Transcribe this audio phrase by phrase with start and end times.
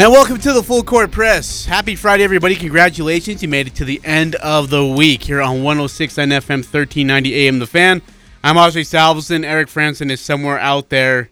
[0.00, 1.64] And welcome to the Full Court Press.
[1.64, 2.54] Happy Friday, everybody.
[2.54, 3.42] Congratulations.
[3.42, 7.58] You made it to the end of the week here on 1069 FM, 1390 AM.
[7.58, 8.02] The Fan.
[8.44, 9.44] I'm Audrey Salvesen.
[9.44, 11.30] Eric Frandsen is somewhere out there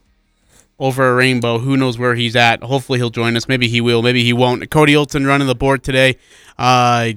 [0.81, 1.59] over a rainbow.
[1.59, 2.65] Who knows where he's at?
[2.65, 3.47] Hopefully he'll join us.
[3.47, 4.03] Maybe he will.
[4.03, 4.69] Maybe he won't.
[4.69, 6.19] Cody Olson running the board today.
[6.59, 7.13] Uh,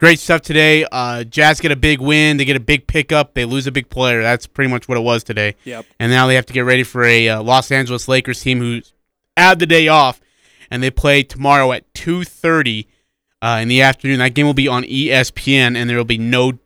[0.00, 0.84] great stuff today.
[0.90, 2.36] Uh, Jazz get a big win.
[2.36, 3.34] They get a big pickup.
[3.34, 4.22] They lose a big player.
[4.22, 5.54] That's pretty much what it was today.
[5.62, 5.86] Yep.
[6.00, 8.92] And now they have to get ready for a uh, Los Angeles Lakers team who's
[9.36, 10.20] had the day off,
[10.74, 12.86] and they play tomorrow at 2:30
[13.40, 14.18] uh, in the afternoon.
[14.18, 16.58] That game will be on ESPN, and there will be no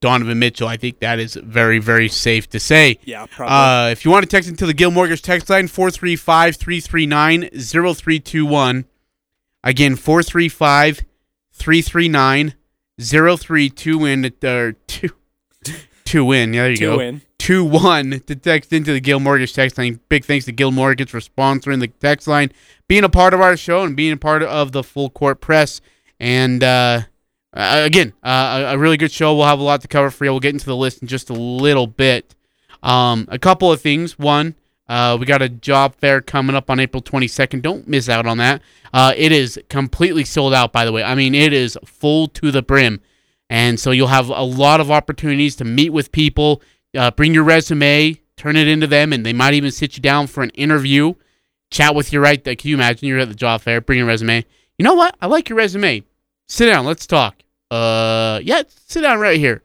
[0.00, 0.68] Donovan Mitchell.
[0.68, 3.00] I think that is very, very safe to say.
[3.04, 3.88] Yeah, probably.
[3.88, 8.84] Uh, if you want to text into the Guild Mortgage text line, 435 339 0321.
[9.64, 11.00] Again, 435
[11.52, 12.54] 339
[13.00, 14.32] 0321 win.
[14.44, 15.10] Or two,
[16.04, 16.54] two win.
[16.54, 16.96] Yeah, there you Two go.
[16.98, 17.22] win.
[17.38, 20.00] 2 1 to text into the Guild Mortgage text line.
[20.08, 22.50] Big thanks to Guild Mortgage for sponsoring the text line,
[22.88, 25.80] being a part of our show, and being a part of the full court press.
[26.18, 27.02] And uh,
[27.52, 29.34] again, uh, a a really good show.
[29.34, 30.30] We'll have a lot to cover for you.
[30.30, 32.34] We'll get into the list in just a little bit.
[32.82, 34.18] Um, a couple of things.
[34.18, 34.54] One,
[34.88, 37.62] uh, we got a job fair coming up on April 22nd.
[37.62, 38.62] Don't miss out on that.
[38.92, 41.02] Uh, it is completely sold out, by the way.
[41.02, 43.00] I mean, it is full to the brim.
[43.48, 46.62] And so you'll have a lot of opportunities to meet with people,
[46.96, 50.26] uh, bring your resume, turn it into them, and they might even sit you down
[50.26, 51.14] for an interview,
[51.70, 52.56] chat with you right there.
[52.56, 54.44] Can you imagine you're at the job fair, bring your resume?
[54.78, 55.16] You know what?
[55.20, 56.04] I like your resume.
[56.48, 57.42] Sit down, let's talk.
[57.70, 59.62] Uh, yeah, sit down right here.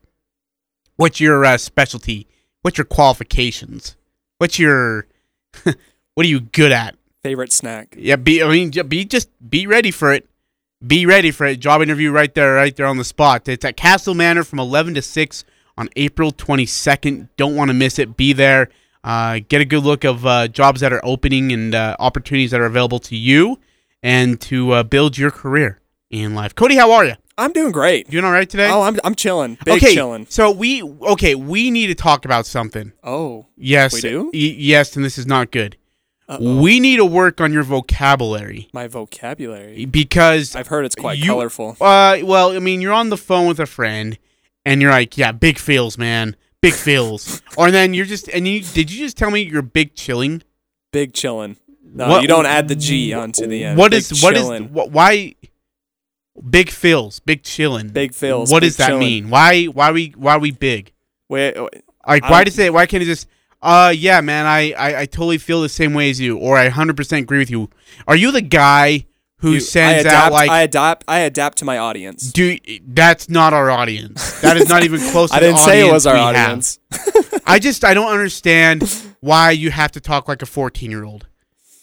[0.95, 2.27] What's your uh, specialty?
[2.61, 3.95] What's your qualifications?
[4.37, 5.07] What's your
[5.63, 6.95] what are you good at?
[7.23, 7.95] Favorite snack.
[7.97, 10.27] Yeah, be I mean, be just be ready for it.
[10.85, 11.59] Be ready for it.
[11.59, 13.47] Job interview right there, right there on the spot.
[13.47, 15.43] It's at Castle Manor from 11 to 6
[15.77, 17.29] on April 22nd.
[17.37, 18.17] Don't want to miss it.
[18.17, 18.69] Be there.
[19.03, 22.61] Uh, get a good look of uh, jobs that are opening and uh, opportunities that
[22.61, 23.59] are available to you,
[24.03, 25.79] and to uh, build your career
[26.09, 26.53] in life.
[26.55, 27.13] Cody, how are you?
[27.37, 28.09] I'm doing great.
[28.11, 28.69] Doing all right today?
[28.69, 29.57] Oh, I'm I'm chilling.
[29.65, 30.27] Big okay, chilling.
[30.29, 31.33] so we okay.
[31.33, 32.91] We need to talk about something.
[33.03, 34.23] Oh, Yes, We do?
[34.25, 35.77] y- yes, and this is not good.
[36.29, 36.61] Uh-oh.
[36.61, 39.85] We need to work on your vocabulary my vocabulary.
[39.85, 41.75] because I've heard it's quite you- colorful.
[41.81, 44.17] Uh, well, I mean, you're on the phone with a friend,
[44.63, 48.61] and you're like, "Yeah, big feels, man, big feels," or then you're just, and you
[48.61, 50.43] did you just tell me you're big chilling?
[50.91, 51.57] Big chilling.
[51.93, 53.77] No, What- you don't add the G onto the end.
[53.77, 54.69] What Big is what is chillin'.
[54.69, 55.35] wh- why?
[56.49, 58.99] Big feels, big chilling, Big feels, What big does that chillin'.
[58.99, 59.29] mean?
[59.29, 59.65] Why?
[59.65, 60.13] Why we?
[60.15, 60.93] Why are we big?
[61.27, 62.73] Wait, wait, Like, why don't- does it?
[62.73, 63.27] Why can't it just?
[63.61, 66.67] Uh, yeah, man, I, I, I totally feel the same way as you, or I
[66.69, 67.69] 100% agree with you.
[68.07, 69.05] Are you the guy
[69.41, 71.03] who you- sends adapt, out like, I adapt.
[71.07, 72.31] I adapt to my audience.
[72.31, 72.57] do?
[72.87, 74.39] That's not our audience.
[74.41, 75.29] That is not even close.
[75.31, 75.61] to our audience.
[75.61, 76.79] I didn't say it was our audience.
[77.45, 78.83] I just I don't understand
[79.19, 81.27] why you have to talk like a 14 year old.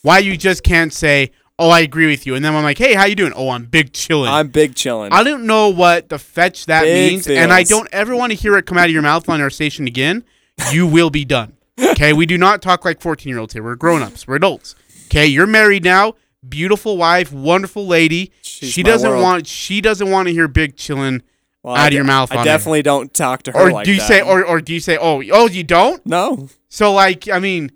[0.02, 2.94] Why you just can't say, "Oh, I agree with you," and then I'm like, "Hey,
[2.94, 5.12] how you doing?" "Oh, I'm big chilling." I'm big chilling.
[5.12, 8.36] I don't know what the fetch that Big means, and I don't ever want to
[8.36, 10.24] hear it come out of your mouth on our station again.
[10.72, 11.54] You will be done.
[11.80, 13.62] Okay, we do not talk like 14 year olds here.
[13.62, 14.26] We're grown ups.
[14.26, 14.74] We're adults.
[15.06, 16.14] Okay, you're married now.
[16.46, 18.32] Beautiful wife, wonderful lady.
[18.42, 19.22] She's she doesn't world.
[19.22, 19.46] want.
[19.46, 21.22] She doesn't want to hear big chilling
[21.64, 22.30] Well, out I of your de- mouth.
[22.30, 22.44] I on her.
[22.44, 24.06] definitely don't talk to her Or like do you that.
[24.08, 26.04] say, or or do you say, oh, oh, you don't?
[26.06, 26.48] no?
[26.68, 27.72] So like, I mean,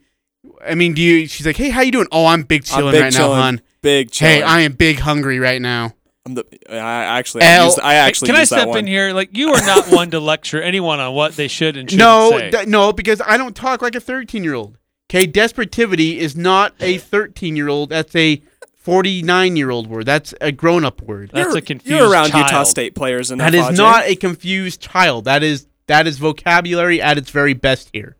[0.64, 1.26] I mean, do you?
[1.26, 2.06] She's like, hey, how you doing?
[2.12, 3.16] Oh, I'm big I'm chilling big right chillin'.
[3.36, 3.60] now, hon.
[3.82, 4.26] Big chillin'.
[4.28, 5.94] Hey, I am big hungry right now.
[6.24, 6.76] I'm the, I
[7.18, 8.78] actually, I, L- use, I actually Can I use that step one.
[8.78, 9.12] in here?
[9.12, 12.30] Like you are not one to lecture anyone on what they should and shouldn't No,
[12.38, 12.50] say.
[12.52, 14.78] th- no, because I don't talk like a 13 year old.
[15.10, 17.90] Okay, desperativity is not a 13 year old.
[17.90, 18.40] That's a
[18.82, 20.06] 49 year old word.
[20.06, 21.31] That's a grown up word.
[21.32, 22.50] That's you're, a confused You're around child.
[22.50, 25.25] Utah State players in That that is not a confused child.
[25.25, 28.17] That is that is vocabulary at its very best here.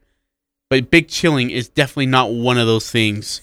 [0.71, 3.41] But big chilling is definitely not one of those things.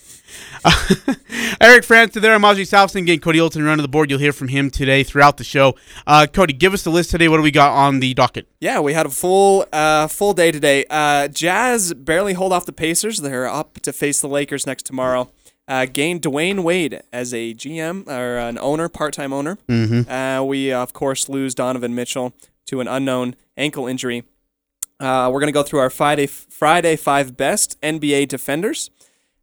[1.62, 2.34] Eric Francis there.
[2.34, 4.10] I'm Ozzy Salvesen getting Cody Olson running the board.
[4.10, 5.76] You'll hear from him today throughout the show.
[6.08, 7.28] Uh, Cody, give us the list today.
[7.28, 8.48] What do we got on the docket?
[8.60, 10.86] Yeah, we had a full uh, full day today.
[10.90, 13.20] Uh, Jazz barely hold off the Pacers.
[13.20, 15.30] They're up to face the Lakers next tomorrow.
[15.70, 19.58] Uh, gained Dwyane Wade as a GM or an owner, part-time owner.
[19.68, 20.12] Mm-hmm.
[20.12, 22.34] Uh, we of course lose Donovan Mitchell
[22.66, 24.24] to an unknown ankle injury.
[25.00, 28.90] Uh, we're gonna go through our Friday Friday five best NBA defenders.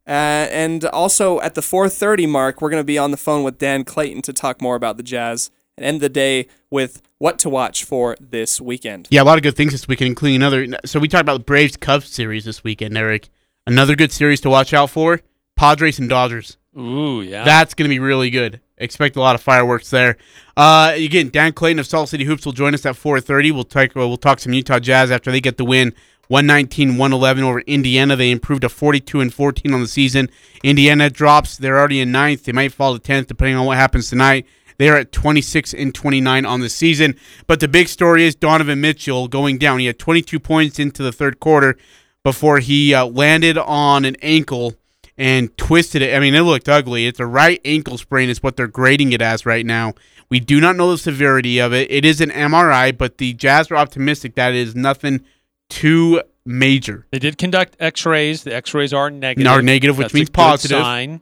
[0.07, 3.59] Uh, and also at the 4:30 mark, we're going to be on the phone with
[3.59, 7.51] Dan Clayton to talk more about the Jazz and end the day with what to
[7.51, 9.09] watch for this weekend.
[9.11, 10.67] Yeah, a lot of good things this weekend, including another.
[10.85, 13.29] So we talked about the Braves Cubs series this weekend, Eric.
[13.67, 15.21] Another good series to watch out for:
[15.57, 16.59] Padres and Dodgers.
[16.79, 17.45] Ooh, yeah.
[17.45, 18.61] That's going to be really good.
[18.79, 20.19] Expect a lot of fireworks there.
[20.57, 23.53] Uh, again, Dan Clayton of Salt City Hoops will join us at 4:30.
[23.53, 23.95] We'll talk.
[23.95, 25.95] We'll talk some Utah Jazz after they get the win,
[26.31, 28.17] 119-111 over Indiana.
[28.17, 30.29] They improved to 42 and 14 on the season.
[30.63, 31.57] Indiana drops.
[31.57, 32.45] They're already in ninth.
[32.45, 34.47] They might fall to 10th depending on what happens tonight.
[34.79, 37.17] They are at 26 and 29 on the season.
[37.47, 39.79] But the big story is Donovan Mitchell going down.
[39.79, 41.79] He had 22 points into the third quarter
[42.23, 44.75] before he uh, landed on an ankle
[45.19, 46.15] and twisted it.
[46.15, 47.07] I mean, it looked ugly.
[47.07, 49.95] It's a right ankle sprain, is what they're grading it as right now.
[50.29, 51.91] We do not know the severity of it.
[51.91, 55.25] It is an MRI, but the Jazz are optimistic that it is nothing
[55.69, 57.07] too major.
[57.11, 58.43] They did conduct X-rays.
[58.43, 59.51] The X-rays are negative.
[59.51, 60.79] Are negative, which That's means positive.
[60.79, 61.21] Sign.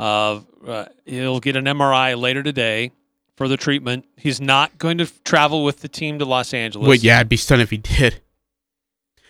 [0.00, 2.92] Uh, uh, he'll get an MRI later today
[3.36, 4.04] for the treatment.
[4.16, 6.88] He's not going to travel with the team to Los Angeles.
[6.88, 8.20] Wait, yeah, I'd be stunned if he did.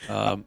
[0.09, 0.47] Um,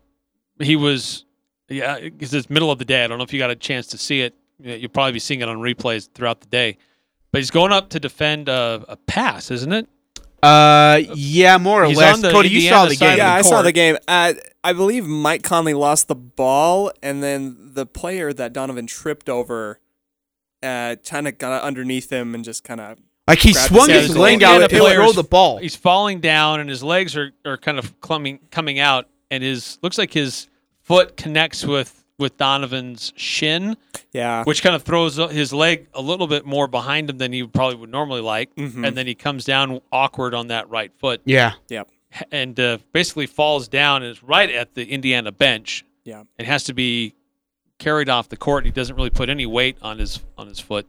[0.59, 1.25] he was,
[1.71, 3.03] yeah, because it's middle of the day.
[3.03, 4.35] I don't know if you got a chance to see it.
[4.59, 6.77] You'll probably be seeing it on replays throughout the day.
[7.31, 9.87] But he's going up to defend a, a pass, isn't it?
[10.43, 12.15] Uh, yeah, more or He's less.
[12.15, 13.17] on the Cody, you saw the game.
[13.17, 13.97] Yeah, the I saw the game.
[14.07, 14.33] Uh,
[14.63, 19.79] I believe Mike Conley lost the ball, and then the player that Donovan tripped over,
[20.63, 22.97] uh, kind of got underneath him and just kind of.
[23.27, 24.23] Like he swung his his ankle.
[24.23, 25.57] leg Yeah, out the to throw the ball.
[25.57, 29.77] He's falling down, and his legs are, are kind of coming coming out, and his
[29.83, 30.47] looks like his
[30.83, 33.75] foot connects with with Donovan's shin,
[34.13, 34.43] Yeah.
[34.43, 37.77] which kind of throws his leg a little bit more behind him than he probably
[37.77, 38.85] would normally like, Mhm.
[38.87, 41.53] and then he comes down awkward on that right foot, Yeah.
[41.69, 41.89] Yep.
[42.31, 46.21] and uh, basically falls down and is right at the Indiana bench, Yeah.
[46.37, 47.15] and has to be
[47.79, 48.65] carried off the court.
[48.65, 50.85] He doesn't really put any weight on his on his foot.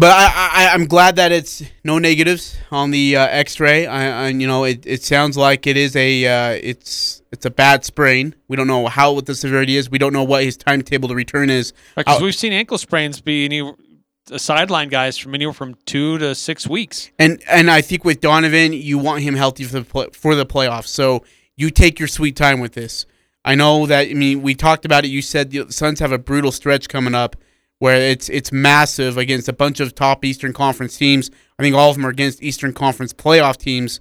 [0.00, 0.30] But I,
[0.70, 3.86] I, I'm glad that it's no negatives on the uh, X-ray.
[3.86, 7.50] I, I, you know, it, it sounds like it is a, uh, it's, it's a
[7.50, 8.34] bad sprain.
[8.48, 9.90] We don't know how what the severity is.
[9.90, 11.74] We don't know what his timetable to return is.
[11.96, 12.24] Because Oh.
[12.24, 16.66] we've seen ankle sprains be any uh, sideline guys from anywhere from two to six
[16.66, 17.10] weeks.
[17.18, 20.46] And and I think with Donovan, you want him healthy for the play, for the
[20.46, 20.86] playoffs.
[20.86, 21.24] So
[21.56, 23.04] you take your sweet time with this.
[23.44, 24.08] I know that.
[24.08, 25.08] I mean, we talked about it.
[25.08, 27.36] You said the Suns have a brutal stretch coming up,
[27.80, 31.30] where it's it's massive against a bunch of top Eastern Conference teams.
[31.58, 34.00] I think all of them are against Eastern Conference playoff teams.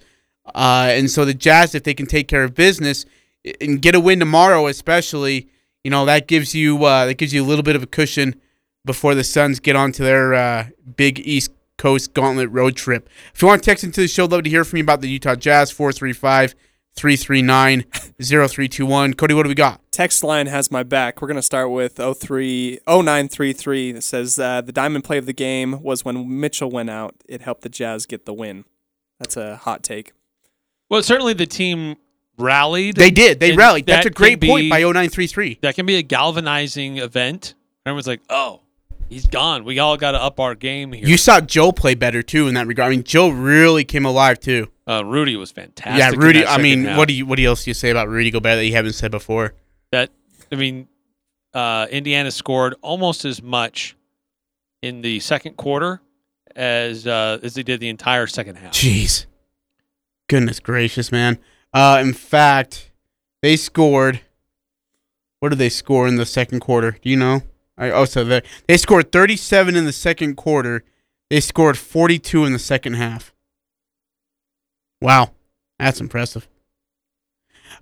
[0.53, 3.05] Uh, and so the Jazz, if they can take care of business
[3.61, 5.47] and get a win tomorrow, especially,
[5.83, 8.39] you know that gives you uh, that gives you a little bit of a cushion
[8.85, 10.67] before the Suns get onto their uh,
[10.97, 13.09] big East Coast Gauntlet road trip.
[13.33, 15.09] If you want to text into the show, love to hear from you about the
[15.09, 16.53] Utah Jazz 435
[16.95, 17.83] 339
[18.21, 19.13] 0321.
[19.13, 19.81] Cody, what do we got?
[19.91, 21.21] Text line has my back.
[21.21, 25.33] We're going to start with 03 0933 that says uh, the diamond play of the
[25.33, 27.15] game was when Mitchell went out.
[27.27, 28.65] It helped the Jazz get the win.
[29.19, 30.13] That's a hot take.
[30.89, 31.97] Well, certainly the team
[32.37, 32.95] rallied.
[32.95, 33.39] They did.
[33.39, 33.85] They And rallied.
[33.85, 35.59] That's a great can point by 0933.
[35.61, 37.53] That can be a galvanizing event.
[37.85, 38.61] Everyone's like, "Oh,
[39.09, 39.65] he's gone.
[39.65, 42.55] We all got to up our game here." You saw Joe play better too in
[42.55, 42.87] that regard.
[42.87, 44.71] I mean, Joe really came alive too.
[44.89, 45.99] Uh, Rudy was fantastic.
[45.99, 46.45] yeah, Rudy.
[46.45, 46.97] I mean, half.
[46.97, 49.11] what do you what else do you say about Rudy Gobert that you haven't said
[49.11, 49.53] before?
[49.91, 50.09] that?
[50.51, 50.87] I mean,
[51.53, 53.95] uh, Indiana scored almost as much
[54.81, 56.01] in the second quarter
[56.55, 58.73] as uh, as they did the entire second half.
[58.73, 59.27] Jeez,
[60.27, 61.37] goodness gracious, man.
[61.71, 62.91] Uh, in fact,
[63.43, 64.21] they scored.
[65.39, 66.97] What did they score in the second quarter?
[67.01, 67.43] Do you know?
[67.77, 70.83] I, oh, so they they scored 37 in the second quarter.
[71.29, 73.33] They scored 42 in the second half.
[75.01, 75.31] Wow,
[75.77, 76.47] that's impressive.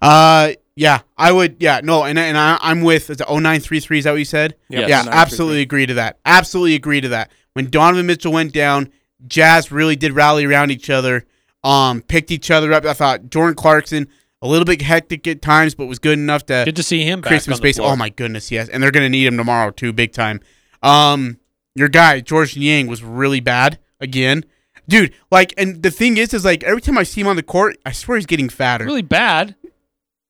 [0.02, 1.58] Uh, yeah, I would.
[1.60, 3.10] Yeah, no, and and I, I'm with.
[3.10, 3.98] Is it 0933?
[3.98, 4.56] Is that what you said?
[4.70, 4.90] Yes.
[4.90, 5.22] Yeah, 0933.
[5.22, 6.20] absolutely agree to that.
[6.26, 7.32] Absolutely agree to that.
[7.54, 8.92] When Donovan Mitchell went down,
[9.28, 11.26] Jazz really did rally around each other,
[11.64, 12.86] um, picked each other up.
[12.86, 14.08] I thought Jordan Clarkson
[14.44, 17.24] a little bit hectic at times, but was good enough to Good to see him
[17.24, 17.80] create some space.
[17.80, 20.42] Oh my goodness, yes, and they're gonna need him tomorrow too, big time.
[20.84, 21.40] Um,
[21.74, 24.46] your guy George Niang was really bad again,
[24.88, 25.14] dude.
[25.32, 27.78] Like, and the thing is, is like every time I see him on the court,
[27.86, 28.86] I swear he's getting fatter.
[28.86, 29.56] Really bad.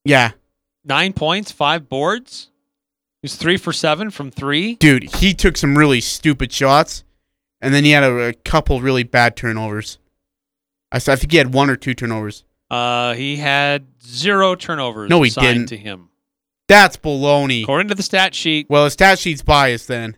[0.06, 0.32] Yeah,
[0.86, 2.50] Nine points, five boards.
[3.22, 4.76] He's three for seven from three.
[4.76, 7.04] dude, he took some really stupid shots,
[7.60, 9.98] and then he had a, a couple really bad turnovers.
[10.90, 12.46] I think he had one or two turnovers.
[12.72, 15.10] Uh, he had zero turnovers.
[15.10, 15.68] No, he didn't.
[15.68, 16.10] To him,
[16.70, 17.64] That's baloney.
[17.64, 18.68] according to the stat sheet.
[18.70, 20.16] Well, his stat sheet's biased then.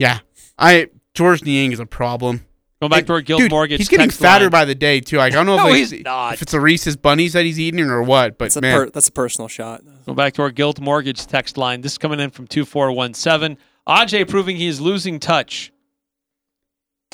[0.00, 0.18] Yeah,
[0.58, 2.44] I George Niang is a problem.
[2.80, 3.78] Going back to our Guild Dude, Mortgage.
[3.78, 4.50] He's getting text fatter line.
[4.52, 5.18] by the day too.
[5.18, 6.32] Like I don't know No, if, he's like, not.
[6.34, 8.90] if it's a Reese's bunnies that he's eating or what, but That's a man, per,
[8.90, 9.82] that's a personal shot.
[10.06, 11.82] Go back to our Guild Mortgage text line.
[11.82, 13.58] This is coming in from 2417.
[13.86, 15.72] Aj proving he is losing touch.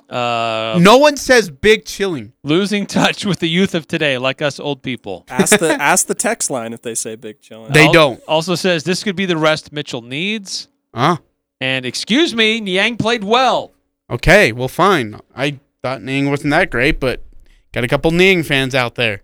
[0.08, 2.32] Uh, no one says big chilling.
[2.44, 5.24] losing touch with the youth of today, like us old people.
[5.28, 7.72] Ask the ask the text line if they say big chilling.
[7.72, 8.22] They Al- don't.
[8.28, 10.68] Also says this could be the rest Mitchell needs.
[10.94, 11.16] Huh?
[11.60, 13.72] And excuse me, Niang played well.
[14.10, 15.18] Okay, well, fine.
[15.34, 17.22] I thought Niang wasn't that great, but
[17.72, 19.22] got a couple Niang fans out there.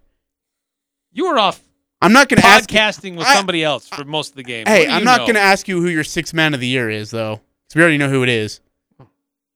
[1.12, 1.60] You were off
[2.00, 2.68] I'm not gonna ask.
[2.68, 4.66] podcasting with I- somebody else for most of the game.
[4.66, 5.26] Hey, do I'm you not know?
[5.28, 7.98] gonna ask you who your sixth man of the year is, though, because we already
[7.98, 8.60] know who it is.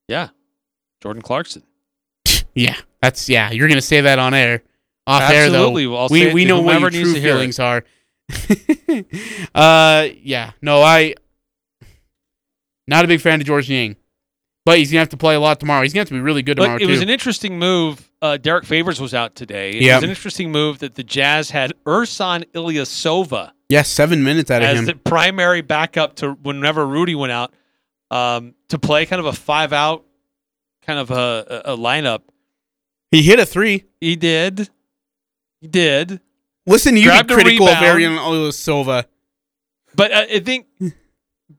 [0.09, 0.29] Yeah,
[1.03, 1.63] Jordan Clarkson.
[2.55, 3.51] Yeah, that's yeah.
[3.51, 4.63] You're gonna say that on air.
[5.07, 5.83] Off Absolutely.
[5.85, 7.33] air though, I'll we it we to know what your needs true to hear it.
[7.35, 7.85] feelings are.
[9.55, 11.15] uh, yeah, no, I
[12.87, 13.97] not a big fan of George Niang,
[14.67, 15.83] but he's gonna have to play a lot tomorrow.
[15.83, 16.91] He's gonna have to be really good tomorrow But it too.
[16.91, 18.11] was an interesting move.
[18.21, 19.71] Uh, Derek Favors was out today.
[19.71, 19.97] It Yep.
[19.97, 24.69] was an interesting move that the Jazz had Ersan Ilyasova yes, seven minutes out of
[24.69, 24.85] as him.
[24.85, 27.55] the primary backup to whenever Rudy went out
[28.11, 30.05] um, to play kind of a five out
[30.83, 32.21] kind of a, a, lineup.
[33.11, 33.85] he hit a three.
[34.01, 34.69] He did.
[35.61, 36.21] He did.
[36.67, 37.83] Listen, you be Grabbed critical of.
[37.83, 39.07] Arian Silva.
[39.95, 40.67] But uh, I think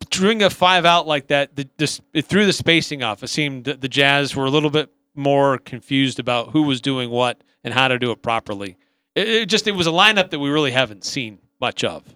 [0.09, 3.23] doing a five out like that, the, this, it threw the spacing off.
[3.23, 7.09] It seemed that the Jazz were a little bit more confused about who was doing
[7.09, 8.77] what and how to do it properly.
[9.15, 12.15] It, it just it was a lineup that we really haven't seen much of.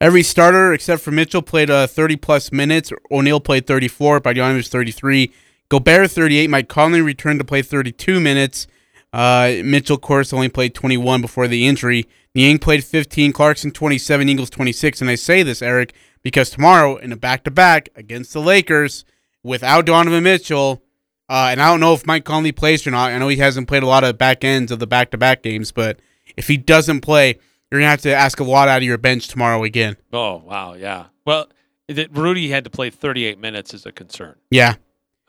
[0.00, 2.90] Every starter except for Mitchell played uh, 30 plus minutes.
[3.10, 4.20] O'Neal played 34.
[4.20, 5.32] Bogdanovich 33.
[5.68, 6.48] Gobert 38.
[6.48, 8.66] Mike Conley returned to play 32 minutes.
[9.12, 12.08] Uh, Mitchell, of course, only played 21 before the injury.
[12.34, 13.32] Niang played 15.
[13.32, 14.28] Clarkson 27.
[14.28, 15.00] Ingles 26.
[15.00, 19.04] And I say this, Eric, because tomorrow in a back-to-back against the Lakers
[19.42, 20.82] without Donovan Mitchell,
[21.28, 23.12] uh, and I don't know if Mike Conley plays or not.
[23.12, 26.00] I know he hasn't played a lot of back ends of the back-to-back games, but
[26.36, 27.38] if he doesn't play,
[27.70, 29.96] you're gonna have to ask a lot out of your bench tomorrow again.
[30.12, 31.06] Oh wow, yeah.
[31.24, 31.48] Well,
[31.86, 34.36] that Rudy had to play 38 minutes is a concern.
[34.50, 34.74] Yeah.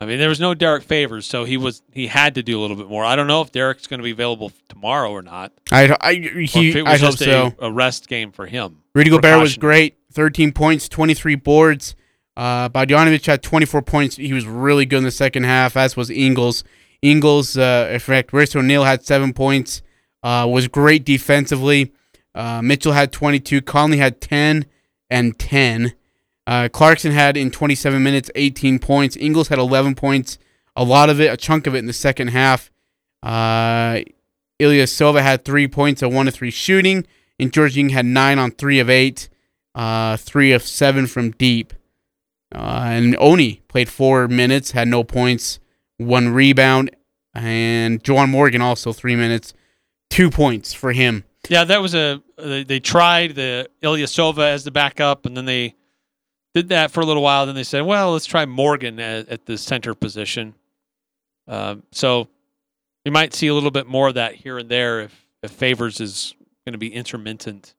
[0.02, 2.60] I mean, there was no Derek Favors, so he was he had to do a
[2.60, 3.04] little bit more.
[3.04, 5.52] I don't know if Derek's going to be available tomorrow or not.
[5.70, 7.54] I, I, he, it I hope so.
[7.58, 8.82] a, a rest game for him.
[8.94, 9.96] Rudy Gobert was great.
[10.12, 11.94] 13 points, 23 boards.
[12.36, 14.16] Uh, Bogdanovich had 24 points.
[14.16, 16.64] He was really good in the second half, as was Ingles.
[17.00, 19.82] Ingles, uh, in fact, Royce O'Neal had seven points,
[20.22, 21.92] uh, was great defensively.
[22.34, 23.60] Uh, Mitchell had 22.
[23.62, 24.66] Conley had 10
[25.10, 25.94] and 10.
[26.46, 29.16] Uh, Clarkson had in 27 minutes 18 points.
[29.16, 30.38] Ingles had 11 points,
[30.74, 32.70] a lot of it, a chunk of it in the second half.
[33.22, 34.00] Uh,
[34.60, 37.06] Ilyasova had three points a one to three shooting,
[37.38, 39.28] and George Niang had nine on three of eight,
[39.74, 41.72] uh, three of seven from deep.
[42.54, 45.58] Uh, and Oni played four minutes, had no points,
[45.96, 46.90] one rebound,
[47.34, 49.54] and Juwan Morgan also three minutes,
[50.10, 51.24] two points for him.
[51.48, 55.74] Yeah, that was a they, they tried the Ilyasova as the backup, and then they
[56.54, 57.46] did that for a little while.
[57.46, 60.54] Then they said, "Well, let's try Morgan at, at the center position."
[61.48, 62.28] Um, so
[63.04, 66.00] you might see a little bit more of that here and there if if Favors
[66.00, 67.74] is going to be intermittent,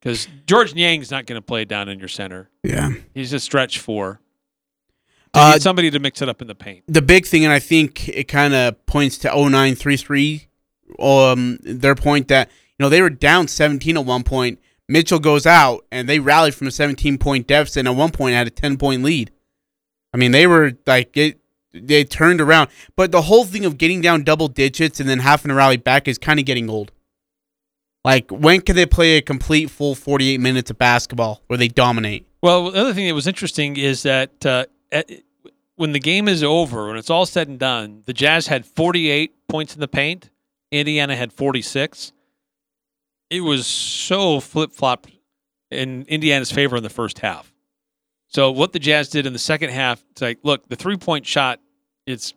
[0.00, 2.50] because George Niang's not going to play down in your center.
[2.64, 2.90] Yeah.
[3.14, 4.20] He's a stretch four.
[5.34, 6.82] You Uh, need somebody to mix it up in the paint.
[6.88, 10.46] the big thing, and I think it kind of points to 0933,
[10.98, 12.48] um, their point that,
[12.78, 14.58] you know, they were down 17 at one point.
[14.88, 18.34] Mitchell goes out, and they rallied from a 17 point deficit, and at one point
[18.34, 19.30] had a 10 point lead.
[20.12, 21.40] I mean, they were like, it,
[21.72, 22.70] they turned around.
[22.96, 26.06] But the whole thing of getting down double digits and then having to rally back
[26.06, 26.92] is kind of getting old.
[28.04, 32.26] Like, when can they play a complete full 48 minutes of basketball where they dominate?
[32.42, 35.10] Well, the other thing that was interesting is that uh, at,
[35.76, 39.48] when the game is over, when it's all said and done, the Jazz had 48
[39.48, 40.30] points in the paint.
[40.70, 42.12] Indiana had 46.
[43.30, 45.06] It was so flip flop
[45.70, 47.52] in Indiana's favor in the first half.
[48.28, 51.26] So what the Jazz did in the second half, it's like, look, the three point
[51.26, 51.60] shot,
[52.06, 52.34] it's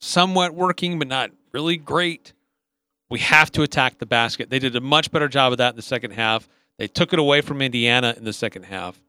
[0.00, 2.32] somewhat working, but not really great.
[3.10, 4.50] We have to attack the basket.
[4.50, 6.48] They did a much better job of that in the second half.
[6.78, 9.00] They took it away from Indiana in the second half.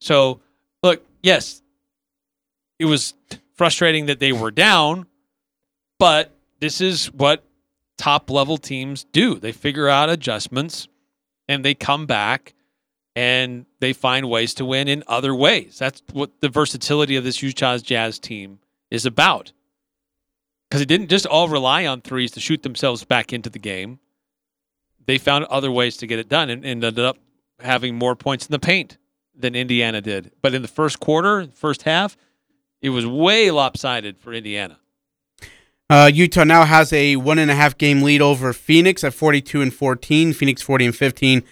[0.00, 0.40] So,
[0.82, 1.62] look, yes,
[2.78, 3.14] it was
[3.54, 5.06] frustrating that they were down,
[5.98, 7.44] but this is what
[8.02, 9.36] top level teams do.
[9.36, 10.88] They figure out adjustments
[11.46, 12.52] and they come back
[13.14, 15.78] and they find ways to win in other ways.
[15.78, 18.58] That's what the versatility of this Utah Jazz team
[18.90, 19.52] is about.
[20.68, 24.00] Because it didn't just all rely on threes to shoot themselves back into the game.
[25.06, 27.18] They found other ways to get it done and, and ended up
[27.60, 28.98] having more points in the paint
[29.32, 30.32] than Indiana did.
[30.42, 32.16] But in the first quarter, first half,
[32.80, 34.80] it was way lopsided for Indiana.
[35.92, 39.60] Uh, Utah now has a one and a half game lead over Phoenix at 42
[39.60, 40.32] and 14.
[40.32, 41.42] Phoenix 40 and 15.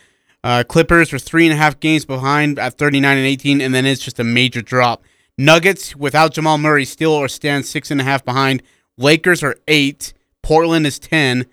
[0.43, 3.85] Uh, Clippers are three and a half games behind at 39 and 18, and then
[3.85, 5.03] it's just a major drop.
[5.37, 8.63] Nuggets without Jamal Murray still are stand six and a half behind.
[8.97, 10.15] Lakers are eight.
[10.43, 11.45] Portland is 10.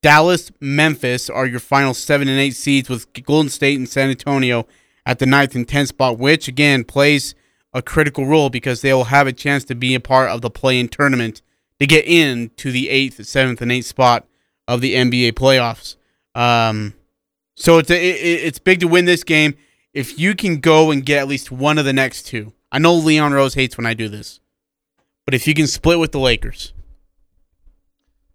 [0.00, 4.68] Dallas, Memphis are your final seven and eight seeds with Golden State and San Antonio
[5.04, 7.34] at the ninth and 10th spot, which again plays
[7.72, 10.50] a critical role because they will have a chance to be a part of the
[10.50, 11.42] play-in tournament
[11.80, 14.26] to get into the eighth, seventh, and eighth spot
[14.66, 15.96] of the NBA playoffs.
[16.34, 16.94] Um,
[17.54, 19.54] so it's a, it, it's big to win this game.
[19.92, 22.94] If you can go and get at least one of the next two, I know
[22.94, 24.40] Leon Rose hates when I do this,
[25.24, 26.74] but if you can split with the Lakers,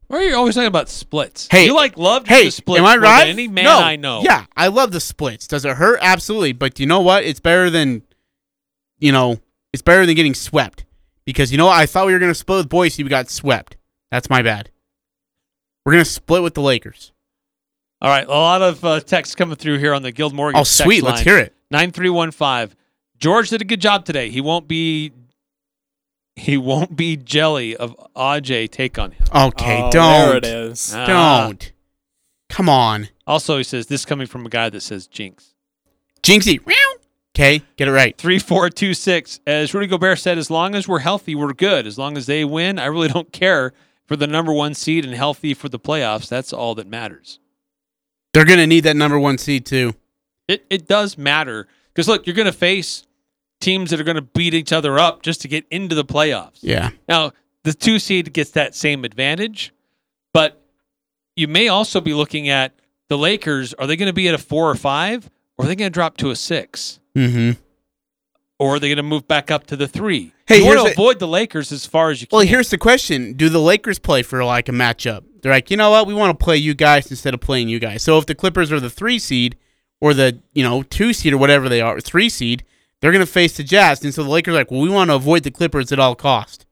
[0.08, 1.48] Why are you always talking about splits?
[1.52, 3.28] Hey, you like love hey, the splits am I right?
[3.28, 4.22] any man no, I know.
[4.24, 5.48] Yeah, I love the splits.
[5.48, 6.00] Does it hurt?
[6.02, 6.54] Absolutely.
[6.54, 7.24] But you know what?
[7.24, 8.02] It's better than,
[8.98, 9.40] you know,
[9.72, 10.86] it's better than getting swept.
[11.26, 11.78] Because you know what?
[11.78, 13.04] I thought we were gonna split with Boise.
[13.04, 13.78] We got swept.
[14.12, 14.70] That's my bad.
[15.86, 17.12] We're gonna split with the Lakers.
[18.02, 20.58] All right, a lot of uh, texts coming through here on the Guild Mortgage.
[20.58, 21.04] Oh, text sweet.
[21.04, 21.24] Let's line.
[21.26, 21.56] hear it.
[21.70, 22.76] Nine three one five.
[23.20, 24.30] George did a good job today.
[24.30, 25.12] He won't be.
[26.36, 29.26] He won't be jelly of Aj take on him.
[29.36, 30.30] Okay, Oh, don't.
[30.30, 30.94] There it is.
[30.96, 31.06] Ah.
[31.06, 31.72] Don't.
[32.50, 33.10] Come on.
[33.28, 35.54] Also, he says this coming from a guy that says jinx.
[36.24, 36.60] Jinxie.
[37.34, 38.18] Okay, get it right.
[38.18, 39.40] Three four two six.
[39.48, 41.88] As Rudy Gobert said, as long as we're healthy, we're good.
[41.88, 43.74] As long as they win, I really don't care
[44.06, 46.28] for the number one seed and healthy for the playoffs.
[46.28, 47.40] That's all that matters.
[48.34, 49.94] They're gonna need that number one seed too.
[50.48, 53.06] It it does matter because look, you're going to face
[53.60, 56.60] teams that are going to beat each other up just to get into the playoffs.
[56.62, 56.92] Yeah.
[57.08, 57.32] Now,
[57.64, 59.74] the two seed gets that same advantage,
[60.34, 60.62] but
[61.36, 62.74] you may also be looking at
[63.08, 63.74] the Lakers.
[63.76, 65.94] Are they going to be at a four or five, or are they going to
[65.94, 67.60] drop to a six, Mm-hmm.
[68.60, 70.34] or are they going to move back up to the three?
[70.48, 72.38] Hey, you want to avoid the Lakers as far as you can.
[72.38, 75.24] Well, here's the question: Do the Lakers play for like a matchup?
[75.42, 76.08] They're like, you know what?
[76.08, 78.04] We want to play you guys instead of playing you guys.
[78.04, 79.58] So if the Clippers are the three seed
[80.00, 82.64] or the you know two seed or whatever they are, three seed,
[83.00, 85.16] they're gonna face the Jazz, and so the Lakers are like, well, we want to
[85.16, 86.66] avoid the Clippers at all cost.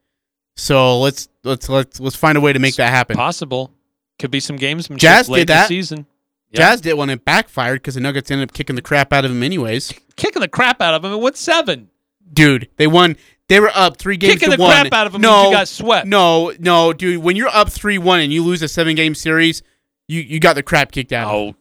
[0.55, 3.16] So let's let's let's let's find a way to make that happen.
[3.16, 3.72] possible.
[4.20, 4.90] Could be some games.
[4.90, 5.70] Jazz did that.
[5.70, 6.05] season.
[6.51, 6.57] Yeah.
[6.57, 9.31] Jazz did when it backfired because the Nuggets ended up kicking the crap out of
[9.31, 9.94] him anyways.
[10.20, 11.14] Kicking the crap out of them.
[11.14, 11.90] and What's seven?
[12.32, 13.18] Dude, they won.
[13.48, 14.72] They were up three games Kicking to the one.
[14.72, 15.22] crap out of them.
[15.22, 16.05] No, you got swept.
[16.05, 17.24] No, no, dude.
[17.24, 19.64] When you're up three one and you lose a seven game series,
[20.08, 21.27] you you got the crap kicked out.
[21.29, 21.46] of oh.
[21.46, 21.51] you.
[21.51, 21.55] Oh,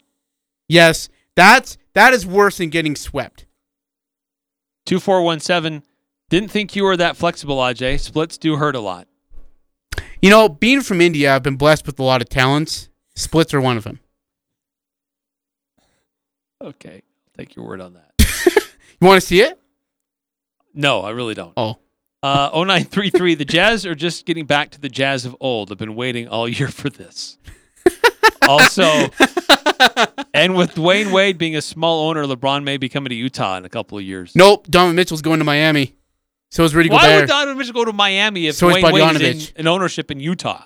[0.69, 3.47] Yes, that's that is worse than getting swept.
[4.87, 5.83] 2417.
[6.29, 8.01] Didn't think you were that flexible, Aj.
[8.01, 9.09] Splits do hurt a lot.
[10.21, 12.91] You know, being from India, I've been blessed with a lot of talents.
[13.15, 14.01] Splits are one of them.
[16.63, 17.03] Okay.
[17.03, 18.08] I'll take your word on that.
[19.01, 19.59] You want to see it?
[20.75, 21.53] No, I really don't.
[21.57, 21.79] Oh,
[22.23, 23.35] Uh, 0933.
[23.37, 25.71] The Jazz are just getting back to the Jazz of old.
[25.71, 27.39] I've been waiting all year for this.
[28.49, 28.83] also,
[30.35, 33.65] and with Dwyane Wade being a small owner, LeBron may be coming to Utah in
[33.65, 34.33] a couple of years.
[34.35, 34.67] nope.
[34.69, 35.95] Donovan Mitchell's going to Miami.
[36.51, 37.21] So is Rudy Why Gobert.
[37.23, 39.51] would Donovan Mitchell go to Miami if So Dwyane Wade is Bogdanovich.
[39.55, 40.65] in, in ownership in Utah?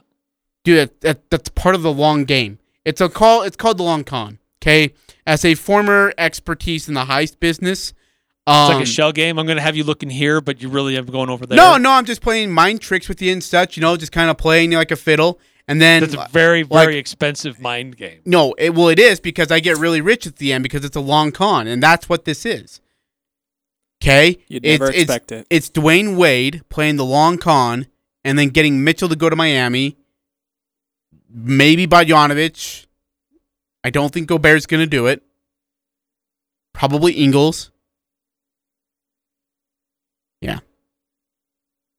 [0.64, 2.58] Dude, that, that, that's part of the long game.
[2.84, 3.42] It's a call.
[3.42, 4.38] It's called the long con.
[4.62, 4.94] Okay.
[5.26, 7.92] As a former expertise in the heist business,
[8.46, 9.38] um, It's like a shell game.
[9.38, 11.56] I'm going to have you looking here, but you really am going over there.
[11.56, 13.76] no, no, I'm just playing mind tricks with you and such.
[13.76, 16.86] You know, just kind of playing like a fiddle, and then That's a very, like-
[16.86, 18.20] very expensive mind game.
[18.24, 20.96] No, it, well, it is because I get really rich at the end because it's
[20.96, 22.80] a long con, and that's what this is.
[24.02, 25.46] Okay, You'd never it's, expect it's, it.
[25.48, 27.86] It's Dwyane Wade playing the long con,
[28.24, 29.96] and then getting Mitchell to go to Miami.
[31.34, 32.86] Maybe Bogdanovich.
[33.84, 35.22] I don't think Gobert's going to do it.
[36.72, 37.71] Probably Ingles.
[40.42, 40.58] Yeah.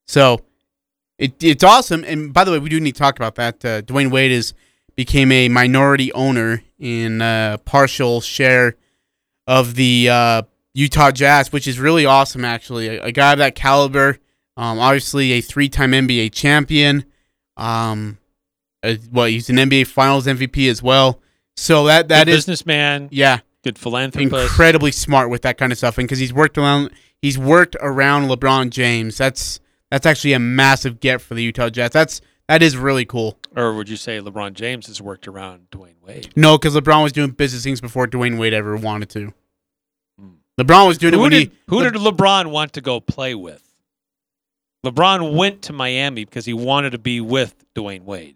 [0.05, 0.41] So,
[1.17, 2.03] it, it's awesome.
[2.05, 3.63] And by the way, we do need to talk about that.
[3.65, 4.53] Uh, Dwyane Wade is
[4.95, 8.75] became a minority owner in uh, partial share
[9.47, 10.41] of the uh,
[10.73, 12.45] Utah Jazz, which is really awesome.
[12.45, 14.17] Actually, a, a guy of that caliber,
[14.57, 17.05] um, obviously a three-time NBA champion.
[17.57, 18.17] Um,
[18.83, 21.21] uh, well, he's an NBA Finals MVP as well.
[21.55, 24.33] So that that good is businessman, yeah, good philanthropist.
[24.43, 28.27] incredibly smart with that kind of stuff, and because he's worked around he's worked around
[28.27, 29.17] LeBron James.
[29.17, 31.91] That's that's actually a massive get for the Utah Jazz.
[31.91, 33.39] That's that is really cool.
[33.55, 36.31] Or would you say LeBron James has worked around Dwyane Wade?
[36.35, 39.33] No, because LeBron was doing business things before Dwyane Wade ever wanted to.
[40.19, 40.29] Hmm.
[40.59, 41.57] LeBron was doing it Who when did, he.
[41.67, 43.61] who did LeBron want to go play with?
[44.85, 48.35] LeBron went to Miami because he wanted to be with Dwyane Wade.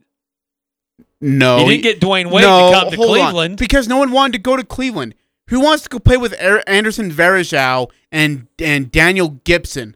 [1.20, 3.24] No, he didn't get Dwyane Wade no, to come to hold on.
[3.32, 3.58] Cleveland.
[3.58, 5.16] because no one wanted to go to Cleveland.
[5.50, 9.96] Who wants to go play with Er- Anderson Varejao and and Daniel Gibson?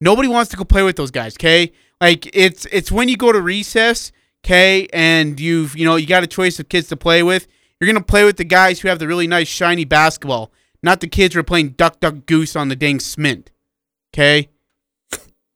[0.00, 1.34] Nobody wants to go play with those guys.
[1.36, 4.12] Okay, Like it's it's when you go to recess,
[4.44, 7.46] okay, and you've you know you got a choice of kids to play with.
[7.80, 11.08] You're gonna play with the guys who have the really nice shiny basketball, not the
[11.08, 13.50] kids who are playing duck duck goose on the dang smint.
[14.14, 14.50] Okay,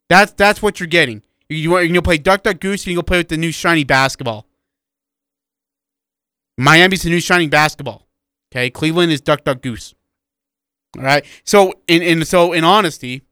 [0.08, 1.22] that's that's what you're getting.
[1.48, 3.36] You, you want- you're gonna play duck duck goose, and you go play with the
[3.36, 4.46] new shiny basketball.
[6.58, 8.06] Miami's the new shining basketball.
[8.52, 9.94] Okay, Cleveland is duck duck goose.
[10.96, 11.24] All right.
[11.44, 13.22] So in in so in honesty,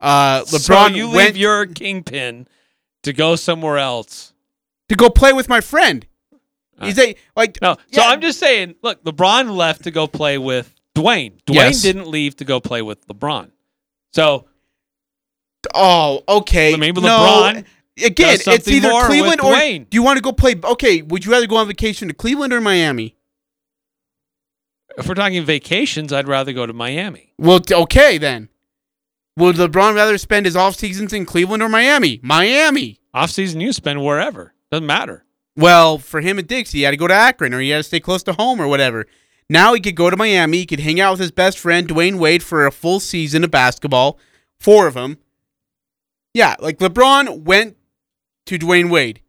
[0.00, 2.46] uh, LeBron so you leave your kingpin
[3.02, 4.32] to go somewhere else.
[4.88, 6.06] to go play with my friend.
[6.82, 8.74] He's a like No, so yeah, I'm just saying.
[8.82, 11.32] Look, LeBron left to go play with Dwyane.
[11.44, 11.82] Dwyane Yes.
[11.82, 13.50] didn't leave to go play with LeBron.
[14.12, 14.46] So
[15.74, 16.74] Oh, okay.
[16.76, 17.64] Maybe No, LeBron
[18.02, 19.88] Again, it's either Cleveland or Dwyane.
[19.88, 20.54] do you want to go play?
[20.62, 23.16] Okay, would you rather go on vacation to Cleveland or Miami?
[24.98, 27.32] if we're talking vacations, I'd rather go to Miami.
[27.38, 28.48] Well, okay then.
[29.36, 32.20] Would LeBron rather spend his off seasons in Cleveland or Miami?
[32.22, 33.00] Miami.
[33.14, 34.54] Off season, you spend wherever.
[34.70, 35.24] Doesn't matter.
[35.56, 37.82] Well, for him and Dixie, he had to go to Akron or he had to
[37.82, 39.06] stay close to home or whatever.
[39.48, 40.58] Now he could go to Miami.
[40.58, 43.50] He could hang out with his best friend Dwyane Wade for a full season of
[43.50, 44.18] basketball,
[44.58, 45.18] four of them.
[46.34, 47.76] Yeah, like LeBron went
[48.50, 49.22] to Dwyane Wade.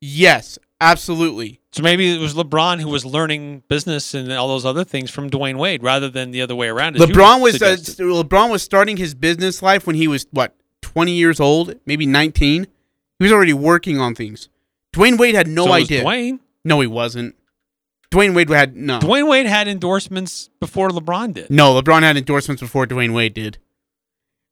[0.00, 1.60] Yes, absolutely.
[1.72, 5.30] So maybe it was LeBron who was learning business and all those other things from
[5.30, 6.96] Dwyane Wade rather than the other way around.
[6.96, 7.76] LeBron was uh.
[7.76, 12.66] LeBron was starting his business life when he was what twenty years old, maybe nineteen.
[13.18, 14.48] He was already working on things.
[14.92, 16.04] Dwyane Wade had no So was idea.
[16.04, 16.40] Dwyane.
[16.64, 17.34] No, he wasn't.
[18.10, 18.98] Dwyane Wade had no.
[19.00, 21.50] Dwyane Wade had endorsements before LeBron did.
[21.50, 23.58] No, LeBron had endorsements before Dwyane Wade did.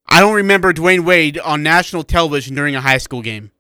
[0.09, 3.53] I don't remember Dwyane Wade on national television during a high school game.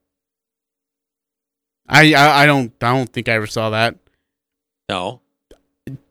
[1.89, 3.97] I, I I don't I don't think I ever saw that.
[4.89, 5.21] No.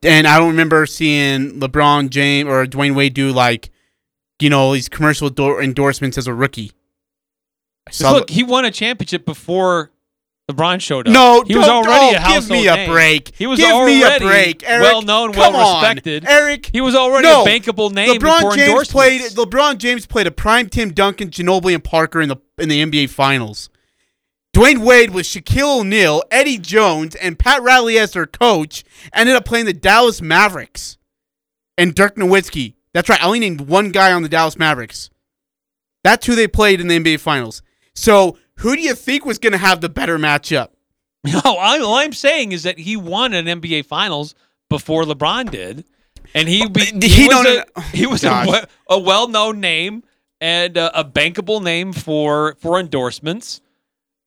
[0.03, 3.69] And I don't remember seeing LeBron James or Dwyane Wade do like,
[4.39, 6.71] you know, these commercial do- endorsements as a rookie.
[7.87, 9.91] I 'Cause saw look, the- he won a championship before
[10.49, 11.13] LeBron showed up.
[11.13, 12.89] no, he was already a household Give me a name.
[12.89, 13.31] break.
[13.37, 14.63] He was give already me a break.
[14.67, 14.83] Eric.
[14.83, 16.25] well known, well on, respected.
[16.27, 17.43] Eric, He was already no.
[17.43, 19.21] a bankable name LeBron James played.
[19.31, 23.09] LeBron James played a prime Tim Duncan, Ginobili, and Parker in the in the NBA
[23.09, 23.69] Finals.
[24.53, 28.83] Dwyane Wade with Shaquille O'Neal, Eddie Jones, and Pat Riley as their coach
[29.13, 30.97] ended up playing the Dallas Mavericks
[31.77, 32.75] and Dirk Nowitzki.
[32.93, 33.21] That's right.
[33.21, 35.09] I only named one guy on the Dallas Mavericks.
[36.03, 37.61] That's who they played in the NBA Finals.
[37.95, 40.69] So who do you think was going to have the better matchup?
[41.23, 44.33] No, I, all I'm saying is that he won an NBA Finals
[44.69, 45.85] before LeBron did,
[46.33, 50.03] and he oh, be, He he, was a, oh he was a, a well-known name
[50.39, 53.61] and a, a bankable name for for endorsements.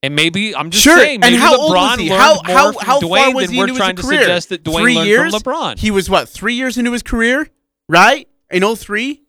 [0.04, 0.98] And maybe I'm just sure.
[0.98, 2.08] saying, maybe and how LeBron old was he?
[2.08, 4.20] How how how Dwyane far was he into trying his to career?
[4.20, 5.32] suggest that Dwyane three years?
[5.32, 5.78] from LeBron.
[5.78, 7.48] He was what three years into his career,
[7.88, 8.28] right?
[8.50, 9.22] In 03?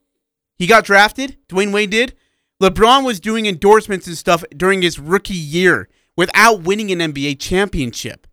[0.57, 1.37] he got drafted.
[1.47, 2.13] Dwyane Wade did.
[2.61, 8.27] LeBron was doing endorsements and stuff during his rookie year without winning an NBA championship.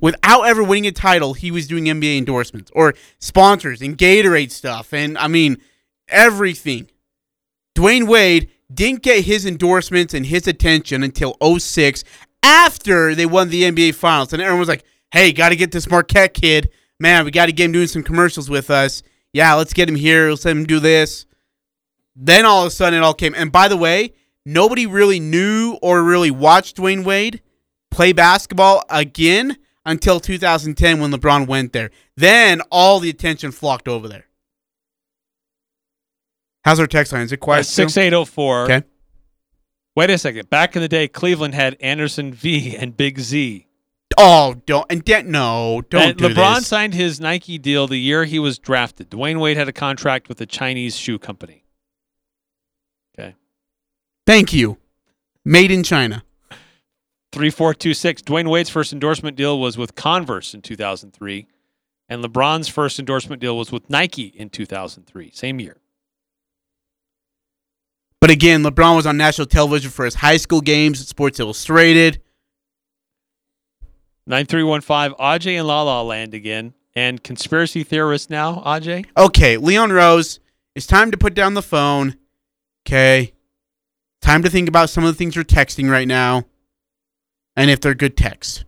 [0.00, 4.92] Without ever winning a title, he was doing NBA endorsements or sponsors and Gatorade stuff,
[4.94, 5.58] and I mean
[6.08, 6.90] everything.
[7.74, 12.04] Dwyane Wade didn't get his endorsements and his attention until 06
[12.42, 14.32] after they won the NBA Finals.
[14.32, 16.70] And everyone was like, hey, got to get this Marquette kid.
[16.98, 19.02] Man, we got to get him doing some commercials with us.
[19.32, 20.30] Yeah, let's get him here.
[20.30, 21.26] Let's let him do this.
[22.16, 23.34] Then all of a sudden it all came.
[23.34, 24.12] And by the way,
[24.46, 27.42] nobody really knew or really watched Dwyane Wade
[27.90, 31.90] play basketball again until 2010 when LeBron went there.
[32.16, 34.26] Then all the attention flocked over there.
[36.64, 37.22] How's our text line?
[37.22, 37.60] Is it quiet?
[37.60, 37.88] Uh, still?
[37.88, 38.64] Six eight zero four.
[38.64, 38.82] Okay.
[39.96, 40.50] Wait a second.
[40.50, 43.66] Back in the day, Cleveland had Anderson V and Big Z.
[44.16, 46.66] Oh, don't and de- no, don't and do LeBron this.
[46.66, 49.10] signed his Nike deal the year he was drafted.
[49.10, 51.64] Dwyane Wade had a contract with a Chinese shoe company.
[53.18, 53.34] Okay.
[54.26, 54.78] Thank you.
[55.44, 56.22] Made in China.
[57.32, 58.22] 3426.
[58.22, 61.48] Dwyane Wade's first endorsement deal was with Converse in 2003,
[62.08, 65.76] and LeBron's first endorsement deal was with Nike in 2003, same year.
[68.24, 72.22] But again, LeBron was on national television for his high school games Sports Illustrated.
[74.26, 75.14] 9315.
[75.18, 76.72] Aj and La La Land again.
[76.96, 79.04] And conspiracy theorist now, Aj?
[79.14, 80.40] Okay, Leon Rose,
[80.74, 82.16] it's time to put down the phone.
[82.86, 83.34] Okay.
[84.22, 86.44] Time to think about some of the things you're texting right now.
[87.56, 88.64] And if they're good texts.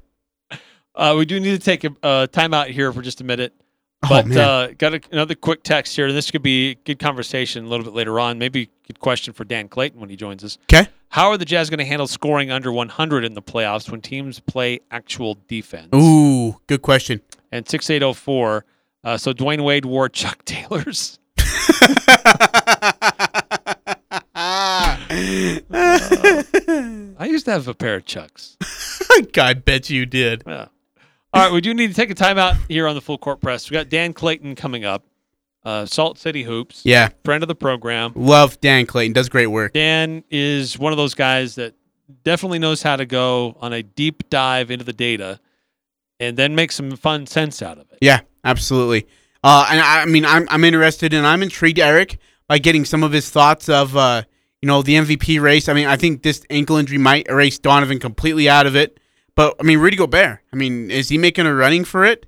[0.94, 3.54] Uh, we do need to take a uh, timeout here for just a minute.
[4.02, 4.38] Oh, But man.
[4.38, 6.12] uh, got a, another quick text here.
[6.12, 8.38] This could be a good conversation a little bit later on.
[8.38, 10.58] Maybe a good question for Dan Clayton when he joins us.
[10.72, 10.88] Okay.
[11.08, 14.38] How are the Jazz going to handle scoring under 100 in the playoffs when teams
[14.40, 15.88] play actual defense?
[15.94, 17.22] Ooh, good question.
[17.52, 18.64] And 6804.
[19.02, 21.18] Uh, so Dwyane Wade wore Chuck Taylors.
[21.38, 21.42] Uh,
[27.18, 28.56] I used to have a pair of Chucks.
[29.38, 30.42] I bet you did.
[30.46, 30.66] Yeah.
[31.36, 33.68] All right, we do need to take a timeout here on the full court press.
[33.70, 35.04] We got Dan Clayton coming up,
[35.66, 37.10] uh, Salt City Hoops, Yeah.
[37.26, 38.12] friend of the program.
[38.14, 39.12] Love Dan Clayton.
[39.12, 39.74] Does great work.
[39.74, 41.74] Dan is one of those guys that
[42.24, 45.38] definitely knows how to go on a deep dive into the data
[46.18, 47.98] and then make some fun sense out of it.
[48.00, 49.06] Yeah, absolutely.
[49.44, 52.18] Uh, and I, I mean, I'm I'm interested and I'm intrigued, Eric,
[52.48, 54.22] by getting some of his thoughts of uh,
[54.62, 55.68] you know, the MVP race.
[55.68, 58.98] I mean, I think this ankle injury might erase Donovan completely out of it.
[59.36, 60.40] But I mean, Rudy Gobert.
[60.52, 62.26] I mean, is he making a running for it?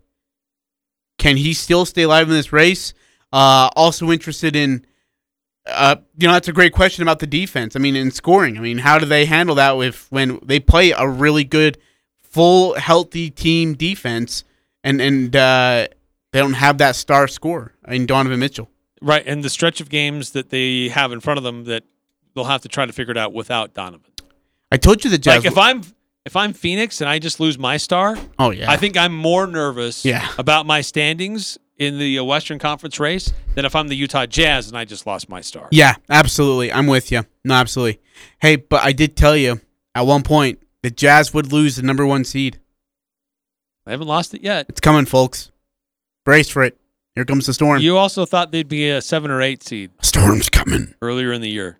[1.18, 2.94] Can he still stay alive in this race?
[3.32, 4.86] Uh, also interested in,
[5.66, 7.74] uh, you know, that's a great question about the defense.
[7.74, 8.56] I mean, in scoring.
[8.56, 11.78] I mean, how do they handle that with when they play a really good,
[12.22, 14.44] full, healthy team defense,
[14.84, 15.88] and and uh,
[16.32, 18.70] they don't have that star score in Donovan Mitchell.
[19.00, 21.84] Right, and the stretch of games that they have in front of them that
[22.34, 24.10] they'll have to try to figure it out without Donovan.
[24.70, 25.44] I told you the Jazz.
[25.44, 25.82] Like if I'm
[26.24, 29.46] if I'm Phoenix and I just lose my star, oh yeah, I think I'm more
[29.46, 30.28] nervous Yeah.
[30.38, 34.68] about my standings in the uh, Western Conference race than if I'm the Utah Jazz
[34.68, 35.68] and I just lost my star.
[35.70, 36.72] yeah, absolutely.
[36.72, 37.22] I'm with you.
[37.44, 38.00] No, absolutely.
[38.40, 39.60] Hey, but I did tell you
[39.94, 42.58] at one point the Jazz would lose the number one seed.
[43.86, 44.66] I haven't lost it yet.
[44.68, 45.50] It's coming, folks.
[46.24, 46.76] Brace for it.
[47.14, 47.80] Here comes the storm.
[47.80, 50.94] You also thought they'd be a seven or eight seed Storm's coming.
[51.00, 51.78] earlier in the year.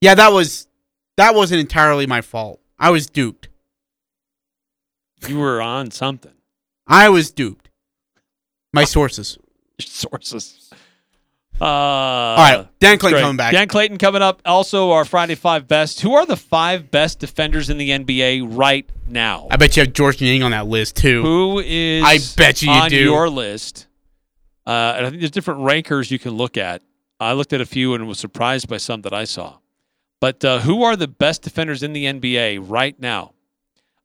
[0.00, 0.68] Yeah, that was
[1.16, 2.60] that wasn't entirely my fault.
[2.78, 3.48] I was duped.
[5.26, 6.32] You were on something.
[6.86, 7.70] I was duped.
[8.72, 9.38] My sources.
[9.80, 10.70] Sources.
[11.60, 13.52] Uh, All right, Dan Clayton coming back.
[13.52, 14.42] Dan Clayton coming up.
[14.44, 16.00] Also, our Friday five best.
[16.00, 19.46] Who are the five best defenders in the NBA right now?
[19.50, 21.22] I bet you have George Niang on that list too.
[21.22, 22.96] Who is I bet you you on do.
[22.96, 23.86] your list?
[24.66, 26.82] Uh, and I think there's different rankers you can look at.
[27.20, 29.58] I looked at a few and was surprised by some that I saw.
[30.24, 33.34] But uh, who are the best defenders in the NBA right now?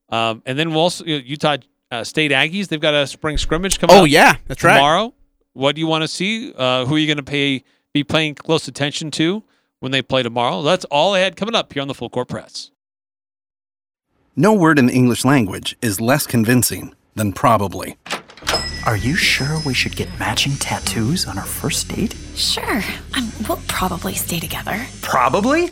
[0.10, 1.55] Um, and then we'll also Utah
[1.91, 2.67] uh, State Aggies.
[2.67, 3.95] They've got a spring scrimmage coming.
[3.95, 4.01] Up.
[4.01, 4.73] Oh up yeah, that's right.
[4.73, 5.13] tomorrow.
[5.53, 6.53] What do you want to see?
[6.53, 9.45] Uh, who are you going to pay be paying close attention to
[9.79, 10.62] when they play tomorrow?
[10.62, 12.71] That's all I had coming up here on the Full Court Press.
[14.36, 17.95] No word in the English language is less convincing than probably.
[18.86, 22.13] Are you sure we should get matching tattoos on our first date?
[22.36, 22.82] Sure.
[23.15, 24.86] Um, we'll probably stay together.
[25.01, 25.71] Probably.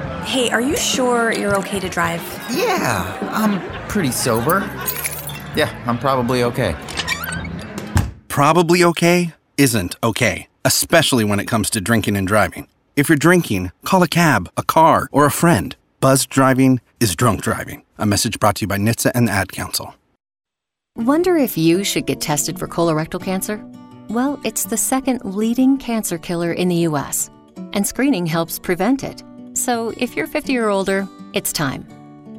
[0.23, 2.21] Hey, are you sure you're okay to drive?
[2.49, 4.59] Yeah, I'm pretty sober.
[5.55, 6.75] Yeah, I'm probably okay.
[8.27, 12.67] Probably okay isn't okay, especially when it comes to drinking and driving.
[12.95, 15.75] If you're drinking, call a cab, a car, or a friend.
[15.99, 17.83] Buzz driving is drunk driving.
[17.97, 19.95] A message brought to you by NHTSA and the Ad Council.
[20.95, 23.63] Wonder if you should get tested for colorectal cancer?
[24.09, 27.29] Well, it's the second leading cancer killer in the U.S.,
[27.73, 29.23] and screening helps prevent it.
[29.53, 31.85] So if you're 50 or older, it's time.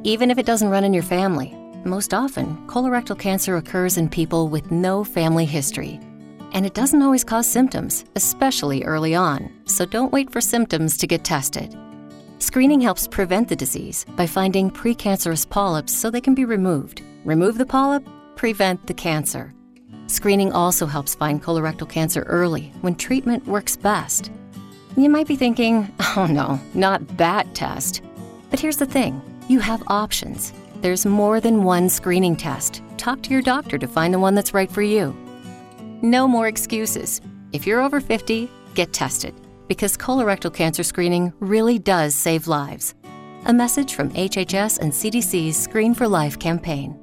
[0.03, 4.47] Even if it doesn't run in your family, most often, colorectal cancer occurs in people
[4.47, 5.99] with no family history.
[6.53, 11.07] And it doesn't always cause symptoms, especially early on, so don't wait for symptoms to
[11.07, 11.75] get tested.
[12.39, 17.01] Screening helps prevent the disease by finding precancerous polyps so they can be removed.
[17.25, 19.53] Remove the polyp, prevent the cancer.
[20.07, 24.31] Screening also helps find colorectal cancer early when treatment works best.
[24.95, 28.01] You might be thinking, oh no, not that test.
[28.49, 30.53] But here's the thing you have options.
[30.81, 32.81] There's more than one screening test.
[32.97, 35.15] Talk to your doctor to find the one that's right for you.
[36.01, 37.21] No more excuses.
[37.53, 39.33] If you're over 50, get tested
[39.67, 42.93] because colorectal cancer screening really does save lives.
[43.45, 47.02] A message from HHS and CDC's Screen for Life campaign.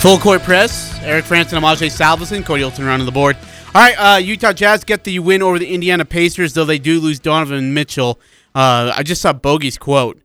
[0.00, 0.98] Full court press.
[1.02, 2.42] Eric Frandsen and Ajay Salvesen.
[2.42, 3.36] Cody Hilton around on the board.
[3.74, 7.00] All right, uh, Utah Jazz get the win over the Indiana Pacers, though they do
[7.00, 8.18] lose Donovan Mitchell.
[8.54, 10.18] Uh, I just saw Bogey's quote.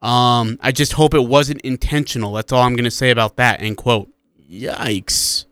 [0.00, 2.34] Um, I just hope it wasn't intentional.
[2.34, 3.60] That's all I'm going to say about that.
[3.60, 4.08] End quote.
[4.48, 5.46] Yikes.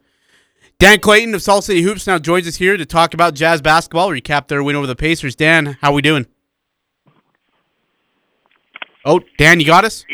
[0.78, 4.10] Dan Clayton of Salt City Hoops now joins us here to talk about Jazz basketball,
[4.10, 5.34] recap their win over the Pacers.
[5.34, 6.26] Dan, how we doing?
[9.04, 10.04] Oh, Dan, you got us?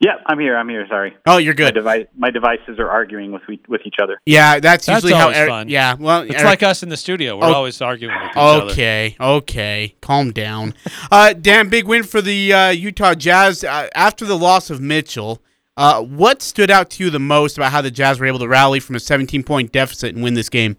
[0.00, 0.56] Yeah, I'm here.
[0.56, 0.86] I'm here.
[0.88, 1.16] Sorry.
[1.26, 1.74] Oh, you're good.
[1.74, 4.20] My, device, my devices are arguing with we, with each other.
[4.26, 5.22] Yeah, that's, That's usually how.
[5.24, 5.68] always Eric, fun.
[5.68, 7.36] Yeah, well, It's Eric- like us in the studio.
[7.36, 7.54] We're Oh.
[7.54, 8.70] always arguing with each other.
[8.70, 10.74] Okay, okay, calm down.
[11.10, 15.42] uh, Dan, big win for the uh, Utah Jazz uh, after the loss of Mitchell.
[15.76, 18.48] Uh, what stood out to you the most about how the Jazz were able to
[18.48, 20.76] rally from a 17 point deficit and win this game?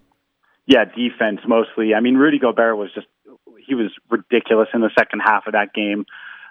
[0.66, 1.94] Yeah, defense mostly.
[1.94, 3.06] I mean, Rudy Gobert was just
[3.66, 6.06] he was ridiculous in the second half of that game.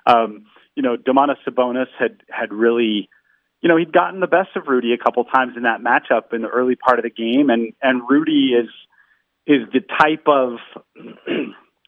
[0.05, 0.45] Um,
[0.79, 3.09] you know, Domantas Sabonis had had really,
[3.61, 6.41] you know, he'd gotten the best of Rudy a couple times in that matchup in
[6.41, 8.69] the early part of the game, and and Rudy is
[9.45, 10.59] is the type of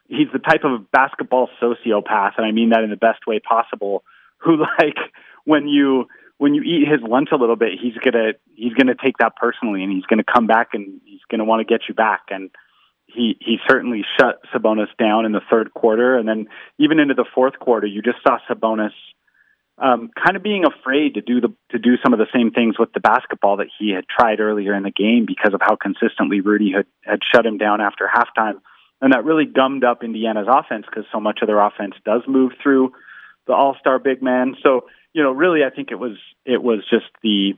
[0.09, 4.03] he's the type of basketball sociopath, and I mean that in the best way possible.
[4.39, 4.97] Who like
[5.45, 9.19] when you when you eat his lunch a little bit, he's gonna he's gonna take
[9.19, 12.23] that personally, and he's gonna come back and he's gonna want to get you back.
[12.29, 12.49] And
[13.13, 16.47] he he certainly shut Sabonis down in the third quarter, and then
[16.77, 18.93] even into the fourth quarter, you just saw Sabonis
[19.77, 22.77] um, kind of being afraid to do the to do some of the same things
[22.77, 26.41] with the basketball that he had tried earlier in the game because of how consistently
[26.41, 28.61] Rudy had had shut him down after halftime,
[29.01, 32.51] and that really gummed up Indiana's offense because so much of their offense does move
[32.61, 32.93] through
[33.47, 34.55] the All Star big man.
[34.61, 37.53] So you know, really, I think it was it was just the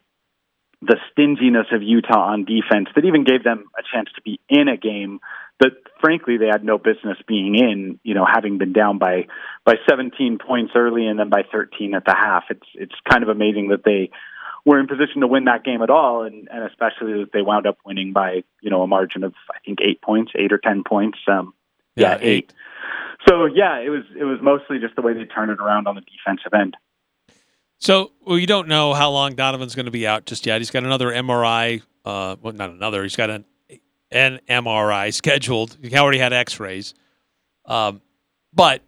[0.82, 4.68] the stinginess of Utah on defense that even gave them a chance to be in
[4.68, 5.20] a game
[5.60, 9.28] that frankly they had no business being in, you know, having been down by
[9.66, 12.46] by 17 points early and then by 13 at the half.
[12.50, 14.12] It's it's kind of amazing that they
[14.66, 17.68] were in position to win that game at all and and especially that they wound
[17.68, 20.84] up winning by, you know, a margin of I think 8 points, 8 or 10
[20.84, 21.20] points.
[21.28, 21.54] Um
[21.96, 22.52] yeah, 8.
[23.28, 25.96] So yeah, it was it was mostly just the way they turned it around on
[25.96, 26.76] the defensive end.
[27.80, 30.60] So well, you don't know how long Donovan's going to be out just yet.
[30.60, 31.82] He's got another MRI.
[32.06, 33.04] Uh, well, not another.
[33.04, 33.46] He's got an
[34.13, 35.78] an MRI scheduled.
[35.82, 36.93] He already had X-rays.
[37.65, 38.02] Um,
[38.54, 38.82] but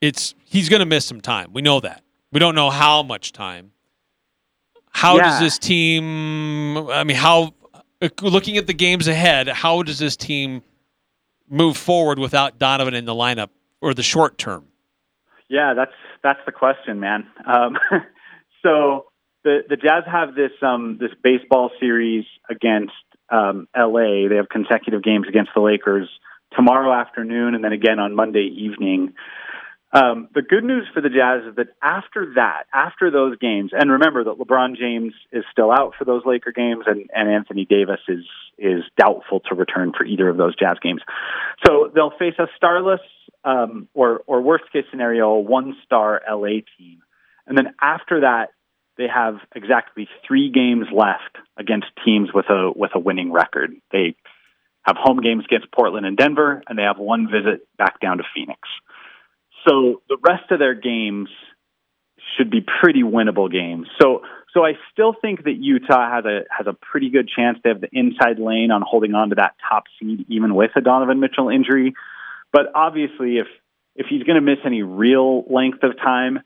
[0.00, 1.52] it's he's going to miss some time.
[1.52, 2.02] We know that.
[2.32, 3.72] We don't know how much time.
[4.90, 6.88] How does this team?
[6.88, 7.52] I mean, how
[8.22, 9.48] looking at the games ahead?
[9.48, 10.62] How does this team
[11.48, 14.66] move forward without Donovan in the lineup or the short term?
[15.48, 17.26] Yeah, that's that's the question, man.
[17.46, 17.76] Um,
[18.62, 19.06] so
[19.44, 22.92] the the Jazz have this um, this baseball series against
[23.30, 24.28] um, L.A.
[24.28, 26.08] They have consecutive games against the Lakers
[26.54, 29.14] tomorrow afternoon, and then again on Monday evening.
[29.92, 33.90] Um, the good news for the Jazz is that after that, after those games, and
[33.90, 38.00] remember that LeBron James is still out for those Laker games, and, and Anthony Davis
[38.08, 38.24] is
[38.58, 41.02] is doubtful to return for either of those Jazz games.
[41.64, 43.00] So they'll face a starless,
[43.44, 47.02] um, or or worst case scenario, one star LA team,
[47.46, 48.50] and then after that,
[48.98, 53.74] they have exactly three games left against teams with a with a winning record.
[53.92, 54.16] They
[54.82, 58.24] have home games against Portland and Denver, and they have one visit back down to
[58.34, 58.60] Phoenix.
[59.66, 61.28] So the rest of their games
[62.36, 63.88] should be pretty winnable games.
[64.00, 67.58] So so I still think that Utah has a has a pretty good chance.
[67.62, 70.80] They have the inside lane on holding on to that top seed, even with a
[70.80, 71.94] Donovan Mitchell injury.
[72.52, 73.46] But obviously, if
[73.96, 76.40] if he's going to miss any real length of time,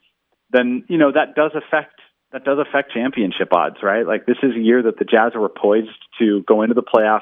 [0.50, 1.99] then you know that does affect
[2.32, 4.06] that does affect championship odds, right?
[4.06, 5.88] Like this is a year that the Jazz were poised
[6.18, 7.20] to go into the playoffs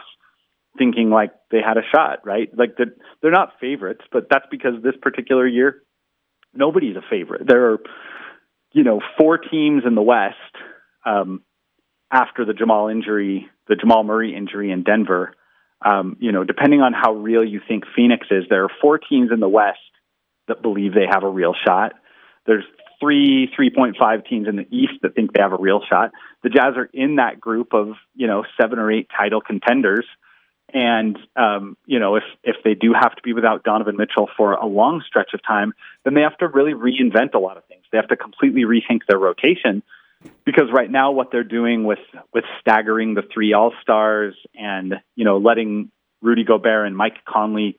[0.77, 2.51] thinking like they had a shot, right?
[2.57, 5.83] Like they're, they're not favorites, but that's because this particular year
[6.55, 7.47] nobody's a favorite.
[7.47, 7.79] There are
[8.73, 10.37] you know four teams in the West
[11.05, 11.43] um,
[12.13, 15.35] after the Jamal injury, the Jamal Murray injury in Denver.
[15.85, 19.31] Um, you know, depending on how real you think Phoenix is, there are four teams
[19.33, 19.79] in the West
[20.49, 21.93] that believe they have a real shot.
[22.47, 22.65] There's
[23.01, 26.13] three, 3.5 teams in the East that think they have a real shot.
[26.43, 30.05] The Jazz are in that group of, you know, seven or eight title contenders.
[30.73, 34.53] And um, you know, if if they do have to be without Donovan Mitchell for
[34.53, 35.73] a long stretch of time,
[36.05, 37.85] then they have to really reinvent a lot of things.
[37.91, 39.83] They have to completely rethink their rotation
[40.45, 42.01] because right now what they're doing with
[42.35, 45.91] with staggering the three All Stars and you know letting
[46.21, 47.79] Rudy Gobert and Mike Conley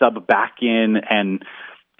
[0.00, 1.44] sub back in and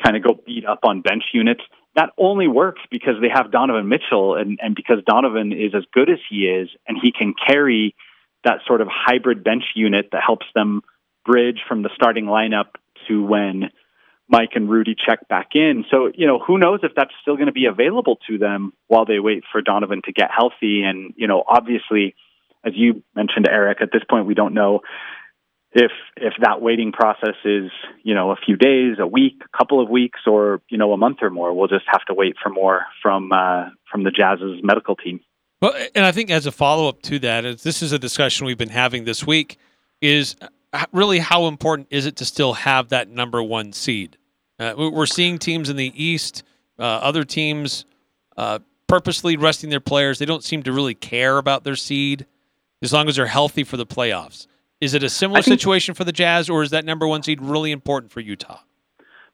[0.02, 1.62] kind of go beat up on bench units.
[1.98, 6.08] That only works because they have Donovan Mitchell and, and because Donovan is as good
[6.08, 7.96] as he is and he can carry
[8.44, 10.82] that sort of hybrid bench unit that helps them
[11.26, 12.66] bridge from the starting lineup
[13.08, 13.70] to when
[14.28, 15.86] Mike and Rudy check back in.
[15.90, 19.04] So, you know, who knows if that's still going to be available to them while
[19.04, 20.84] they wait for Donovan to get healthy.
[20.84, 22.14] And, you know, obviously,
[22.64, 24.82] as you mentioned, Eric, at this point, we don't know
[25.72, 27.70] if if that waiting process is
[28.02, 30.96] you know a few days, a week, a couple of weeks, or you know a
[30.96, 34.60] month or more, we'll just have to wait for more from uh, from the Jazz's
[34.62, 35.20] medical team.
[35.60, 38.46] Well, and I think as a follow up to that, is this is a discussion
[38.46, 39.58] we've been having this week,
[40.00, 40.36] is
[40.92, 44.16] really how important is it to still have that number one seed?
[44.58, 46.42] Uh, we're seeing teams in the East,
[46.78, 47.84] uh, other teams
[48.36, 48.58] uh,
[48.88, 50.18] purposely resting their players.
[50.18, 52.26] They don't seem to really care about their seed
[52.82, 54.47] as long as they're healthy for the playoffs.
[54.80, 57.42] Is it a similar think, situation for the Jazz, or is that number one seed
[57.42, 58.60] really important for Utah?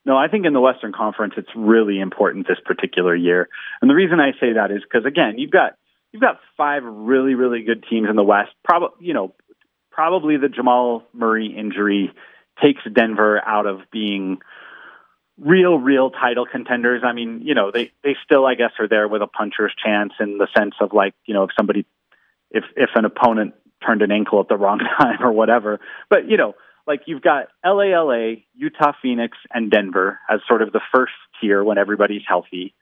[0.07, 3.49] No, I think in the Western Conference it's really important this particular year.
[3.81, 5.77] And the reason I say that is because again, you've got
[6.13, 8.51] you've got five really really good teams in the West.
[8.65, 9.35] Probably you know
[9.91, 12.13] probably the Jamal Murray injury
[12.63, 14.39] takes Denver out of being
[15.39, 17.03] real real title contenders.
[17.05, 20.13] I mean, you know, they they still I guess are there with a puncher's chance
[20.21, 21.87] in the sense of like, you know, if somebody
[22.51, 25.81] if if an opponent turned an ankle at the wrong time or whatever.
[26.09, 26.55] But you know,
[26.87, 31.63] like you've got LA, LA, Utah, Phoenix, and Denver as sort of the first tier
[31.65, 32.75] when everybody's healthy.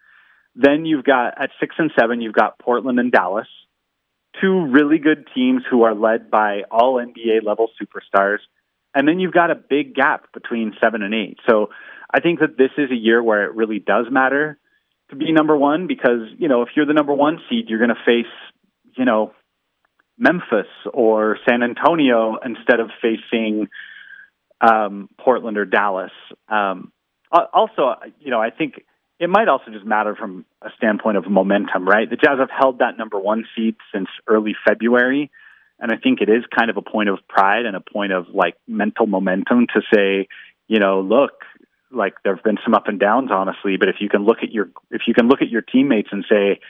[0.55, 3.47] Then you've got at six and seven, you've got Portland and Dallas,
[4.41, 8.39] two really good teams who are led by all NBA level superstars.
[8.95, 11.39] And then you've got a big gap between seven and eight.
[11.49, 11.71] So
[12.13, 14.59] I think that this is a year where it really does matter
[15.11, 17.91] to be number one because, you know, if you're the number one seed, you're going
[17.91, 18.33] to face,
[18.97, 19.33] you know,
[20.19, 23.69] Memphis or San Antonio instead of facing
[24.61, 26.13] um, Portland or Dallas.
[26.49, 26.93] Um,
[27.31, 28.85] also, you know, I think
[29.19, 32.09] it might also just matter from a standpoint of momentum, right?
[32.09, 35.31] The Jazz have held that number one seed since early February.
[35.79, 38.27] And I think it is kind of a point of pride and a point of
[38.33, 40.29] like mental momentum to say,
[40.69, 41.33] you know, look,
[41.91, 44.53] like there have been some up and downs, honestly, but if you can look at
[44.53, 46.61] your if you can look at your teammates and say,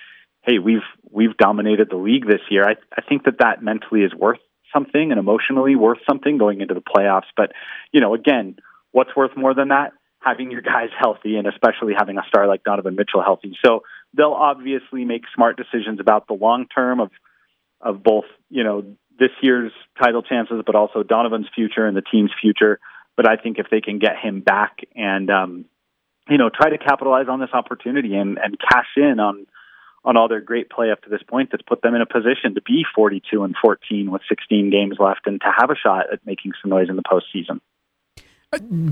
[0.43, 2.65] hey, we've we've dominated the league this year.
[2.65, 4.41] I I think that that mentally is worth
[4.73, 7.31] something and emotionally worth something going into the playoffs.
[7.37, 7.53] But
[7.93, 8.57] you know, again,
[8.91, 9.93] what's worth more than that?
[10.21, 13.57] Having your guys healthy and especially having a star like Donovan Mitchell healthy.
[13.65, 13.83] So
[14.17, 17.11] they'll obviously make smart decisions about the long term of
[17.81, 18.85] of both you know
[19.19, 19.73] this year's
[20.03, 22.81] title chances, but also Donovan's future and the team's future.
[23.17, 25.65] But I think if they can get him back and um,
[26.29, 29.47] you know try to capitalize on this opportunity and and cash in on
[30.05, 32.55] on all their great play up to this point that's put them in a position
[32.55, 36.25] to be 42 and 14 with 16 games left and to have a shot at
[36.27, 37.61] making some noise in the postseason.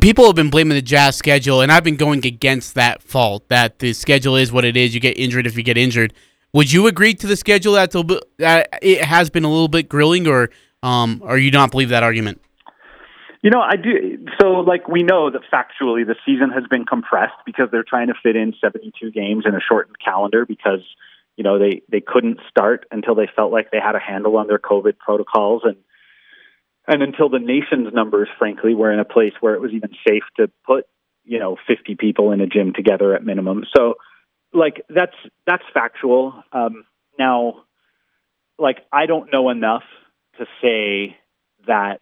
[0.00, 3.46] People have been blaming the Jazz schedule, and I've been going against that fault.
[3.48, 4.94] That the schedule is what it is.
[4.94, 6.14] You get injured if you get injured.
[6.54, 10.48] Would you agree to the schedule that it has been a little bit grilling, or
[10.82, 12.40] um, or you not believe that argument?
[13.42, 14.26] You know, I do.
[14.40, 18.14] So, like, we know that factually the season has been compressed because they're trying to
[18.22, 20.80] fit in 72 games in a shortened calendar because,
[21.36, 24.46] you know, they, they couldn't start until they felt like they had a handle on
[24.46, 25.62] their COVID protocols.
[25.64, 25.76] And,
[26.86, 30.24] and until the nation's numbers, frankly, were in a place where it was even safe
[30.36, 30.84] to put,
[31.24, 33.64] you know, 50 people in a gym together at minimum.
[33.74, 33.94] So,
[34.52, 35.16] like, that's,
[35.46, 36.42] that's factual.
[36.52, 36.84] Um,
[37.18, 37.62] now,
[38.58, 39.84] like, I don't know enough
[40.36, 41.16] to say
[41.66, 42.00] that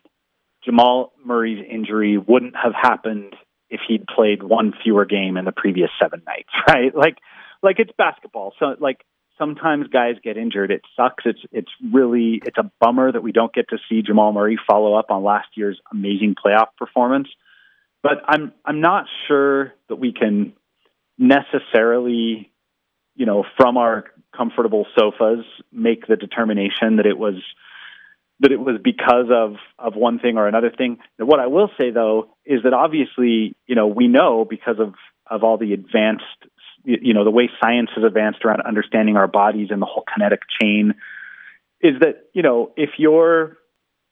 [0.64, 3.34] Jamal Murray's injury wouldn't have happened
[3.70, 6.94] if he'd played one fewer game in the previous seven nights, right?
[6.94, 7.18] Like,
[7.62, 8.54] like it's basketball.
[8.58, 9.04] So, like,
[9.38, 10.70] sometimes guys get injured.
[10.70, 11.24] It sucks.
[11.24, 14.94] It's it's really it's a bummer that we don't get to see Jamal Murray follow
[14.94, 17.28] up on last year's amazing playoff performance.
[18.02, 20.54] But I'm I'm not sure that we can
[21.16, 22.50] necessarily,
[23.14, 24.04] you know, from our
[24.36, 27.34] comfortable sofas, make the determination that it was
[28.40, 30.98] that it was because of of one thing or another thing.
[31.18, 34.94] What I will say though is that obviously, you know, we know because of
[35.26, 36.24] of all the advanced,
[36.84, 40.40] you know, the way science has advanced around understanding our bodies and the whole kinetic
[40.60, 40.94] chain,
[41.80, 43.56] is that you know if you're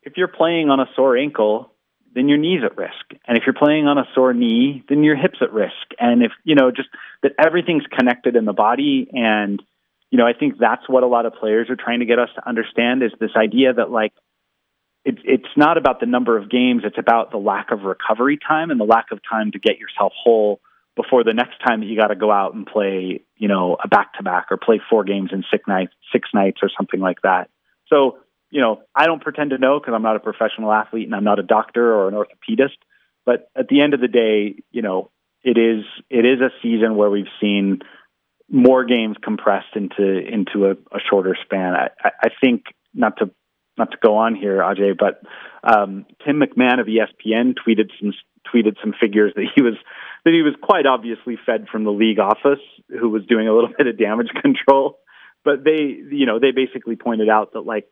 [0.03, 1.73] if you're playing on a sore ankle,
[2.15, 5.17] then your knee's at risk, and if you're playing on a sore knee, then your
[5.17, 6.89] hips at risk, and if you know just
[7.23, 9.63] that everything's connected in the body and
[10.11, 12.29] you know, I think that's what a lot of players are trying to get us
[12.37, 14.13] to understand is this idea that like
[15.05, 18.71] it, it's not about the number of games; it's about the lack of recovery time
[18.71, 20.61] and the lack of time to get yourself whole
[20.97, 23.87] before the next time that you got to go out and play, you know, a
[23.87, 27.21] back to back or play four games in six nights, six nights or something like
[27.23, 27.51] that.
[27.89, 28.19] So,
[28.51, 31.25] you know, I don't pretend to know because I'm not a professional athlete and I'm
[31.25, 32.79] not a doctor or an orthopedist.
[33.27, 35.11] But at the end of the day, you know,
[35.43, 37.81] it is it is a season where we've seen
[38.51, 41.75] more games compressed into into a, a shorter span.
[41.75, 43.31] I, I think not to
[43.79, 45.21] not to go on here, Ajay, but
[45.63, 48.13] um, Tim McMahon of ESPN tweeted some
[48.53, 49.75] tweeted some figures that he was
[50.25, 53.71] that he was quite obviously fed from the league office, who was doing a little
[53.79, 54.99] bit of damage control.
[55.45, 57.89] But they, you know, they basically pointed out that like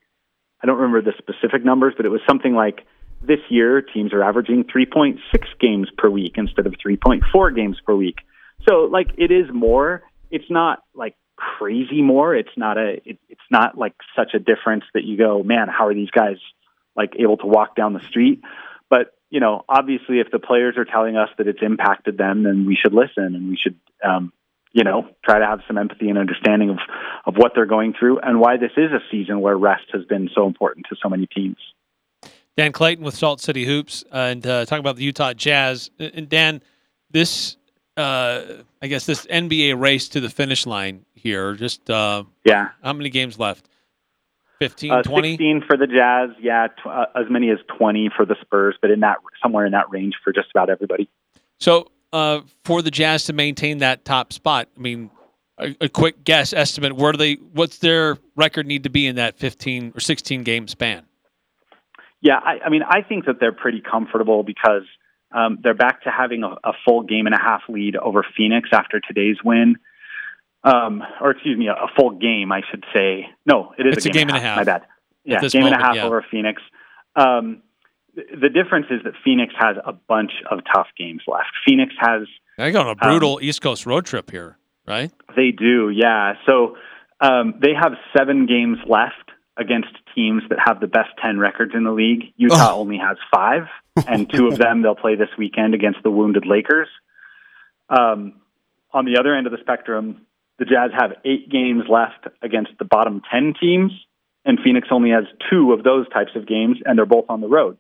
[0.63, 2.81] I don't remember the specific numbers, but it was something like
[3.23, 5.19] this year teams are averaging 3.6
[5.61, 8.17] games per week instead of 3.4 games per week.
[8.69, 10.03] So like it is more.
[10.35, 12.35] It's not like crazy more.
[12.35, 13.01] It's not a.
[13.05, 16.39] It, it's not like such a difference that you go, man, how are these guys
[16.97, 18.43] like able to walk down the street?
[18.91, 22.67] But you know, obviously, if the players are telling us that it's impacted them, then
[22.67, 24.33] we should listen and we should, um,
[24.73, 26.79] you know, try to have some empathy and understanding of
[27.27, 30.29] of what they're going through and why this is a season where rest has been
[30.35, 31.59] so important to so many teams.
[32.57, 35.91] Dan Clayton with Salt City Hoops and uh, talking about the Utah Jazz.
[35.99, 36.63] And Dan,
[37.11, 37.57] this,
[37.97, 38.43] uh,
[38.83, 41.55] I guess, this NBA race to the finish line here.
[41.55, 43.69] Just uh, yeah, how many games left?
[44.61, 45.33] 15, uh, 20?
[45.33, 48.91] 16 for the Jazz, yeah, tw- uh, as many as 20 for the Spurs, but
[48.91, 51.09] in that somewhere in that range for just about everybody.
[51.59, 55.11] So, uh, for the Jazz to maintain that top spot, I mean,
[55.59, 59.17] a, a, quick guess estimate, where do they what's their record need to be in
[59.17, 61.05] that 15 or 16 game span?
[62.21, 64.85] Yeah, I, I mean, I think that they're pretty comfortable because
[65.35, 68.71] um, they're back to having a, a full game and a half lead over Phoenix
[68.73, 69.77] after today's win
[70.65, 73.29] um, or excuse me, a, a, full game, I should say.
[73.47, 74.57] No, it is it's a game, a game and, a half.
[74.57, 74.83] My bad.
[75.25, 76.05] Yeah, game moment, and a half yeah.
[76.05, 76.63] over Phoenix.
[77.17, 77.63] Um,
[78.15, 81.51] the difference is that Phoenix has a bunch of tough games left.
[81.67, 82.23] Phoenix has.
[82.57, 85.13] They got on a brutal um, East Coast road trip here, right?
[85.37, 86.35] They do, yeah.
[86.47, 86.77] So
[87.21, 91.85] um, they have seven games left against teams that have the best 10 records in
[91.85, 92.33] the league.
[92.37, 92.81] Utah oh.
[92.81, 93.63] only has five,
[93.97, 96.89] and two of them they'll play this weekend against the wounded Lakers.
[97.89, 98.41] Um,
[98.93, 100.27] on the other end of the spectrum,
[100.59, 103.93] the Jazz have eight games left against the bottom 10 teams,
[104.45, 107.49] and Phoenix only has two of those types of games, and they're both on the
[107.49, 107.77] road.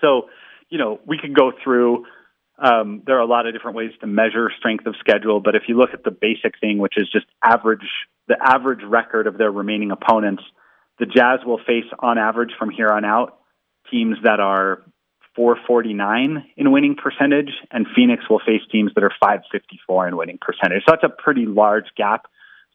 [0.00, 0.28] So,
[0.68, 2.06] you know, we could go through.
[2.58, 5.62] Um, there are a lot of different ways to measure strength of schedule, but if
[5.66, 7.88] you look at the basic thing, which is just average,
[8.28, 10.42] the average record of their remaining opponents,
[10.98, 13.38] the Jazz will face on average from here on out
[13.90, 14.82] teams that are
[15.36, 20.82] 449 in winning percentage, and Phoenix will face teams that are 554 in winning percentage.
[20.86, 22.26] So that's a pretty large gap.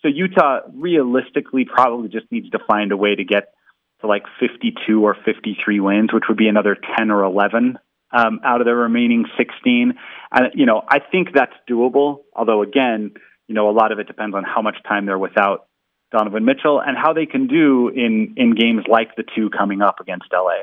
[0.01, 3.53] So Utah realistically probably just needs to find a way to get
[4.01, 7.77] to like 52 or 53 wins, which would be another 10 or 11
[8.11, 9.93] um, out of the remaining 16.
[10.31, 12.19] And, you know, I think that's doable.
[12.35, 13.11] Although, again,
[13.47, 15.67] you know, a lot of it depends on how much time they're without
[16.11, 19.99] Donovan Mitchell and how they can do in, in games like the two coming up
[19.99, 20.61] against LA.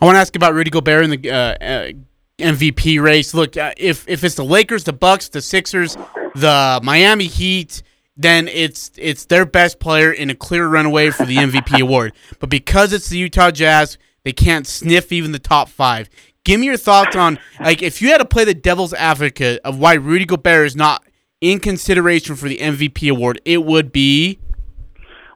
[0.00, 1.92] I want to ask about Rudy Gobert in the uh, uh,
[2.38, 3.34] MVP race.
[3.34, 5.96] Look, uh, if if it's the Lakers, the Bucks, the Sixers,
[6.36, 7.82] the Miami Heat,
[8.16, 12.12] then it's it's their best player in a clear runaway for the MVP award.
[12.38, 16.08] But because it's the Utah Jazz, they can't sniff even the top five.
[16.44, 19.80] Give me your thoughts on like if you had to play the devil's advocate of
[19.80, 21.04] why Rudy Gobert is not
[21.40, 23.40] in consideration for the MVP award.
[23.44, 24.38] It would be.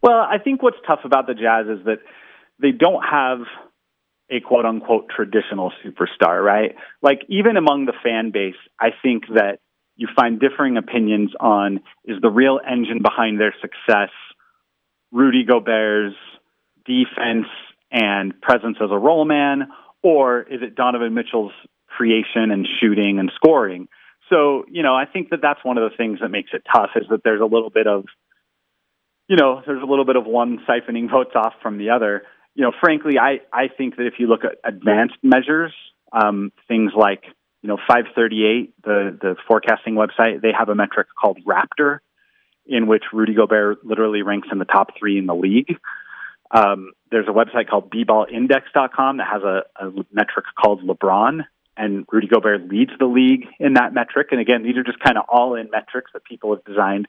[0.02, 1.98] Well, I think what's tough about the Jazz is that
[2.60, 3.40] they don't have
[4.32, 6.74] a quote unquote traditional superstar, right?
[7.02, 9.58] Like even among the fan base, I think that
[9.96, 14.10] you find differing opinions on is the real engine behind their success
[15.12, 16.16] Rudy Gobert's
[16.86, 17.46] defense
[17.90, 19.68] and presence as a role man,
[20.02, 21.52] or is it Donovan Mitchell's
[21.86, 23.88] creation and shooting and scoring?
[24.30, 26.90] So, you know, I think that that's one of the things that makes it tough
[26.96, 28.06] is that there's a little bit of,
[29.28, 32.22] you know, there's a little bit of one siphoning votes off from the other
[32.54, 35.72] you know, frankly, I, I think that if you look at advanced measures,
[36.12, 37.24] um, things like,
[37.62, 42.00] you know, 538, the, the forecasting website, they have a metric called Raptor,
[42.66, 45.76] in which Rudy Gobert literally ranks in the top three in the league.
[46.50, 51.40] Um, there's a website called bballindex.com that has a, a metric called LeBron,
[51.76, 54.28] and Rudy Gobert leads the league in that metric.
[54.32, 57.08] And again, these are just kind of all in metrics that people have designed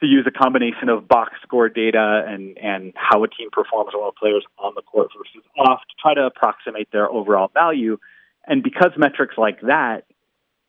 [0.00, 4.12] to use a combination of box score data and, and how a team performs while
[4.12, 7.98] player's on the court versus off to try to approximate their overall value.
[8.46, 10.04] And because metrics like that,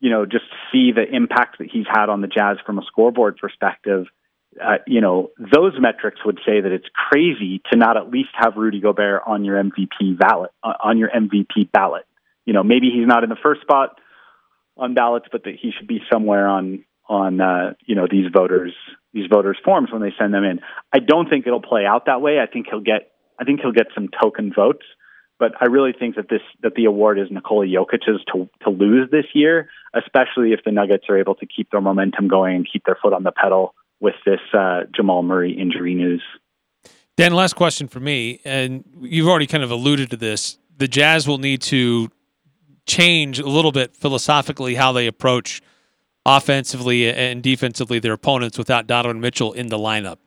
[0.00, 3.36] you know, just see the impact that he's had on the Jazz from a scoreboard
[3.36, 4.06] perspective,
[4.62, 8.56] uh, you know, those metrics would say that it's crazy to not at least have
[8.56, 12.06] Rudy Gobert on your MVP ballot, uh, on your MVP ballot.
[12.46, 14.00] You know, maybe he's not in the first spot
[14.76, 18.74] on ballots, but that he should be somewhere on on uh, you know these voters
[19.12, 20.60] these voters forms when they send them in.
[20.92, 22.38] I don't think it'll play out that way.
[22.40, 24.84] I think he'll get I think he'll get some token votes,
[25.38, 29.10] but I really think that this that the award is Nikola Jokic's to to lose
[29.10, 32.84] this year, especially if the Nuggets are able to keep their momentum going and keep
[32.84, 36.22] their foot on the pedal with this uh, Jamal Murray injury news.
[37.16, 40.56] Dan, last question for me, and you've already kind of alluded to this.
[40.76, 42.10] The Jazz will need to
[42.86, 45.60] change a little bit philosophically how they approach
[46.36, 50.18] offensively and defensively their opponents without Donovan Mitchell in the lineup.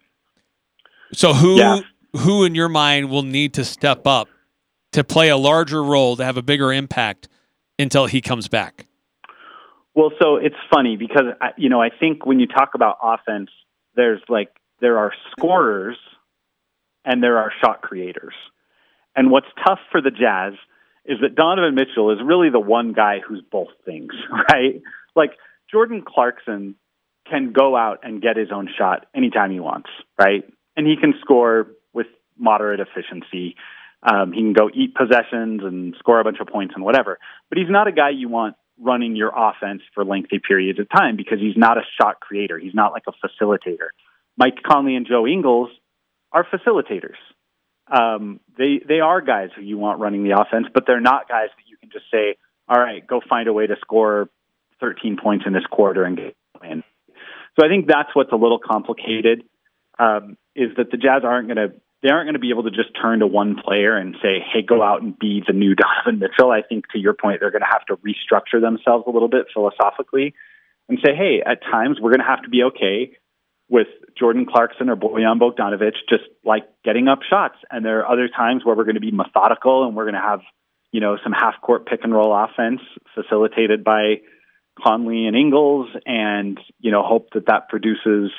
[1.13, 1.79] So who Yeah.
[2.25, 4.27] who in your mind will need to step up
[4.91, 7.27] to play a larger role to have a bigger impact
[7.79, 8.85] until he comes back?
[9.93, 11.25] Well, so it's funny because
[11.57, 13.49] you know I think when you talk about offense,
[13.95, 14.49] there's like
[14.79, 15.97] there are scorers
[17.05, 18.33] and there are shot creators.
[19.15, 20.53] And what's tough for the Jazz
[21.05, 24.13] is that Donovan Mitchell is really the one guy who's both things,
[24.51, 24.81] right?
[25.15, 25.31] Like
[25.71, 26.75] Jordan Clarkson
[27.29, 30.43] can go out and get his own shot anytime he wants, right?
[30.75, 32.07] And he can score with
[32.37, 33.55] moderate efficiency.
[34.03, 37.19] Um, he can go eat possessions and score a bunch of points and whatever.
[37.49, 41.15] But he's not a guy you want running your offense for lengthy periods of time
[41.15, 42.57] because he's not a shot creator.
[42.57, 43.89] He's not like a facilitator.
[44.37, 45.69] Mike Conley and Joe Ingles
[46.31, 47.17] are facilitators.
[47.87, 51.49] Um, they they are guys who you want running the offense, but they're not guys
[51.55, 54.29] that you can just say, "All right, go find a way to score
[54.81, 56.83] 13 points in this quarter and get in."
[57.59, 59.43] So I think that's what's a little complicated.
[59.99, 62.71] Um, is that the Jazz aren't going to they aren't going to be able to
[62.71, 66.19] just turn to one player and say, "Hey, go out and be the new Donovan
[66.19, 69.29] Mitchell." I think to your point, they're going to have to restructure themselves a little
[69.29, 70.33] bit philosophically
[70.89, 73.17] and say, "Hey, at times we're going to have to be okay
[73.69, 73.87] with
[74.19, 78.65] Jordan Clarkson or Bojan Bogdanovic just like getting up shots, and there are other times
[78.65, 80.41] where we're going to be methodical and we're going to have,
[80.91, 82.81] you know, some half court pick and roll offense
[83.15, 84.15] facilitated by
[84.83, 88.31] Conley and Ingles, and you know, hope that that produces."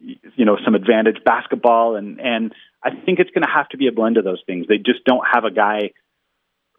[0.00, 3.88] you know some advantage basketball and and I think it's going to have to be
[3.88, 4.66] a blend of those things.
[4.68, 5.90] They just don't have a guy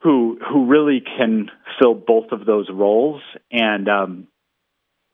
[0.02, 3.22] who who really can fill both of those roles
[3.52, 4.28] and um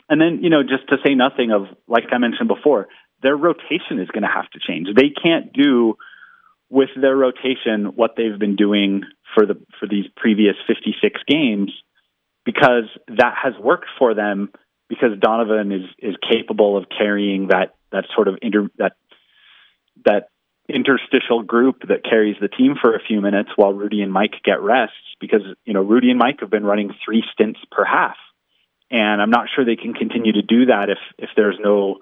[0.08, 2.88] and then you know just to say nothing of like I mentioned before,
[3.22, 4.88] their rotation is going to have to change.
[4.96, 5.98] They can't do
[6.70, 11.72] with their rotation what they've been doing for the for these previous 56 games
[12.46, 14.52] because that has worked for them
[14.88, 18.94] because Donovan is is capable of carrying that that sort of inter that
[20.06, 20.30] that
[20.68, 24.62] interstitial group that carries the team for a few minutes while Rudy and Mike get
[24.62, 28.16] rests because you know Rudy and Mike have been running three stints per half.
[28.92, 31.98] And I'm not sure they can continue to do that if if there's no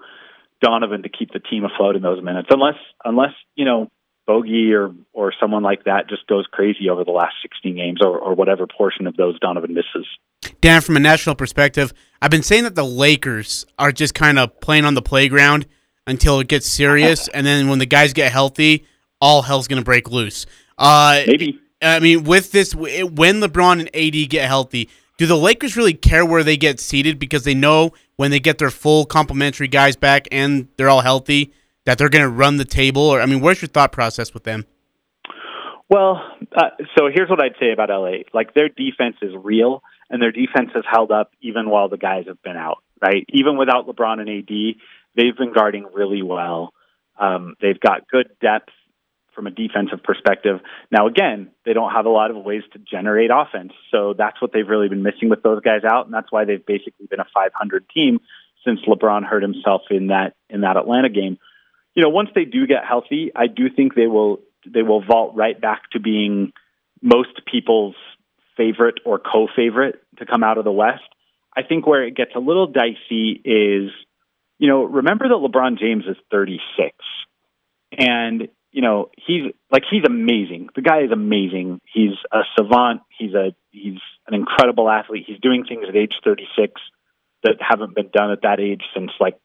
[0.60, 3.90] Donovan to keep the team afloat in those minutes unless unless you know
[4.26, 8.18] Bogey or or someone like that just goes crazy over the last 16 games or,
[8.18, 10.06] or whatever portion of those Donovan misses.
[10.60, 14.60] Dan, from a national perspective, I've been saying that the Lakers are just kind of
[14.60, 15.66] playing on the playground
[16.06, 18.86] until it gets serious, and then when the guys get healthy,
[19.20, 20.46] all hell's gonna break loose.
[20.78, 21.60] Uh, Maybe.
[21.82, 26.24] I mean, with this, when LeBron and AD get healthy, do the Lakers really care
[26.24, 30.26] where they get seated because they know when they get their full complementary guys back
[30.32, 31.52] and they're all healthy
[31.84, 33.02] that they're going to run the table?
[33.02, 34.66] Or I mean, where's your thought process with them?
[35.88, 36.22] Well,
[36.56, 38.24] uh, so here's what I'd say about LA.
[38.32, 42.24] Like their defense is real, and their defense has held up even while the guys
[42.26, 42.78] have been out.
[43.02, 44.76] Right, even without LeBron and AD,
[45.14, 46.72] they've been guarding really well.
[47.20, 48.70] Um, they've got good depth
[49.34, 50.60] from a defensive perspective.
[50.90, 54.52] Now, again, they don't have a lot of ways to generate offense, so that's what
[54.52, 57.26] they've really been missing with those guys out, and that's why they've basically been a
[57.34, 58.20] 500 team
[58.64, 61.38] since LeBron hurt himself in that in that Atlanta game.
[61.94, 65.34] You know, once they do get healthy, I do think they will they will vault
[65.34, 66.52] right back to being
[67.02, 67.94] most people's
[68.56, 71.02] favorite or co-favorite to come out of the West.
[71.56, 73.90] I think where it gets a little dicey is,
[74.58, 76.96] you know, remember that LeBron James is 36,
[77.96, 80.68] and you know he's like he's amazing.
[80.74, 81.80] The guy is amazing.
[81.92, 83.02] He's a savant.
[83.16, 85.24] He's a he's an incredible athlete.
[85.26, 86.72] He's doing things at age 36
[87.44, 89.38] that haven't been done at that age since like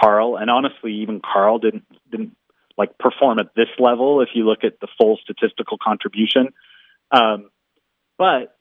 [0.00, 2.36] Karl, and honestly, even Karl didn't didn't
[2.78, 6.48] like perform at this level if you look at the full statistical contribution.
[7.10, 7.50] Um,
[8.18, 8.56] but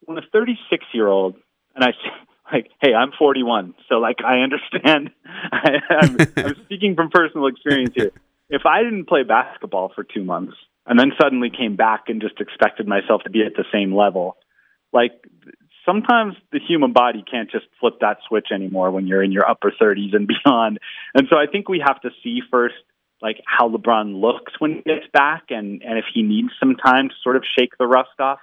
[0.00, 1.36] when a 36 year old,
[1.74, 1.90] and I
[2.52, 5.10] like, hey, I'm 41, so like I understand.
[5.52, 8.12] I, I'm, I'm speaking from personal experience here.
[8.48, 10.54] If I didn't play basketball for two months
[10.86, 14.36] and then suddenly came back and just expected myself to be at the same level,
[14.92, 15.12] like
[15.84, 19.72] sometimes the human body can't just flip that switch anymore when you're in your upper
[19.80, 20.78] 30s and beyond.
[21.14, 22.74] And so I think we have to see first
[23.22, 27.08] like how LeBron looks when he gets back and and if he needs some time
[27.10, 28.38] to sort of shake the rust off.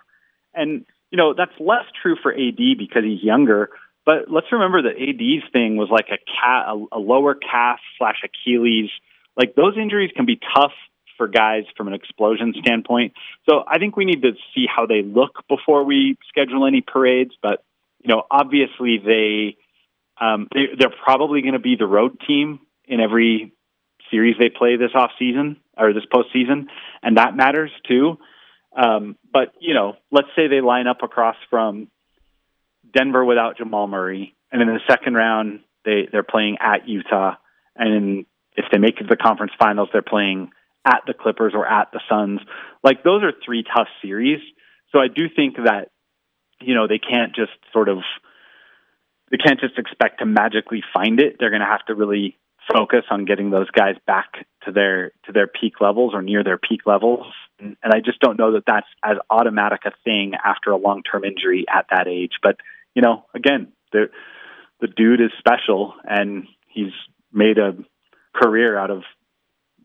[0.53, 3.69] And you know, that's less true for AD because he's younger,
[4.05, 8.21] but let's remember that AD's thing was like a cat a, a lower calf slash
[8.23, 8.89] Achilles.
[9.35, 10.73] Like those injuries can be tough
[11.17, 13.13] for guys from an explosion standpoint.
[13.49, 17.31] So I think we need to see how they look before we schedule any parades.
[17.41, 17.63] But
[18.01, 19.57] you know, obviously they,
[20.19, 23.53] um, they they're probably going to be the road team in every
[24.09, 26.67] series they play this off season or this postseason,
[27.03, 28.17] and that matters too.
[28.75, 31.89] Um, but you know, let's say they line up across from
[32.93, 37.35] Denver without Jamal Murray, and in the second round they they're playing at Utah,
[37.75, 40.51] and if they make it to the conference finals, they're playing
[40.87, 42.39] at the Clippers or at the Suns.
[42.83, 44.39] Like those are three tough series.
[44.91, 45.89] So I do think that
[46.61, 47.99] you know they can't just sort of
[49.29, 51.35] they can't just expect to magically find it.
[51.39, 52.37] They're going to have to really
[52.73, 56.57] focus on getting those guys back to their to their peak levels or near their
[56.57, 57.25] peak levels.
[57.59, 61.03] And, and I just don't know that that's as automatic a thing after a long
[61.03, 62.33] term injury at that age.
[62.41, 62.57] But
[62.95, 64.09] you know, again, the
[64.79, 66.93] the dude is special, and he's
[67.33, 67.75] made a
[68.33, 69.03] career out of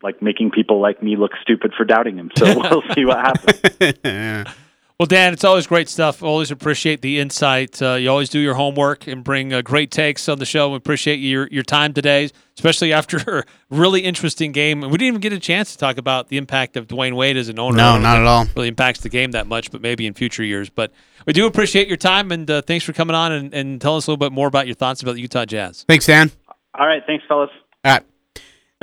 [0.02, 2.30] like making people like me look stupid for doubting him.
[2.36, 4.48] So we'll see what happens.
[5.02, 6.22] Well, Dan, it's always great stuff.
[6.22, 7.82] Always appreciate the insight.
[7.82, 10.70] Uh, you always do your homework and bring uh, great takes on the show.
[10.70, 14.84] We appreciate your your time today, especially after a really interesting game.
[14.84, 17.36] And we didn't even get a chance to talk about the impact of Dwyane Wade
[17.36, 17.78] as an owner.
[17.78, 18.46] No, not at all.
[18.54, 20.70] Really impacts the game that much, but maybe in future years.
[20.70, 20.92] But
[21.26, 24.06] we do appreciate your time and uh, thanks for coming on and, and telling us
[24.06, 25.84] a little bit more about your thoughts about the Utah Jazz.
[25.88, 26.30] Thanks, Dan.
[26.78, 27.50] All right, thanks, fellas.
[27.84, 28.11] All right.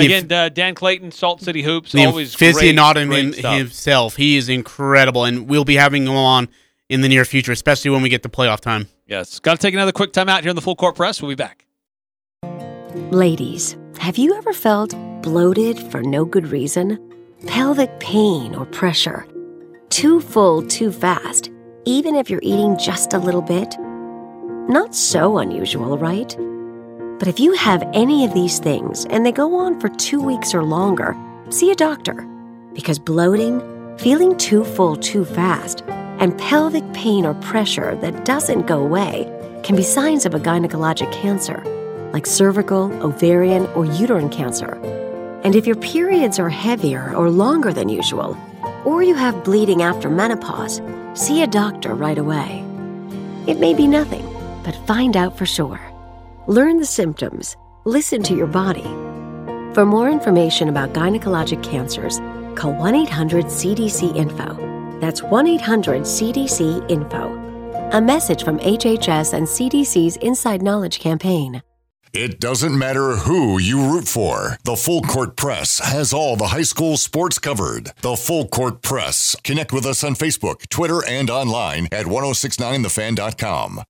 [0.05, 4.15] Again, uh, Dan Clayton, Salt City Hoops, the always great, aficionado great him- himself.
[4.15, 6.47] He is incredible, and we'll be having him on
[6.89, 8.87] in the near future, especially when we get to playoff time.
[9.07, 9.39] Yes.
[9.39, 11.21] Got to take another quick time out here in the Full Court Press.
[11.21, 11.65] We'll be back.
[13.11, 16.99] Ladies, have you ever felt bloated for no good reason?
[17.47, 19.25] Pelvic pain or pressure?
[19.89, 21.49] Too full too fast,
[21.85, 23.75] even if you're eating just a little bit?
[24.69, 26.35] Not so unusual, right?
[27.19, 30.53] But if you have any of these things and they go on for two weeks
[30.53, 31.17] or longer,
[31.49, 32.25] see a doctor.
[32.73, 33.59] Because bloating,
[33.97, 35.83] feeling too full too fast,
[36.19, 39.27] and pelvic pain or pressure that doesn't go away
[39.63, 41.61] can be signs of a gynecologic cancer,
[42.13, 44.75] like cervical, ovarian, or uterine cancer.
[45.43, 48.37] And if your periods are heavier or longer than usual,
[48.85, 50.81] or you have bleeding after menopause,
[51.15, 52.63] see a doctor right away.
[53.45, 54.25] It may be nothing,
[54.63, 55.88] but find out for sure.
[56.49, 58.87] Learn the symptoms, listen to your body.
[59.75, 62.17] For more information about gynecologic cancers,
[62.55, 64.57] call 1 800 CDC Info.
[64.99, 67.35] That's 1 800 CDC Info.
[67.93, 71.61] A message from HHS and CDC's Inside Knowledge campaign.
[72.13, 74.57] It doesn't matter who you root for.
[74.63, 77.91] The Full Court Press has all the high school sports covered.
[78.01, 79.35] The Full Court Press.
[79.43, 83.83] Connect with us on Facebook, Twitter, and online at 1069thefan.com.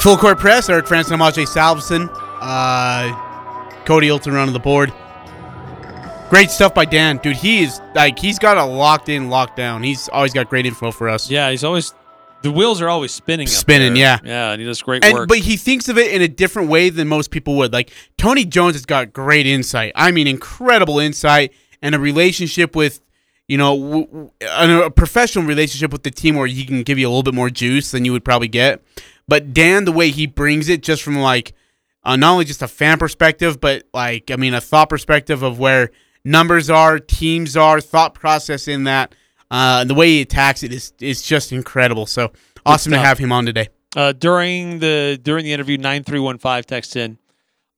[0.00, 0.68] Full court press.
[0.68, 2.08] Eric Frandsen and Ajay Salvesen.
[2.40, 4.92] Uh, Cody Hilton running the board.
[6.28, 7.36] Great stuff by Dan, dude.
[7.36, 9.82] He is like he's got a locked in, locked down.
[9.82, 11.30] He's always got great info for us.
[11.30, 11.94] Yeah, he's always
[12.42, 13.46] the wheels are always spinning.
[13.46, 14.18] Spinning, yeah.
[14.24, 15.28] yeah, and he does great And, work.
[15.28, 17.72] but he thinks of it in a different way than most people would.
[17.72, 19.92] Like Tony Jones has got great insight.
[19.94, 23.00] I mean, incredible insight and a relationship with,
[23.48, 24.06] you know, w-
[24.40, 27.34] w- a professional relationship with the team where he can give you a little bit
[27.34, 28.82] more juice than you would probably get.
[29.28, 31.52] But Dan, the way he brings it, just from like
[32.04, 35.58] uh, not only just a fan perspective, but like I mean, a thought perspective of
[35.58, 35.90] where
[36.24, 39.14] numbers are, teams are, thought process in that.
[39.50, 42.06] Uh, the way he attacks it is is just incredible.
[42.06, 42.32] So
[42.64, 43.68] awesome to have him on today.
[43.96, 47.18] uh, during the during the interview, nine three one five text in.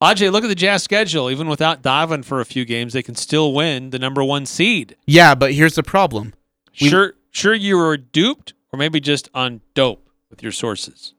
[0.01, 1.29] Ajay, look at the Jazz schedule.
[1.29, 4.95] Even without diving for a few games, they can still win the number one seed.
[5.05, 6.33] Yeah, but here's the problem.
[6.79, 11.13] We- Sure, sure, you were duped, or maybe just on dope with your sources.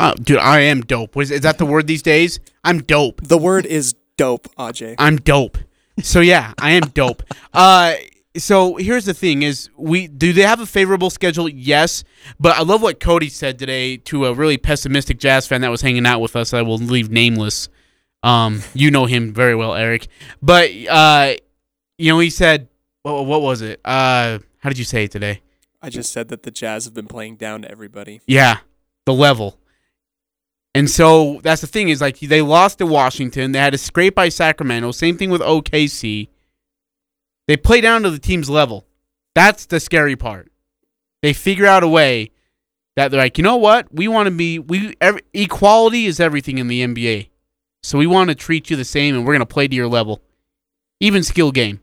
[0.00, 1.16] Oh, dude, I am dope.
[1.16, 2.38] What is, is that the word these days?
[2.62, 3.20] I'm dope.
[3.22, 4.94] The word is dope, Aj.
[4.96, 5.58] I'm dope.
[6.02, 7.22] So yeah, I am dope.
[7.52, 7.94] Uh,
[8.36, 11.48] so here's the thing: is we do they have a favorable schedule?
[11.48, 12.04] Yes,
[12.38, 15.80] but I love what Cody said today to a really pessimistic Jazz fan that was
[15.80, 16.54] hanging out with us.
[16.54, 17.68] I will leave nameless.
[18.22, 20.06] Um, you know him very well, Eric.
[20.40, 21.34] But uh,
[21.96, 22.68] you know, he said,
[23.02, 23.80] what, what was it?
[23.84, 25.40] Uh, how did you say it today?
[25.82, 28.20] I just said that the Jazz have been playing down to everybody.
[28.26, 28.58] Yeah,
[29.04, 29.58] the level.
[30.74, 33.52] And so that's the thing is like they lost to Washington.
[33.52, 34.92] They had a scrape by Sacramento.
[34.92, 36.28] Same thing with OKC.
[37.46, 38.86] They play down to the team's level.
[39.34, 40.50] That's the scary part.
[41.22, 42.30] They figure out a way
[42.96, 43.92] that they're like, you know what?
[43.92, 47.30] We want to be we every, equality is everything in the NBA.
[47.82, 50.20] So we want to treat you the same, and we're gonna play to your level,
[51.00, 51.80] even skill game.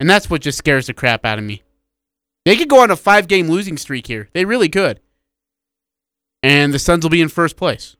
[0.00, 1.62] And that's what just scares the crap out of me.
[2.44, 4.28] They could go on a five game losing streak here.
[4.32, 5.00] They really could.
[6.44, 7.96] And the Suns will be in first place.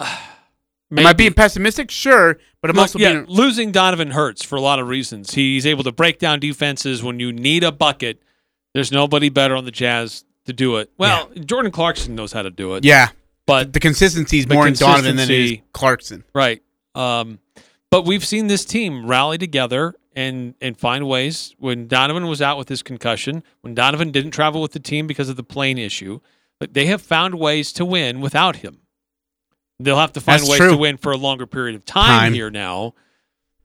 [0.00, 1.90] Am I being pessimistic?
[1.90, 5.34] Sure, but I'm Look, also yeah, being losing Donovan hurts for a lot of reasons.
[5.34, 8.22] He's able to break down defenses when you need a bucket.
[8.74, 10.90] There's nobody better on the Jazz to do it.
[10.96, 12.84] Well, Jordan Clarkson knows how to do it.
[12.84, 13.08] yeah.
[13.46, 16.24] but the consistency is more in Donovan than it is Clarkson.
[16.34, 16.62] Right.
[16.94, 17.38] Um,
[17.90, 21.54] but we've seen this team rally together and and find ways.
[21.58, 25.28] When Donovan was out with his concussion, when Donovan didn't travel with the team because
[25.28, 26.20] of the plane issue,
[26.62, 28.78] but they have found ways to win without him.
[29.80, 30.70] They'll have to find That's ways true.
[30.70, 32.34] to win for a longer period of time, Time.
[32.34, 32.94] here now.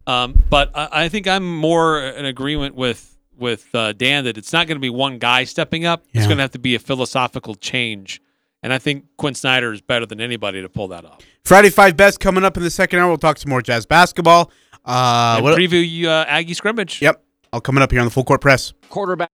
[0.08, 4.52] Um, but I, I think I'm more in agreement with with uh, Dan that it's
[4.52, 6.06] not going to be one guy stepping up.
[6.12, 8.20] It's going to have to be a philosophical change,
[8.64, 11.20] and I think Quinn Snyder is better than anybody to pull that off.
[11.46, 13.10] Friday Five Best coming up in the second hour.
[13.10, 14.50] We'll talk some more Jazz basketball.
[14.84, 17.00] Uh, and what- preview uh, Aggie scrimmage.
[17.00, 17.24] Yep,
[17.54, 18.74] all coming up here on the Full Court Press.
[18.90, 19.30] Quarterback.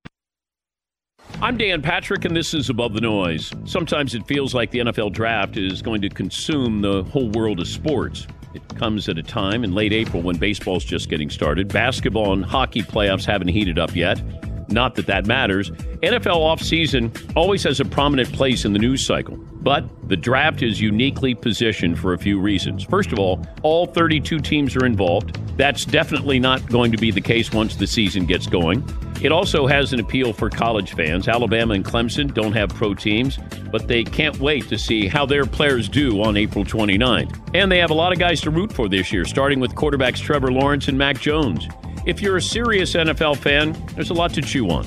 [1.43, 3.51] I'm Dan Patrick, and this is Above the Noise.
[3.65, 7.67] Sometimes it feels like the NFL draft is going to consume the whole world of
[7.67, 8.27] sports.
[8.53, 11.67] It comes at a time in late April when baseball's just getting started.
[11.67, 14.21] Basketball and hockey playoffs haven't heated up yet.
[14.69, 15.71] Not that that matters.
[16.01, 19.37] NFL offseason always has a prominent place in the news cycle.
[19.63, 22.83] But the draft is uniquely positioned for a few reasons.
[22.83, 25.39] First of all, all 32 teams are involved.
[25.57, 28.83] That's definitely not going to be the case once the season gets going.
[29.21, 31.29] It also has an appeal for college fans.
[31.29, 33.39] Alabama and Clemson don't have pro teams,
[33.71, 37.39] but they can't wait to see how their players do on April 29th.
[37.53, 40.17] And they have a lot of guys to root for this year, starting with quarterbacks
[40.17, 41.69] Trevor Lawrence and Mac Jones.
[42.05, 44.85] If you're a serious NFL fan, there's a lot to chew on.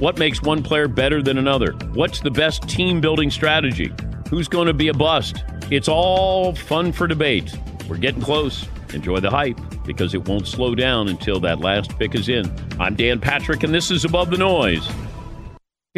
[0.00, 1.72] What makes one player better than another?
[1.94, 3.90] What's the best team building strategy?
[4.28, 5.42] Who's going to be a bust?
[5.70, 7.56] It's all fun for debate.
[7.88, 8.68] We're getting close.
[8.92, 12.54] Enjoy the hype because it won't slow down until that last pick is in.
[12.78, 14.86] I'm Dan Patrick, and this is Above the Noise.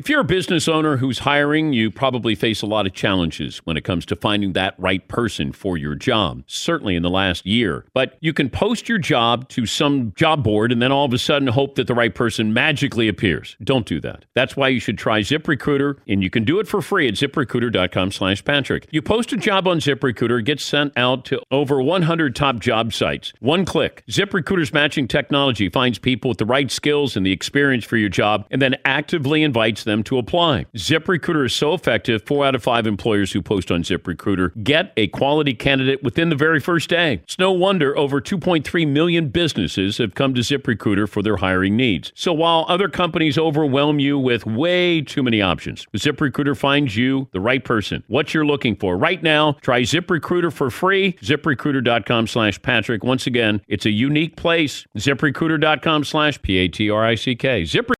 [0.01, 3.77] If you're a business owner who's hiring, you probably face a lot of challenges when
[3.77, 7.85] it comes to finding that right person for your job, certainly in the last year.
[7.93, 11.19] But you can post your job to some job board and then all of a
[11.19, 13.59] sudden hope that the right person magically appears.
[13.63, 14.25] Don't do that.
[14.35, 18.11] That's why you should try ZipRecruiter, and you can do it for free at ziprecruiter.com
[18.11, 18.89] slash Patrick.
[18.91, 22.95] You post a job on ZipRecruiter, it gets sent out to over 100 top job
[22.95, 23.35] sites.
[23.41, 24.03] One click.
[24.09, 28.47] ZipRecruiter's matching technology finds people with the right skills and the experience for your job
[28.51, 30.67] and then actively invites them to apply.
[30.77, 35.09] ZipRecruiter is so effective, four out of five employers who post on ZipRecruiter get a
[35.09, 37.15] quality candidate within the very first day.
[37.25, 42.13] It's no wonder over 2.3 million businesses have come to ZipRecruiter for their hiring needs.
[42.15, 47.41] So while other companies overwhelm you with way too many options, ZipRecruiter finds you the
[47.41, 48.97] right person, what you're looking for.
[48.97, 51.13] Right now, try ZipRecruiter for free.
[51.15, 53.05] ZipRecruiter.com slash Patrick.
[53.05, 54.87] Once again, it's a unique place.
[54.97, 57.65] ZipRecruiter.com slash P-A-T-R-I-C-K.
[57.65, 58.00] Zip I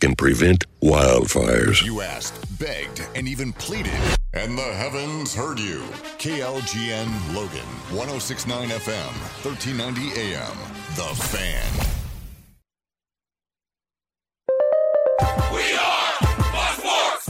[0.00, 1.84] can prevent wildfires.
[1.84, 3.92] You asked, begged, and even pleaded,
[4.32, 5.80] and the heavens heard you.
[6.18, 9.12] KLGN Logan, 1069 FM,
[9.44, 10.56] 1390 AM.
[10.96, 11.84] The Fan.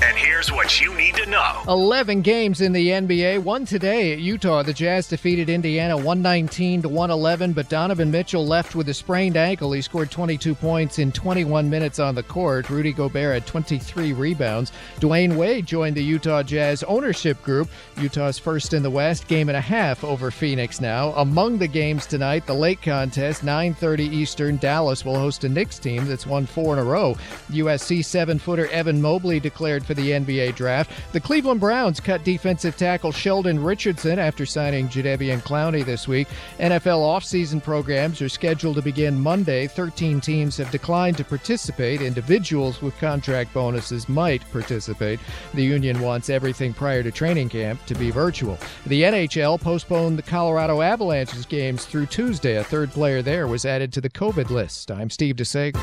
[0.07, 1.63] And Here's what you need to know.
[1.69, 3.39] 11 games in the NBA.
[3.43, 4.63] One today at Utah.
[4.63, 9.73] The Jazz defeated Indiana 119 to 111, but Donovan Mitchell left with a sprained ankle.
[9.73, 12.69] He scored 22 points in 21 minutes on the court.
[12.69, 14.73] Rudy Gobert had 23 rebounds.
[15.01, 17.71] Dwyane Wade joined the Utah Jazz ownership group.
[17.97, 21.13] Utah's first in the West, game and a half over Phoenix now.
[21.13, 24.59] Among the games tonight, the late contest, 9:30 Eastern.
[24.59, 27.17] Dallas will host a Knicks team that's won four in a row.
[27.51, 30.91] USC seven-footer Evan Mobley declared for the NBA draft.
[31.13, 36.29] The Cleveland Browns cut defensive tackle Sheldon Richardson after signing Jadeveon Clowney this week.
[36.59, 39.67] NFL offseason programs are scheduled to begin Monday.
[39.67, 42.03] 13 teams have declined to participate.
[42.03, 45.21] Individuals with contract bonuses might participate.
[45.55, 48.59] The union wants everything prior to training camp to be virtual.
[48.87, 52.57] The NHL postponed the Colorado Avalanche's games through Tuesday.
[52.57, 54.91] A third player there was added to the COVID list.
[54.91, 55.83] I'm Steve DeSager.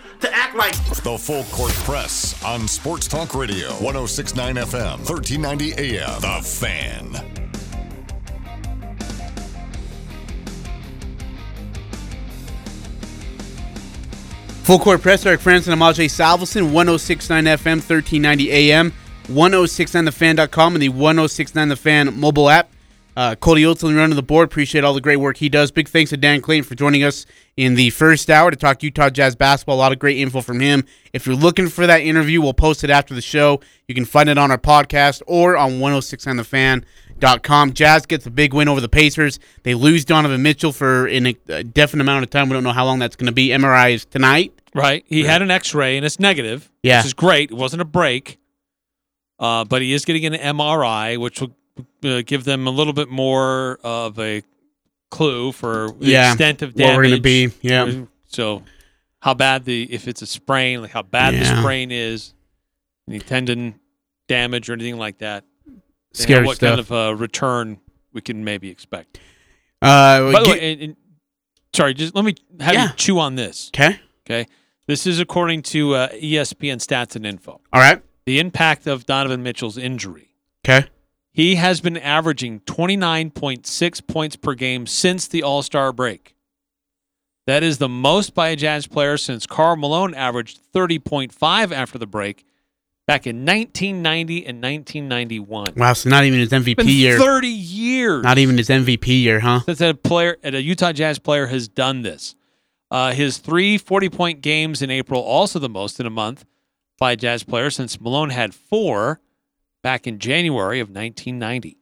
[0.21, 6.21] to act like The Full Court Press on Sports Talk Radio, 1069 FM, 1390 AM.
[6.21, 7.31] The Fan.
[14.63, 18.93] Full court press, Eric Frandsen, I'm Ajay Salvesen, 1069 FM, 1390 AM,
[19.27, 22.69] 1069thefan.com, and the 1069 The Fan mobile app.
[23.15, 24.45] Uh, Cody Oatley running the board.
[24.47, 25.69] Appreciate all the great work he does.
[25.71, 27.25] Big thanks to Dan Clayton for joining us
[27.57, 29.75] in the first hour to talk Utah Jazz basketball.
[29.75, 30.85] A lot of great info from him.
[31.11, 33.59] If you're looking for that interview, we'll post it after the show.
[33.87, 37.73] You can find it on our podcast or on 1069thefan.com.
[37.73, 39.39] Jazz gets a big win over the Pacers.
[39.63, 42.47] They lose Donovan Mitchell for an a definite amount of time.
[42.49, 43.49] We don't know how long that's going to be.
[43.49, 44.53] MRI is tonight.
[44.73, 45.03] Right.
[45.05, 46.71] He had an X-ray and it's negative.
[46.81, 46.99] Yeah.
[46.99, 47.51] Which is great.
[47.51, 48.37] It wasn't a break.
[49.37, 51.55] Uh, but he is getting an MRI, which will
[52.03, 54.43] uh, give them a little bit more of a
[55.09, 56.89] clue for the Yeah, extent of damage.
[56.91, 57.91] what we're gonna be, yeah.
[58.27, 58.63] So,
[59.19, 62.33] how bad the if it's a sprain, like how bad the sprain is,
[63.07, 63.75] any tendon
[64.27, 65.43] damage or anything like that.
[66.13, 67.79] Scary what kind of uh, return
[68.13, 69.19] we can maybe expect.
[69.81, 70.95] Uh, By the get- way, and, and-
[71.73, 72.83] sorry, just let me have Yeah.
[72.83, 73.69] you chew on this.
[73.73, 73.99] Okay.
[74.25, 74.47] Okay.
[74.87, 77.61] This is according to uh, ESPN stats and info.
[77.71, 78.01] All right.
[78.25, 80.29] The impact of Donovan Mitchell's injury.
[80.65, 80.87] Okay.
[81.33, 86.35] He has been averaging 29.6 points per game since the All Star break.
[87.47, 92.05] That is the most by a Jazz player since Karl Malone averaged 30.5 after the
[92.05, 92.45] break
[93.07, 95.73] back in 1990 and 1991.
[95.75, 97.17] Wow, so not even his MVP Been year.
[97.17, 98.23] 30 years.
[98.23, 99.61] Not even his MVP year, huh?
[99.61, 102.35] Since a player, a Utah Jazz player has done this.
[102.91, 106.45] Uh, his three 40 point games in April, also the most in a month
[106.99, 109.19] by a Jazz player since Malone had four
[109.81, 111.77] back in January of 1990.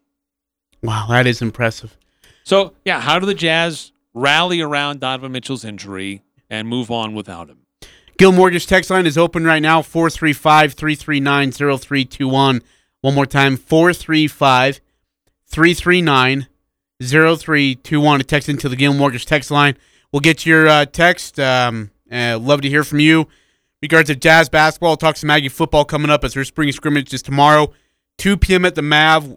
[0.82, 1.98] Wow, that is impressive.
[2.44, 7.50] So, yeah, how do the Jazz rally around Donovan Mitchell's injury and move on without
[7.50, 7.60] him?
[8.18, 12.62] Guild Mortgage text line is open right now 435 339 0321.
[13.02, 14.82] One more time 435
[15.48, 16.48] 339
[17.02, 19.78] 0321 to text into the Guild Mortgage text line.
[20.12, 21.40] We'll get your uh, text.
[21.40, 23.28] Um, uh, love to hear from you.
[23.82, 27.22] Regards to Jazz basketball, talk some Aggie football coming up as their spring scrimmage is
[27.22, 27.72] tomorrow,
[28.20, 28.66] 2 p.m.
[28.66, 29.36] at the Mav,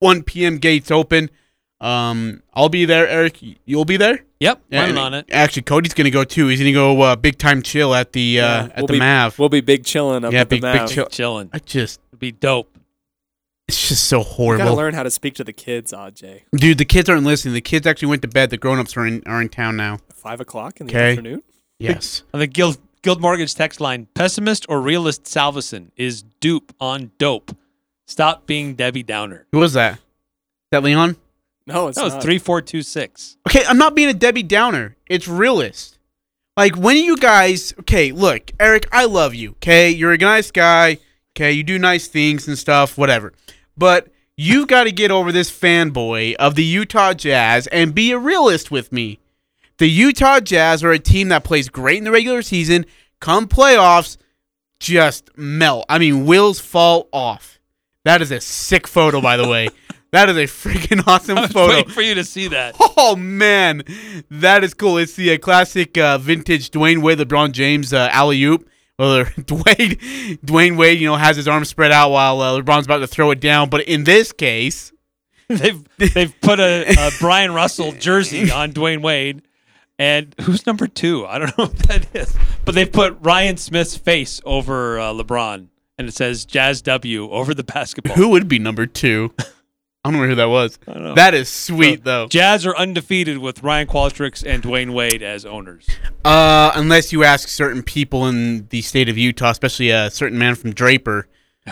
[0.00, 0.58] 1 p.m.
[0.58, 1.30] gates open.
[1.80, 3.08] Um, I'll be there.
[3.08, 4.24] Eric, you'll be there.
[4.40, 5.26] Yep, Yeah, planning on it.
[5.32, 6.48] Actually, Cody's gonna go too.
[6.48, 8.98] He's gonna go uh, big time chill at the uh, Yeah, at we'll the be-
[8.98, 9.38] Mav.
[9.38, 10.86] We'll be big chilling up yeah, at the big Mav.
[10.88, 11.06] big chill.
[11.06, 11.48] Chilling.
[11.54, 12.76] I just It'd be dope.
[13.68, 14.64] it's just so horrible.
[14.64, 16.42] You gotta learn how to speak to the kids, Aj.
[16.54, 16.76] dude.
[16.78, 17.54] The kids aren't listening.
[17.54, 18.50] The kids actually went to bed.
[18.50, 19.98] The grown ups are in are in town now.
[20.12, 21.10] Five o'clock in the Okay.
[21.10, 21.42] afternoon.
[21.78, 22.24] Yes.
[22.34, 27.56] On the Guild, Guild Mortgage text line, pessimist or realist Salvesen is dupe on dope.
[28.10, 29.46] Stop being Debbie Downer.
[29.52, 29.92] Who was that?
[29.94, 30.00] Is
[30.72, 31.14] that Leon?
[31.64, 32.22] No, it's That was not.
[32.24, 33.36] 3426.
[33.48, 34.96] Okay, I'm not being a Debbie Downer.
[35.08, 35.96] It's realist.
[36.56, 39.50] Like when you guys, okay, look, Eric, I love you.
[39.50, 40.98] Okay, you're a nice guy.
[41.36, 43.32] Okay, you do nice things and stuff, whatever.
[43.76, 48.18] But you've got to get over this fanboy of the Utah Jazz and be a
[48.18, 49.20] realist with me.
[49.78, 52.86] The Utah Jazz are a team that plays great in the regular season.
[53.20, 54.16] Come playoffs,
[54.80, 55.86] just melt.
[55.88, 57.59] I mean, wheels fall off.
[58.04, 59.68] That is a sick photo, by the way.
[60.12, 61.74] that is a freaking awesome I was photo.
[61.74, 62.76] waiting for you to see that.
[63.02, 63.82] Oh man,
[64.30, 64.98] that is cool.
[64.98, 70.38] It's the uh, classic uh, vintage Dwyane Wade, LeBron James uh, alley oop Well, Dwyane,
[70.40, 73.30] Dwyane Wade, you know, has his arms spread out while uh, LeBron's about to throw
[73.30, 73.70] it down.
[73.70, 74.92] But in this case,
[75.48, 79.40] they've they've put a, a Bryon Russell jersey on Dwyane Wade,
[79.98, 81.24] and who's number two?
[81.26, 82.36] I don't know what that is,
[82.66, 85.68] but they've put Ryan Smith's face over uh, LeBron,
[86.00, 88.16] and it says Jazz W over the basketball.
[88.16, 89.32] who would be number two?
[90.02, 90.78] I don't know who that was.
[90.86, 92.26] That is sweet, though.
[92.26, 95.86] Jazz are undefeated with Ryan Qualtrics and Dwyane Wade as owners.
[96.24, 100.54] Uh, unless you ask certain people in the state of Utah, especially a certain man
[100.54, 101.28] from Draper,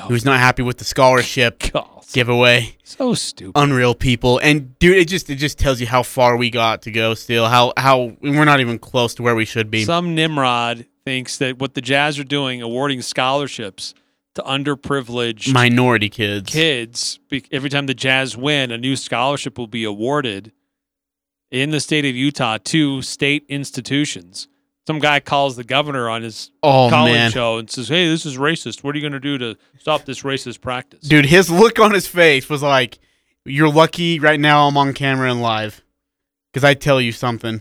[0.08, 1.62] who's not happy with the scholarship
[2.12, 2.76] giveaway.
[2.84, 3.58] So stupid.
[3.58, 6.90] Unreal people, and dude, it just it just tells you how far we got to
[6.90, 7.14] go.
[7.14, 9.84] Still, how how we're not even close to where we should be.
[9.84, 13.94] Some Nimrod thinks that what the Jazz are doing, awarding scholarships
[14.38, 16.50] to underprivileged Minority kids.
[16.50, 17.18] kids,
[17.50, 20.52] every time the Jazz win, a new scholarship will be awarded
[21.50, 24.46] in the state of Utah to state institutions.
[24.86, 27.30] Some guy calls the governor on his Oh, calling man.
[27.30, 28.82] show and says, "Hey, this is racist.
[28.84, 31.92] What are you going to do to stop this racist practice?" Dude, his look on
[31.92, 32.98] his face was like,
[33.44, 34.66] "You're lucky right now.
[34.68, 35.82] I'm on camera and live,
[36.52, 37.60] because I tell you something."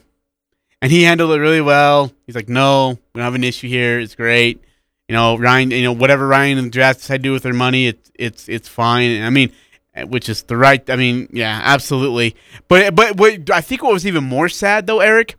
[0.81, 2.13] And he handled it really well.
[2.27, 3.99] He's like, "No, we don't have an issue here.
[3.99, 4.61] It's great.
[5.07, 5.71] You know, Ryan.
[5.71, 8.49] You know, whatever Ryan and the Jazz decide to do with their money, it's it's
[8.49, 9.23] it's fine.
[9.23, 9.51] I mean,
[10.05, 10.87] which is the right.
[10.89, 12.35] I mean, yeah, absolutely.
[12.67, 15.35] But but what I think what was even more sad though, Eric,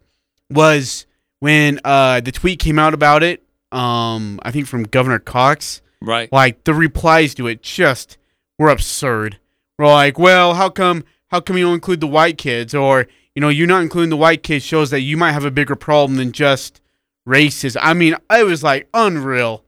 [0.51, 1.07] was
[1.41, 3.43] when uh the tweet came out about it.
[3.71, 5.83] Um, I think from Governor Cox.
[6.01, 6.33] Right.
[6.33, 8.19] Like the replies to it just
[8.59, 9.39] were absurd.
[9.79, 12.75] We're like, well, how come how come you don't include the white kids?
[12.75, 15.51] Or, you know, you not including the white kids shows that you might have a
[15.51, 16.81] bigger problem than just
[17.29, 17.79] racism.
[17.83, 19.64] I mean, it was like unreal.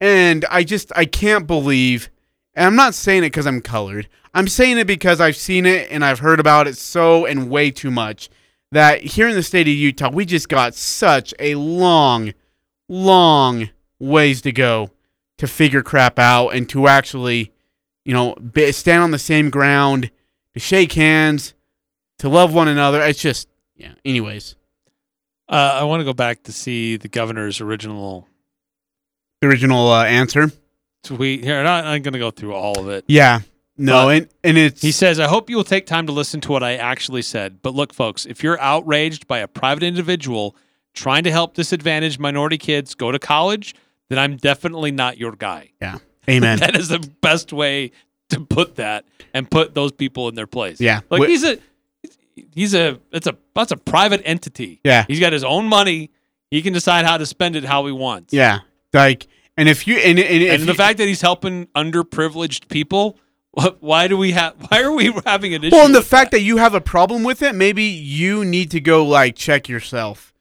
[0.00, 2.10] And I just I can't believe
[2.54, 4.08] and I'm not saying it because I'm colored.
[4.34, 7.70] I'm saying it because I've seen it and I've heard about it so and way
[7.70, 8.28] too much
[8.72, 12.32] that here in the state of Utah, we just got such a long,
[12.88, 14.90] long ways to go
[15.38, 17.52] to figure crap out and to actually,
[18.04, 18.34] you know,
[18.70, 20.10] stand on the same ground,
[20.54, 21.54] to shake hands,
[22.18, 23.00] to love one another.
[23.02, 23.94] It's just, yeah.
[24.04, 24.54] Anyways,
[25.50, 28.28] Uh, I want to go back to see the governor's original
[29.40, 30.50] the original uh, answer.
[31.02, 31.42] tweet.
[31.42, 33.04] Here, I'm not, I'm going to go through all of it.
[33.08, 33.40] Yeah.
[33.76, 36.40] No, But and and it's He says, I hope you will take time to listen
[36.42, 37.62] to what I actually said.
[37.62, 40.54] But look, folks, if you're outraged by a private individual
[40.92, 43.74] trying to help disadvantaged minority kids go to college,
[44.10, 45.70] then I'm definitely not your guy.
[45.80, 45.98] Yeah.
[46.28, 46.58] Amen.
[46.60, 47.92] that is the best way
[48.28, 50.80] to put that and put those people in their place.
[50.80, 51.00] Yeah.
[51.08, 51.58] Like Wh- he's a
[52.54, 54.80] he's a it's a that's a private entity.
[54.84, 55.04] Yeah.
[55.08, 56.10] He's got his own money.
[56.50, 58.32] He can decide how to spend it how he wants.
[58.34, 58.60] yeah,
[58.92, 59.26] like,
[59.56, 63.18] and if you and, and, if And the you- fact that he's helping underprivileged people,
[63.80, 65.74] why do we have why are we having an issue?
[65.76, 68.80] Well, and the fact that you have a problem with it, maybe you need to
[68.80, 70.32] go like check yourself.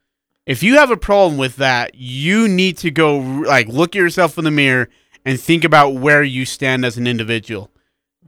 [0.45, 4.37] If you have a problem with that, you need to go like look at yourself
[4.39, 4.89] in the mirror
[5.25, 7.69] and think about where you stand as an individual.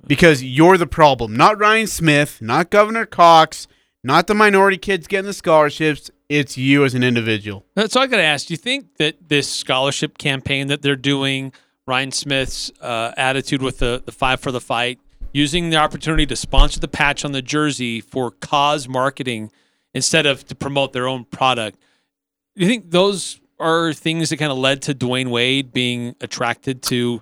[0.07, 3.67] Because you're the problem, not Ryan Smith, not Governor Cox,
[4.03, 6.09] not the minority kids getting the scholarships.
[6.27, 7.65] It's you as an individual.
[7.75, 10.95] Uh, So I got to ask, do you think that this scholarship campaign that they're
[10.95, 11.53] doing,
[11.85, 14.99] Ryan Smith's uh, attitude with the, the five for the fight,
[15.33, 19.51] using the opportunity to sponsor the patch on the jersey for cause marketing
[19.93, 21.77] instead of to promote their own product,
[22.55, 26.81] do you think those are things that kind of led to Dwyane Wade being attracted
[26.83, 27.21] to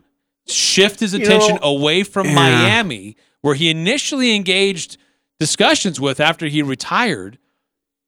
[0.50, 2.36] shift his You attention know, away from yeah.
[2.36, 4.98] Miami, where he initially engaged
[5.40, 7.38] discussions with after he retired,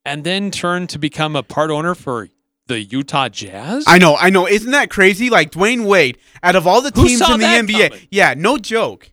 [0.03, 2.29] and then turned to become a part owner for
[2.67, 3.83] the Utah Jazz?
[3.87, 4.47] I know, I know.
[4.47, 5.29] Isn't that crazy?
[5.29, 8.07] Like Dwyane Wade, out of all the teams in the NBA, coming?
[8.09, 9.11] yeah, no joke.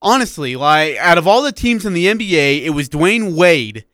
[0.00, 3.84] Honestly, like out of all the teams in the NBA, it was Dwyane Wade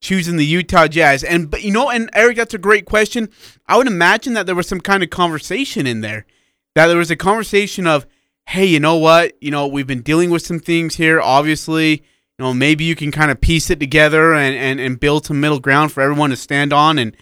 [0.00, 1.24] choosing the Utah Jazz.
[1.24, 3.30] And but you know, and Eric, that's a great question.
[3.66, 6.26] I would imagine that there was some kind of conversation in there.
[6.74, 8.06] That there was a conversation of,
[8.46, 9.32] hey, you know what?
[9.40, 11.20] You know, we've been dealing with some things here.
[11.20, 15.26] Obviously, you know, maybe you can kind of piece it together and and, and build
[15.26, 17.16] some middle ground for everyone to stand on and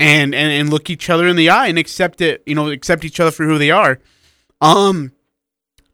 [0.00, 2.42] and and and look each other in the eye and accept it.
[2.46, 3.98] You know, accept each other for who they are.
[4.60, 5.12] Um,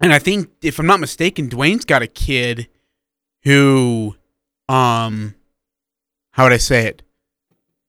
[0.01, 2.69] and I think if I'm not mistaken, Dwyane's got a kid
[3.43, 4.15] who,
[4.69, 5.35] um,
[6.33, 7.03] how would I say it?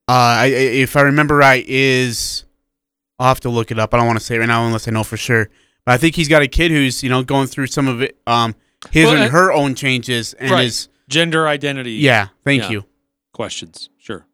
[0.07, 2.45] Uh, I, if I remember right, is
[3.19, 3.93] I'll have to look it up.
[3.93, 5.49] I don't want to say it right now unless I know for sure.
[5.89, 8.55] I think he's got a kid who's you know going through some of it, um,
[8.91, 10.63] his Well, and uh, her own changes and right.
[10.63, 11.93] his Gender identity.
[11.93, 12.69] Yeah, thank Yeah.
[12.69, 12.85] you.
[13.33, 13.89] Questions.
[13.97, 14.25] Sure.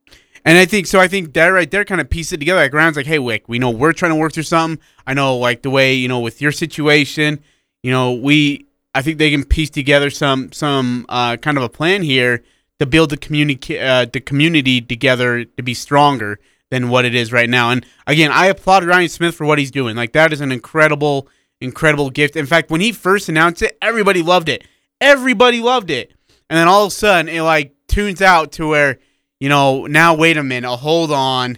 [0.44, 0.99] And I think so.
[0.99, 2.60] I think that right there kind of piece it together.
[2.61, 4.84] Like Ryan's like, hey, Wick, we know we're trying to work through something.
[5.07, 7.40] I know like the way you know with your situation,
[7.84, 8.65] you know we.
[8.94, 12.44] I think they can piece together some some uh, kind of a plan here
[12.80, 16.40] to build the community uh, the community together to be stronger.
[16.72, 17.69] than what it is right now.
[17.69, 19.95] And again, I applaud Ryan Smith for what he's doing.
[19.95, 21.27] Like that is an incredible,
[21.61, 22.36] incredible gift.
[22.36, 24.64] In fact, when he first announced it, everybody loved it.
[25.02, 26.14] Everybody loved it.
[26.49, 28.99] And then all of a sudden, it like tunes out to where
[29.40, 30.15] you know now.
[30.15, 30.69] Wait a minute.
[30.69, 31.57] Uh, hold on.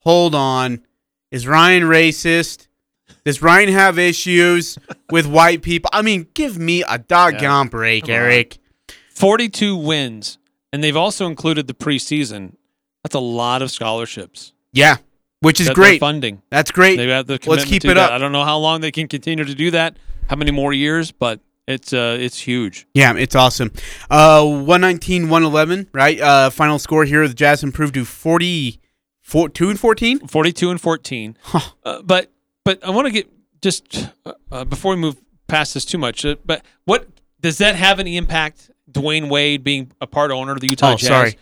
[0.00, 0.82] Hold on.
[1.30, 2.68] Is Ryan racist?
[3.24, 4.78] Does Ryan have issues
[5.10, 5.88] with white people?
[5.92, 8.20] I mean, give me a doggone break, Come on.
[8.20, 8.58] Eric.
[9.14, 10.38] 42 wins,
[10.72, 12.56] and they've also included the preseason.
[13.02, 14.52] That's a lot of scholarships.
[14.72, 14.96] Yeah,
[15.44, 16.00] which is great.
[16.00, 16.42] funding.
[16.50, 16.96] That's great.
[16.96, 17.96] Got the Let's keep it that.
[17.98, 18.10] up.
[18.12, 19.96] I don't know how long they can continue to do that.
[20.28, 21.12] How many more years?
[21.12, 22.86] But it's uh, it's huge.
[22.94, 23.72] Yeah, it's awesome.
[24.10, 26.20] Uh, 119, 111, right?
[26.20, 27.26] Uh, final score here.
[27.28, 28.80] The Jazz improved to 40,
[29.22, 30.26] 4, 2 and 14?
[30.28, 31.36] 42 and 14.
[31.84, 32.30] Uh, but
[32.64, 33.30] but I want to get
[33.60, 34.08] just
[34.50, 35.16] uh, before we move
[35.48, 36.24] past this too much.
[36.24, 37.06] Uh, but what
[37.42, 38.70] does that have any impact?
[38.90, 41.38] Dwyane Wade being a part owner of the Utah Oh, Jazz sorry.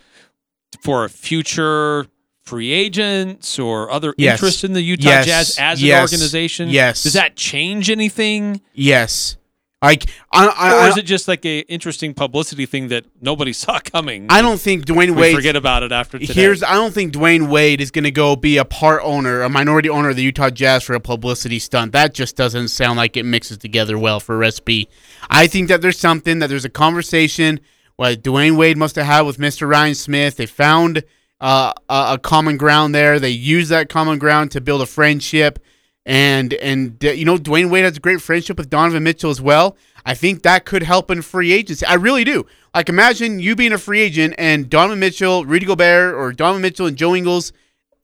[0.80, 2.06] for a future
[2.44, 4.38] free agents or other Yes.
[4.38, 5.26] interest in the Utah Yes.
[5.26, 5.96] Jazz as Yes.
[5.96, 6.68] an organization?
[6.70, 7.02] Yes.
[7.02, 8.60] Does that change anything?
[8.74, 9.36] Yes.
[9.80, 13.52] Like, I, I, or I, is it just like a interesting publicity thing that nobody
[13.64, 14.26] saw coming?
[14.30, 15.34] I don't think Dwyane Wade.
[15.34, 16.32] forget about it after today.
[16.34, 19.48] Here's I don't think Dwyane Wade is going to go be a part owner, a
[19.48, 21.90] minority owner of the Utah Jazz for a publicity stunt.
[21.92, 24.88] That just doesn't sound like it mixes together well for recipe.
[25.28, 27.58] I think that there's something that there's a conversation
[27.96, 29.68] what Dwyane Wade must have had with Mr.
[29.68, 30.36] Ryan Smith.
[30.36, 31.02] They found
[31.42, 33.18] uh, a, common ground there.
[33.18, 35.58] They use that common ground to build a friendship.
[36.06, 39.40] And and uh, you know Dwyane Wade has a great friendship with Donovan Mitchell as
[39.40, 39.76] well.
[40.04, 41.86] I think that could help in free agency.
[41.86, 42.46] I really do.
[42.74, 46.86] Like imagine you being a free agent and Donovan Mitchell, Rudy Gobert, or Donovan Mitchell
[46.86, 47.52] and Joe Ingles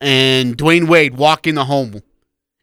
[0.01, 2.03] and Dwyane Wade walk in the home,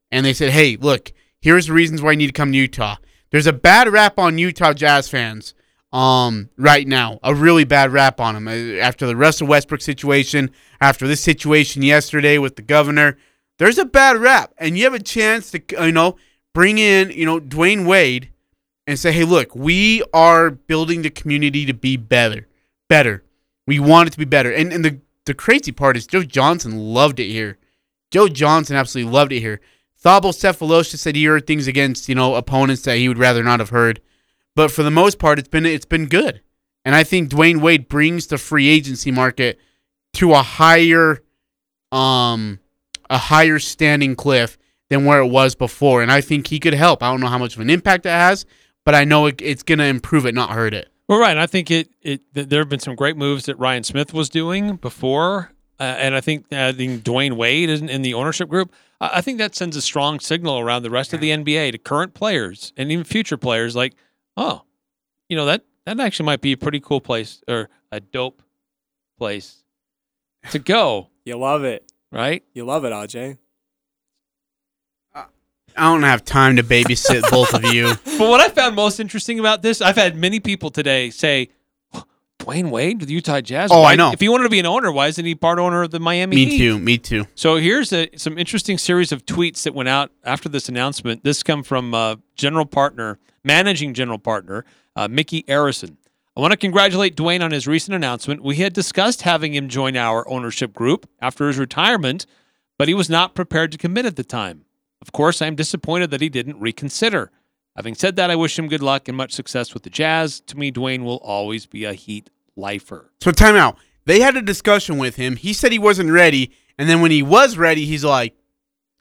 [0.10, 1.11] and they said, "Hey, look,
[1.41, 2.95] here's the reasons why you need to come to Utah."
[3.31, 5.53] There's a bad rap on Utah Jazz fans
[5.96, 7.20] um right now.
[7.24, 10.52] A really bad rap on them Uh, after the Russell Westbrook situation
[10.82, 13.18] after this situation yesterday with the governor
[13.58, 14.54] there's a bad rap.
[14.58, 16.18] And you have a chance to you know
[16.54, 18.30] bring in you know Dwyane Wade
[18.86, 22.48] and say hey look we are building the community to be better
[22.90, 23.24] better.
[23.66, 24.52] We want it to be better.
[24.52, 27.58] And and the the crazy part is Joe Johnson loved it here.
[28.12, 29.62] Joe Johnson absolutely loved it here.
[30.04, 33.62] Thabo Sefolosha said he heard things against you know opponents that he would rather not
[33.62, 34.02] have heard
[34.56, 36.41] but for the most part, it's been it's been good,
[36.84, 39.60] and I think Dwyane Wade brings the free agency market
[40.14, 41.22] to a higher,
[41.91, 42.60] um,
[43.10, 44.57] a higher standing cliff
[44.90, 47.03] than where it was before, and I think he could help.
[47.03, 48.45] I don't know how much of an impact it has,
[48.86, 50.90] but I know it, it's going to improve it, not hurt it.
[51.07, 51.38] Well, right.
[51.38, 54.30] I think it, it th- there have been some great moves that Ryan Smith was
[54.30, 59.18] doing before, uh, and I think adding Dwyane Wade in, in the ownership group, I
[59.18, 62.14] I think that sends a strong signal around the rest of the NBA to current
[62.14, 63.76] players and even future players.
[63.76, 63.94] Like,
[64.38, 64.64] oh,
[65.30, 68.41] you know that that actually might be a pretty cool place or a dope
[69.18, 69.64] place
[70.52, 71.10] to go.
[71.26, 72.44] You love it, right?
[72.53, 73.38] You love it, Aj.
[75.78, 77.94] I don't have time to babysit both of you.
[78.18, 81.49] But what I found most interesting about this, I've had many people today say,
[82.46, 83.72] Dwyane Wade with the Utah Jazz.
[83.72, 84.12] Oh, I Why- know.
[84.12, 86.36] If he wanted to be an owner, why isn't he part owner of the Miami
[86.36, 86.58] Me Heat?
[86.58, 86.80] too.
[86.80, 87.26] Me too.
[87.36, 91.24] So here's a, some interesting series of tweets that went out after this announcement.
[91.24, 94.66] This come from uh, general partner, managing general partner,
[94.96, 95.98] uh, Micky Arison.
[96.38, 98.44] I want to congratulate Dwyane on his recent announcement.
[98.44, 102.26] We had discussed having him join our ownership group after his retirement,
[102.78, 104.66] but he was not prepared to commit at the time.
[105.02, 107.32] Of course, I am disappointed that he didn't reconsider.
[107.78, 110.42] Having said that, I wish him good luck and much success with the Jazz.
[110.48, 113.11] To me, Dwyane will always be a Heat lifer.
[113.22, 113.77] So time out.
[114.06, 115.36] They had a discussion with him.
[115.36, 118.36] He said he wasn't ready, and then when he was ready, he's like,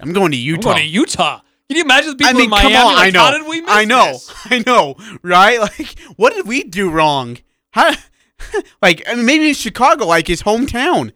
[0.01, 1.40] "I'm going to I'm Utah." going to Utah.
[1.68, 2.74] Can you imagine the people I mean, in Miami?
[2.74, 2.94] come on.
[2.97, 3.20] like, I know.
[3.20, 4.06] How did we miss I know.
[4.12, 4.32] this?
[4.51, 4.97] I know.
[5.22, 5.59] Right?
[5.78, 7.39] Like, what did we do wrong?
[7.70, 7.94] How?
[8.82, 11.12] like, I mean, maybe it's Chicago, like his hometown.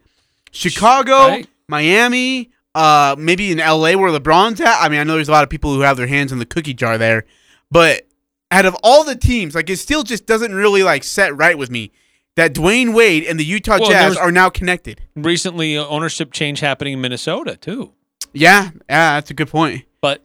[0.51, 1.47] Chicago, Right.
[1.67, 4.81] Miami, uh, maybe in LA where LeBron's at.
[4.81, 6.45] I mean, I know there's a lot of people who have their hands in the
[6.45, 7.25] cookie jar there,
[7.69, 8.07] but
[8.51, 11.69] out of all the teams, like, it still just doesn't really like set right with
[11.69, 11.91] me
[12.39, 15.01] that Dwyane Wade and the Utah Well, Jazz are now connected.
[15.15, 17.93] Recently, uh, ownership change happening in Minnesota too.
[18.31, 19.83] Yeah, yeah, that's a good point.
[19.99, 20.23] But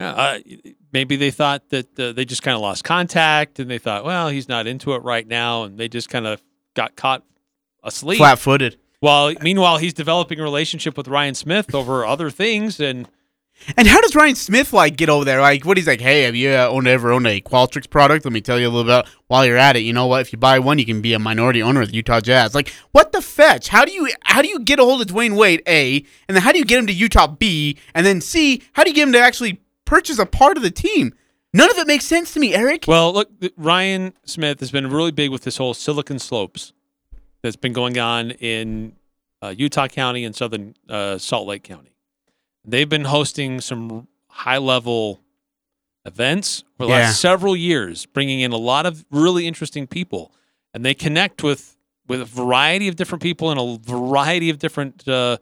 [0.00, 0.38] uh,
[0.92, 4.28] maybe they thought that uh, they just kind of lost contact, and they thought, well,
[4.30, 6.42] he's not into it right now, and they just kind of
[6.74, 7.22] got caught
[7.84, 8.76] asleep, Flat-footed.
[8.98, 13.08] While meanwhile, he's developing a relationship with Ryan Smith over other things, and
[13.76, 15.40] And how does Ryan Smith like get over there?
[15.40, 16.00] Like, what he's like?
[16.00, 18.24] Hey, have you uh, owned ever owned a Qualtrics product?
[18.24, 20.20] Let me tell you a little about While you're at it, you know what?
[20.20, 22.54] If you buy one, you can be a minority owner of the Utah Jazz.
[22.54, 23.68] Like, what the fetch?
[23.68, 25.62] How do you how do you get a hold of Dwyane Wade?
[25.66, 27.26] A, and then how do you get him to Utah?
[27.26, 30.62] B, and then C, how do you get him to actually purchase a part of
[30.62, 31.14] the team?
[31.52, 32.84] None of it makes sense to me, Eric.
[32.88, 36.72] Well, look, Ryan Smith has been really big with this whole Silicon Slopes
[37.42, 38.96] that's been going on in
[39.40, 41.93] uh, Utah County and Southern uh, Salt Lake County.
[42.64, 45.20] They've been hosting some high level
[46.04, 46.98] events for the Yeah.
[47.00, 50.32] last several years, bringing in a lot of really interesting people,
[50.72, 51.76] and they connect with
[52.06, 55.38] with a variety of different people and a variety of different uh,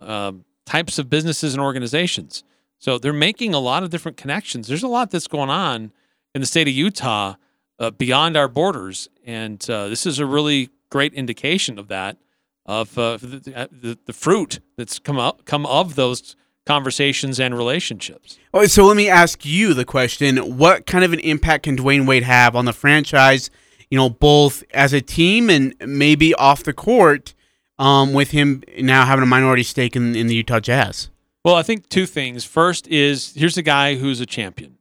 [0.00, 2.44] um, types of businesses and organizations.
[2.78, 4.68] So they're making a lot of different connections.
[4.68, 5.92] There's a lot that's going on
[6.34, 7.36] in the state of Utah
[7.78, 12.18] uh, beyond our borders, and uh, this is a really great indication of that,
[12.66, 16.36] of uh, the, the, the fruit that's come up come of those
[16.66, 18.38] conversations and relationships.
[18.52, 22.06] Oh, so let me ask you the question: What kind of an impact can Dwyane
[22.06, 23.50] Wade have on the franchise?
[23.90, 27.34] You know, both as a team and maybe off the court,
[27.78, 31.10] um, with him now having a minority stake in, in the Utah Jazz.
[31.44, 32.44] Well, I think two things.
[32.44, 34.78] First is here's a guy who's a champion.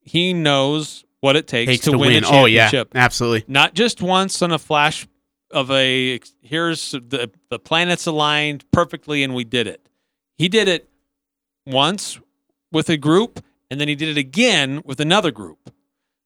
[0.00, 2.24] He knows what it takes, Takes to, to win, win.
[2.24, 2.70] a Oh, yeah.
[2.94, 3.44] Absolutely.
[3.48, 5.06] Not just once on a flash
[5.50, 9.88] of a here's the the planets aligned perfectly and we did it.
[10.36, 10.88] He did it
[11.66, 12.18] once
[12.72, 15.70] with a group and then he did it again with another group.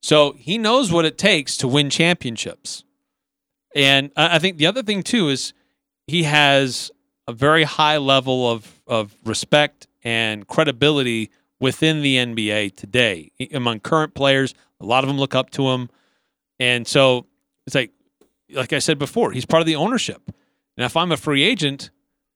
[0.03, 2.85] So he knows what it takes to win championships.
[3.75, 5.53] And I think the other thing too is
[6.07, 6.91] he has
[7.27, 14.15] a very high level of, of respect and credibility within the NBA today among current
[14.15, 14.55] players.
[14.81, 15.91] A lot of them look up to him.
[16.59, 17.27] And so
[17.67, 17.93] it's like,
[18.51, 20.23] like I said before, he's part of the ownership.
[20.77, 21.91] And if I'm a free agent,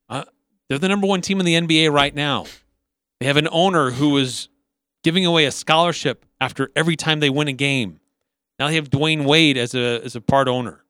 [0.09, 0.25] uh,
[0.69, 2.47] they're the number one team in the NBA right now.
[3.23, 4.49] They have an owner who is
[5.05, 8.01] giving away a scholarship after every time they win a game.
[8.59, 10.83] Now they have Dwyane Wade as a as a part owner.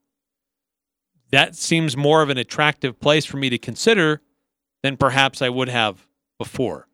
[1.30, 4.22] That seems more of an attractive place for me to consider
[4.82, 6.06] than perhaps I would have
[6.38, 6.88] before.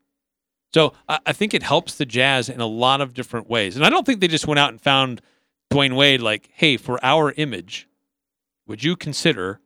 [0.73, 3.77] So I, I think it helps the Jazz in a lot of different ways.
[3.77, 5.21] And I don't think they just went out and found
[5.71, 7.87] Dwyane Wade like, hey, for our image,
[8.67, 9.61] would you consider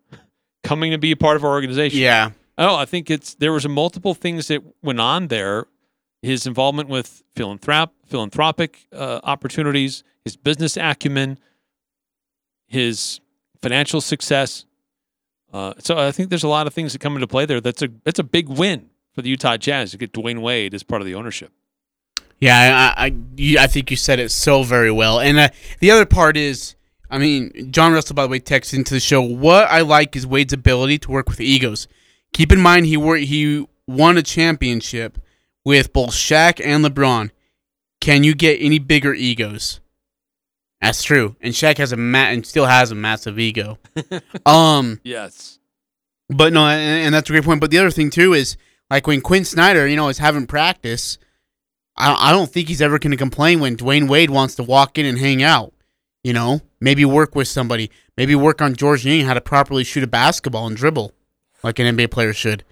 [0.64, 2.00] coming to be a part of our organization?
[2.00, 2.30] Yeah.
[2.58, 5.68] Oh, I think it's there was multiple things that went on there.
[6.22, 11.38] His involvement with philanthrop philanthropic uh, opportunities, his business acumen,
[12.68, 13.20] his
[13.62, 14.66] financial success.
[15.52, 17.60] Uh, so I think there's a lot of things that come into play there.
[17.60, 20.84] That's a that's a big win for the Utah Jazz to get Dwyane Wade as
[20.84, 21.52] part of the ownership.
[22.40, 25.20] Yeah, I I, I think you said it so very well.
[25.20, 25.50] And uh,
[25.80, 26.76] the other part is,
[27.10, 29.22] I mean, John Russell, by the way, texted into the show.
[29.22, 31.88] What I like is Wade's ability to work with egos.
[32.34, 35.20] Keep in mind he wor- he won a championship
[35.66, 37.32] with both Shaq and LeBron.
[38.02, 39.80] Can you get any bigger egos?
[40.82, 41.36] That's true.
[41.40, 43.78] And Shaq has a ma- and still has a massive ego.
[44.46, 45.60] um, Yes.
[46.30, 47.62] but no, and, and that's a great point.
[47.62, 48.58] But the other thing too is
[48.90, 51.18] like when Quinn Snyder, you know, is having practice.
[51.96, 54.98] I, I don't think he's ever going to complain when Dwyane Wade wants to walk
[54.98, 55.74] in and hang out.
[56.24, 57.92] You know, maybe work with somebody.
[58.18, 61.12] Maybe work on George Niang how to properly shoot a basketball and dribble,
[61.64, 62.64] like an NBA player should.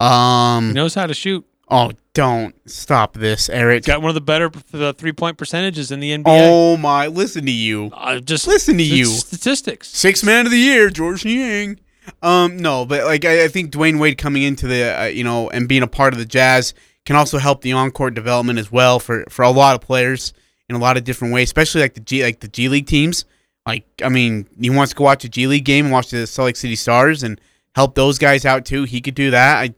[0.00, 1.44] Um, He knows how to shoot.
[1.68, 3.84] Oh, don't stop this, Eric.
[3.84, 6.22] Got one of the better uh, three point percentages in the NBA.
[6.26, 7.08] Oh my!
[7.08, 7.90] Listen to you.
[7.92, 9.06] Uh, just listen to you.
[9.06, 9.88] Statistics.
[9.88, 11.80] Six man of the year, George Niang.
[12.22, 15.50] Um, no, but like I, I think Dwyane Wade coming into the uh, you know
[15.50, 16.72] and being a part of the Jazz
[17.04, 20.32] can also help the on court development as well for for a lot of players
[20.68, 23.24] in a lot of different ways, especially like the G like the G League teams.
[23.66, 26.28] Like I mean, he wants to go watch a G League game and watch the
[26.28, 27.40] Salt Lake City Stars and
[27.76, 28.82] help those guys out too.
[28.84, 29.56] He could do that.
[29.58, 29.74] I,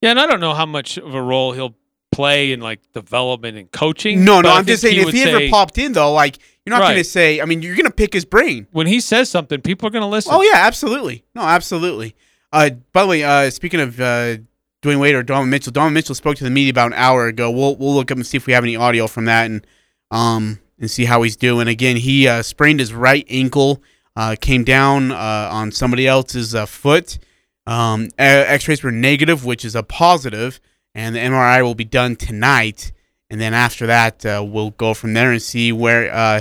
[0.00, 1.76] Yeah, and I don't know how much of a role he'll
[2.10, 4.24] play in like development and coaching.
[4.24, 6.74] no, no, I'm just saying if would he ever say- popped in though, like you're
[6.76, 6.92] not Right.
[6.94, 7.40] going to say.
[7.40, 8.66] I mean, you're going to pick his brain.
[8.72, 10.32] when he says something, people are going to listen.
[10.34, 11.24] Oh yeah, absolutely.
[11.34, 12.14] No, absolutely.
[12.52, 14.36] Uh, by the way, uh, speaking of uh,
[14.82, 17.50] Dwyane Wade or Donovan Mitchell, Donovan Mitchell spoke to the media about an hour ago.
[17.50, 19.66] We'll we'll look up and see if we have any audio from that and
[20.10, 21.68] um and see how he's doing.
[21.68, 23.82] Again, he uh, sprained his right ankle,
[24.16, 27.18] uh, came down uh, on somebody else's uh, foot.
[27.66, 30.60] Um, uh, X-rays were negative, which is a positive,
[30.94, 32.92] and the MRI will be done tonight.
[33.30, 36.40] And then after that, uh, we'll go from there and see where uh,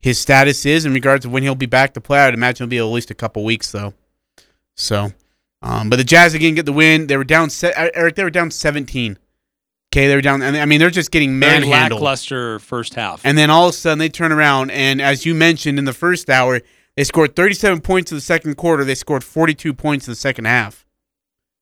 [0.00, 2.20] his status is in regards to when he'll be back to play.
[2.20, 3.94] I'd imagine it'll be at least a couple weeks though.
[4.76, 5.12] So,
[5.62, 7.08] um, but the Jazz again get the win.
[7.08, 7.50] They were down.
[7.50, 9.18] Se- Eric, they were down 17.
[9.90, 10.42] Okay, they were down.
[10.42, 11.72] I mean, they're just getting manhandled.
[11.72, 13.22] Very lackluster first half.
[13.24, 15.94] And then all of a sudden they turn around and as you mentioned in the
[15.94, 16.60] first hour,
[16.98, 18.84] they scored 37 points in the second quarter.
[18.84, 20.84] They scored 42 points in the second half,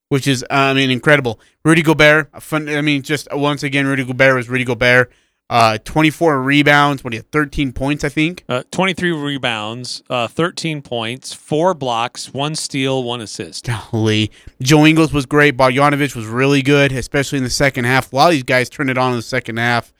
[0.08, 1.38] which is I mean incredible.
[1.62, 5.12] Rudy Gobert, a fun, I mean just once again Rudy Gobert was Rudy Gobert.
[5.50, 7.04] Uh, 24 rebounds.
[7.04, 8.44] What do you 13 points, I think.
[8.48, 13.66] Uh, 23 rebounds, uh, 13 points, four blocks, one steal, one assist.
[13.66, 14.30] Golly.
[14.62, 15.54] Joe Ingles was great.
[15.54, 18.10] Bogdanovic was really good, especially in the second half.
[18.10, 19.92] A lot of these guys turned it on in the second half.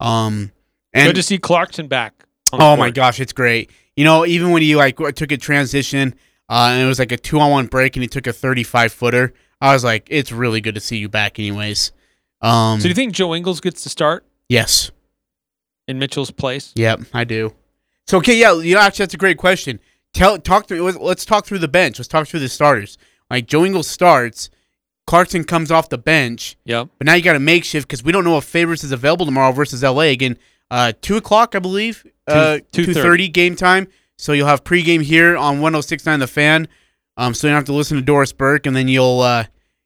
[0.00, 0.50] Um,
[0.92, 2.12] and Good to see Clarkson back.
[2.52, 3.70] Oh my gosh, it's great.
[4.00, 6.14] You know, even when he like took a transition
[6.48, 8.94] uh, and it was like a two on one break and he took a 35
[8.94, 9.34] footer.
[9.60, 11.92] I was like, it's really good to see you back, anyways.
[12.40, 14.90] Um, So do you think Joe Ingles gets to start yes.
[15.86, 16.72] in Mitchell's place?
[16.76, 17.52] Yep, I do.
[18.06, 19.78] So okay, yeah, you know, actually, that's a great question.
[20.14, 20.80] Tell, talk through.
[20.82, 21.98] let's- Let's talk through the bench.
[21.98, 22.96] Let's talk through the starters.
[23.28, 24.48] Like Joe Ingles starts,
[25.06, 26.56] Clarkson comes off the bench.
[26.64, 26.88] Yep.
[26.96, 29.52] But now you got a makeshift because we don't know if Favors is available tomorrow
[29.52, 30.38] versus LA again.
[30.70, 32.06] Uh, two o'clock, I believe.
[32.26, 32.94] Uh, two 2:30.
[32.94, 33.88] thirty game time.
[34.16, 36.68] So you'll have pregame here on 106.9 The Fan.
[37.16, 39.44] Um, so you don't have to listen to Doris Burke, and then you'll uh,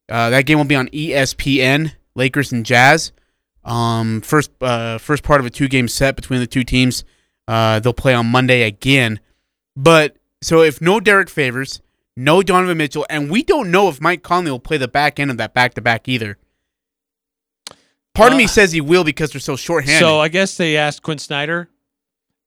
[0.08, 1.92] uh, that game will be on ESPN.
[2.16, 3.12] Lakers and Jazz.
[3.64, 7.04] Um, first uh, first part of a two game set between the two teams.
[7.48, 9.20] Uh, they'll play on Monday again.
[9.76, 11.80] But so if no Derrick Favors,
[12.16, 15.30] no Donovan Mitchell, and we don't know if Mike Conley will play the back end
[15.30, 16.38] of that back to back either.
[18.14, 20.00] Part of me says he will because they're so shorthanded.
[20.00, 21.68] So I guess they asked Quinn Snyder,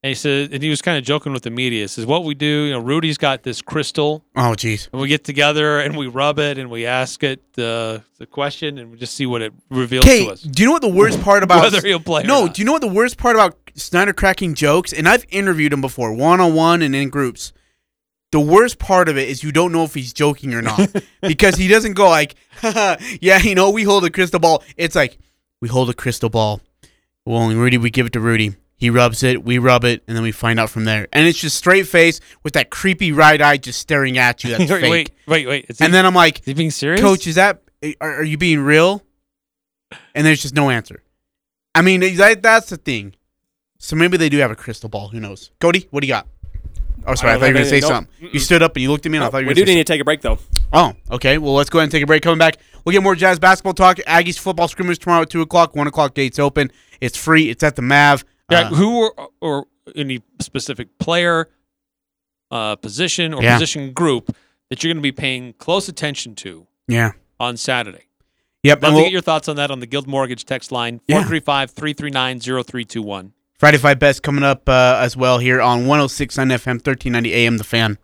[0.01, 1.81] and he said, and he was kind of joking with the media.
[1.81, 4.87] He says, "What we do, you know, Rudy's got this crystal, oh, jeez.
[4.91, 8.77] and we get together and we rub it and we ask it uh, the question
[8.77, 11.21] and we just see what it reveals to us." do you know what the worst
[11.21, 14.13] part about Whether he'll play No, do you know what the worst part about Snyder
[14.13, 14.93] cracking jokes?
[14.93, 17.51] And I've interviewed him before, one on one and in groups.
[18.31, 20.89] The worst part of it is you don't know if he's joking or not
[21.21, 22.35] because he doesn't go like,
[23.19, 25.17] "Yeah, you know, we hold a crystal ball." It's like
[25.61, 26.61] we hold a crystal ball.
[27.25, 28.55] Well, and Rudy, we give it to Rudy.
[28.77, 31.07] He rubs it, we rub it, and then we find out from there.
[31.11, 34.51] And it's just straight face with that creepy right eye just staring at you.
[34.57, 34.91] That's wait, fake.
[34.91, 35.65] wait, wait, wait.
[35.69, 37.01] Is and he- then I'm like, is being serious?
[37.01, 37.61] Coach, is that
[38.01, 39.03] are, are you being real?
[40.13, 41.03] And there's just no answer.
[41.73, 43.15] I mean, that that's the thing.
[43.79, 45.09] So maybe they do have a crystal ball.
[45.09, 45.51] Who knows?
[45.59, 46.27] Cody, what do you got?
[47.05, 47.89] Oh, sorry, I, don't thought you were going to say anything.
[47.89, 48.29] something.
[48.33, 49.53] You stood up and you looked at me, and I oh, thought you were we
[49.53, 50.39] do need to take a break though.
[50.73, 51.37] Oh, okay.
[51.37, 52.21] Well, let's go ahead and take a break.
[52.23, 53.97] Coming back, we'll get more Jazz basketball talk.
[53.97, 55.75] Aggies football scrimmage tomorrow at two o'clock.
[55.75, 56.71] One o'clock gates open.
[57.01, 57.49] It's free.
[57.49, 58.25] It's at the Mav.
[58.51, 59.65] Yeah, Uh, who or, or
[59.95, 61.49] any specific player,
[62.51, 63.55] uh, position, or Yeah.
[63.55, 64.35] position group
[64.69, 67.11] that you're going to be paying close attention to yeah.
[67.39, 68.03] on Saturday?
[68.63, 68.81] Yep.
[68.83, 71.15] Love to we'll- get your thoughts on that on the Guild Mortgage text line Yeah.
[71.23, 73.33] 435 339 0321.
[73.59, 77.57] Friday Five Best coming up uh, as well here on 106.9 FM, 1390 AM.
[77.57, 77.97] The Fan.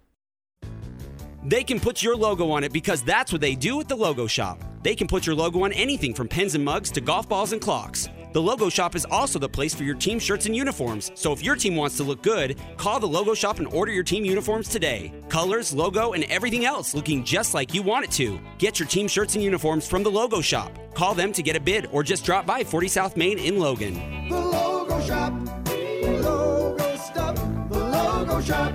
[1.45, 4.27] They can put your logo on it because that's what they do at the Logo
[4.27, 4.63] Shop.
[4.81, 7.61] They can put your logo on anything from pens and mugs to golf balls and
[7.61, 8.07] clocks.
[8.31, 11.11] The Logo Shop is also the place for your team shirts and uniforms.
[11.15, 14.03] So if your team wants to look good, call the Logo Shop and order your
[14.03, 15.13] team uniforms today.
[15.27, 18.39] Colors, logo, and everything else looking just like you want it to.
[18.57, 20.71] Get your team shirts and uniforms from the Logo Shop.
[20.93, 23.95] Call them to get a bid or just drop by 40 South Main in Logan.
[24.29, 25.33] The logo shop.
[25.65, 27.35] The Logo stuff.
[27.69, 28.73] The logo shop.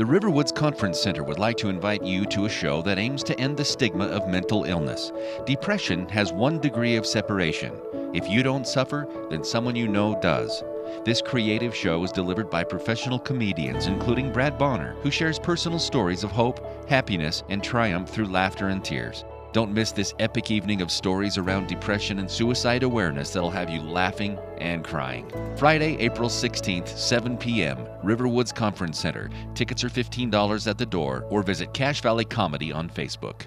[0.00, 3.38] The Riverwoods Conference Center would like to invite you to a show that aims to
[3.38, 5.12] end the stigma of mental illness.
[5.44, 7.78] Depression has one degree of separation.
[8.14, 10.64] If you don't suffer, then someone you know does.
[11.04, 16.24] This creative show is delivered by professional comedians, including Brad Bonner, who shares personal stories
[16.24, 19.26] of hope, happiness, and triumph through laughter and tears.
[19.52, 23.80] Don't miss this epic evening of stories around depression and suicide awareness that'll have you
[23.80, 25.28] laughing and crying.
[25.56, 29.28] Friday, April 16th, 7 p.m., Riverwoods Conference Center.
[29.54, 33.46] Tickets are $15 at the door or visit Cache Valley Comedy on Facebook.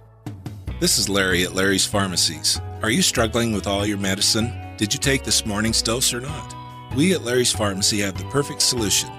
[0.82, 2.60] This is Larry at Larry's Pharmacies.
[2.82, 4.52] Are you struggling with all your medicine?
[4.76, 6.54] Did you take this morning's dose or not?
[6.98, 9.10] We at Larry's Pharmacy have the perfect solution.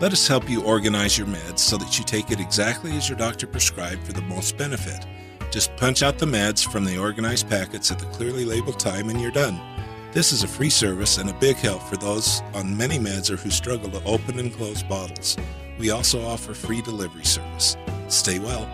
[0.00, 3.16] Let us help you organize your meds so that you take it exactly as your
[3.16, 5.06] doctor prescribed for the most benefit.
[5.52, 9.20] Just punch out the meds from the organized packets at the clearly labeled time and
[9.20, 9.60] you're done.
[10.12, 13.36] This is a free service and a big help for those on many meds or
[13.36, 15.36] who struggle to open and close bottles.
[15.78, 17.76] We also offer free delivery service.
[18.08, 18.66] Stay well.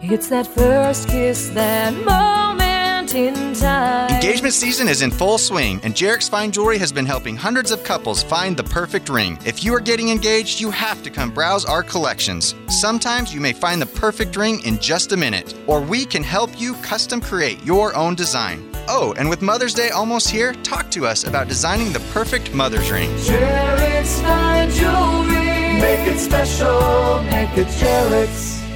[0.00, 2.67] It's that first kiss, that moment.
[3.14, 7.82] Engagement season is in full swing, and Jarek's Fine Jewelry has been helping hundreds of
[7.82, 9.38] couples find the perfect ring.
[9.46, 12.54] If you are getting engaged, you have to come browse our collections.
[12.68, 16.60] Sometimes you may find the perfect ring in just a minute, or we can help
[16.60, 18.70] you custom create your own design.
[18.88, 22.90] Oh, and with Mother's Day almost here, talk to us about designing the perfect mother's
[22.90, 23.10] ring.
[23.16, 25.80] Jarek's fine jewelry.
[25.80, 27.22] Make it special.
[27.24, 28.67] Make it Jarek's.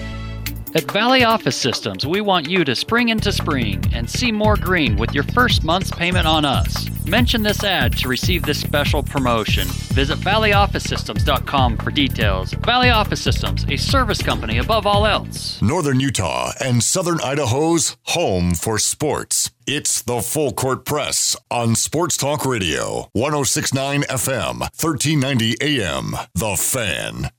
[0.75, 4.97] At Valley Office Systems, we want you to spring into spring and see more green
[4.97, 6.89] with your first month's payment on us.
[7.07, 9.69] Mention this ad to receive this special promotion.
[9.69, 12.53] Visit valleyofficesystems.com for details.
[12.55, 15.61] Valley Office Systems, a service company above all else.
[15.61, 19.51] Northern Utah and Southern Idaho's home for sports.
[19.67, 26.17] It's the Full Court Press on Sports Talk Radio, 1069 FM, 1390 AM.
[26.35, 27.31] The Fan.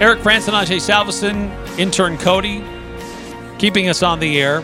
[0.00, 2.64] Eric Frandsen and Ajay Salvesen, intern Cody,
[3.58, 4.62] keeping us on the air.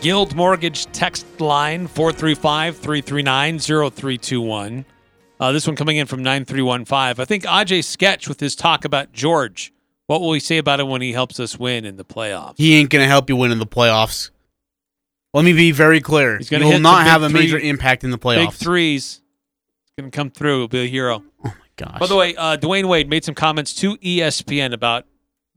[0.00, 4.84] Guild Mortgage text line 435 339 0321.
[5.40, 7.20] Uh, this one coming in from 9315.
[7.20, 9.72] I think Ajay sketch with his talk about George.
[10.06, 12.54] What will he say about it when he helps us win in the playoffs?
[12.58, 14.30] He ain't gonna help you win in the playoffs.
[15.34, 16.38] Let me be very clear.
[16.38, 18.50] He's He gonna will not have a three- major impact in the playoffs.
[18.50, 19.20] Big threes.
[19.84, 20.58] It's going to come through.
[20.60, 21.22] He'll be a hero.
[21.44, 21.98] Oh, gosh.
[21.98, 25.06] By the way, uh, Dwyane Wade made some comments to ESPN about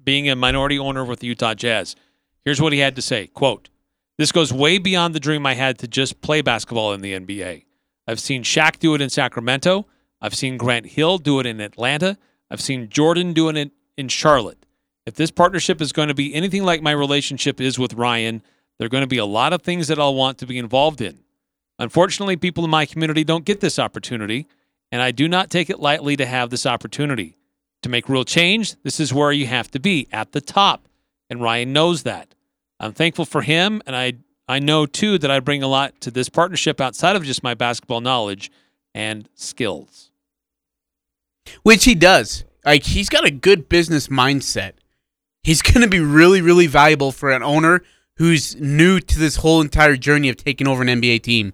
[0.04, 1.96] being a minority owner with the Utah Jazz.
[2.44, 3.70] Here's what he had to say quote,
[4.18, 7.66] This goes way beyond the dream I had to just play basketball in the NBA.
[8.08, 9.88] I've seen Shaq do it in Sacramento.
[10.22, 12.18] I've seen Grant Hill do it in Atlanta.
[12.50, 14.66] I've seen Jordan doing it in Charlotte.
[15.06, 18.42] If this partnership is going to be anything like my relationship is with Ryan,
[18.78, 21.02] there are going to be a lot of things that I'll want to be involved
[21.02, 21.20] in.
[21.78, 24.48] Unfortunately, people in my community don't get this opportunity,
[24.92, 27.38] and I do not take it lightly to have this opportunity.
[27.84, 30.88] To make real change, this is where you have to be at the top,
[31.30, 32.34] and Ryan knows that.
[32.80, 34.14] I'm thankful for him, and I
[34.48, 37.54] I know too that I bring a lot to this partnership outside of just my
[37.54, 38.52] basketball knowledge
[38.94, 40.12] and skills.
[41.64, 42.44] Which he does.
[42.64, 44.74] Like he's got a good business mindset.
[45.44, 47.82] He's going to be really, really valuable for an owner
[48.18, 51.54] who's new to this whole entire journey of taking over an NBA team.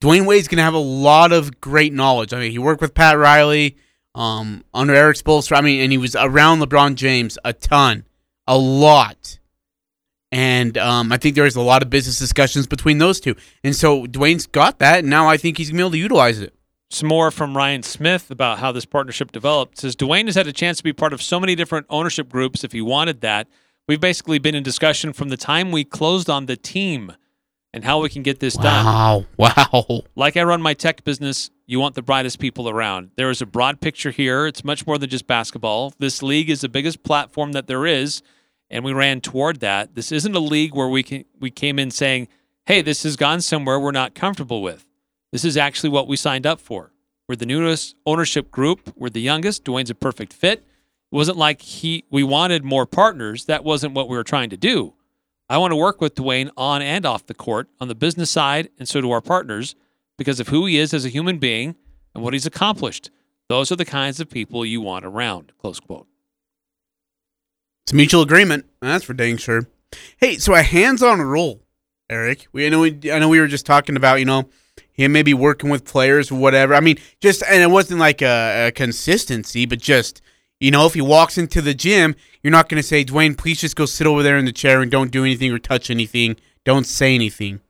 [0.00, 2.32] Dwyane Wade's going to have a lot of great knowledge.
[2.32, 3.76] I mean, he worked with Pat Riley
[4.14, 5.58] um, under Erik Spoelstra.
[5.58, 8.04] I mean, and he was around LeBron James a ton,
[8.46, 9.38] a lot.
[10.30, 13.34] And um, I think there was a lot of business discussions between those two.
[13.64, 15.98] And so Dwyane's got that, and now I think he's going to be able to
[15.98, 16.54] utilize it.
[16.90, 19.74] Some more from Ryan Smith about how this partnership developed.
[19.74, 22.30] It says Dwyane has had a chance to be part of so many different ownership
[22.30, 23.48] groups if he wanted that.
[23.86, 27.14] We've basically been in discussion from the time we closed on the team
[27.72, 28.84] and how we can get this done.
[28.84, 29.26] Wow.
[29.36, 30.02] Wow.
[30.16, 33.10] Like I run my tech business, you want the brightest people around.
[33.16, 34.46] There is a broad picture here.
[34.46, 35.92] It's much more than just basketball.
[35.98, 38.22] This league is the biggest platform that there is,
[38.70, 39.94] and we ran toward that.
[39.94, 42.28] This isn't a league where we can we came in saying,
[42.66, 44.86] "Hey, this has gone somewhere we're not comfortable with."
[45.30, 46.92] This is actually what we signed up for.
[47.28, 48.94] We're the newest ownership group.
[48.96, 49.64] We're the youngest.
[49.64, 50.60] Dwyane's a perfect fit.
[50.60, 53.44] It wasn't like he we wanted more partners.
[53.44, 54.94] That wasn't what we were trying to do.
[55.48, 58.68] I want to work with Dwyane on and off the court, on the business side,
[58.78, 59.74] and so do our partners,
[60.18, 61.76] because of who he is as a human being
[62.14, 63.10] and what he's accomplished.
[63.48, 65.52] Those are the kinds of people you want around.
[65.58, 66.06] Close quote.
[67.84, 68.66] It's mutual agreement.
[68.82, 69.66] That's for dang sure.
[70.18, 71.62] Hey, so a hands-on role,
[72.10, 72.46] Eric.
[72.52, 74.50] We I know we I know we were just talking about you know
[74.92, 76.74] him maybe working with players or whatever.
[76.74, 80.20] I mean, just and it wasn't like a, a consistency, but just
[80.60, 83.60] you know if he walks into the gym, you're not going to say, Dwyane, please
[83.60, 86.36] just go sit over there in the chair and don't do anything or touch anything.
[86.64, 87.60] Don't say anything.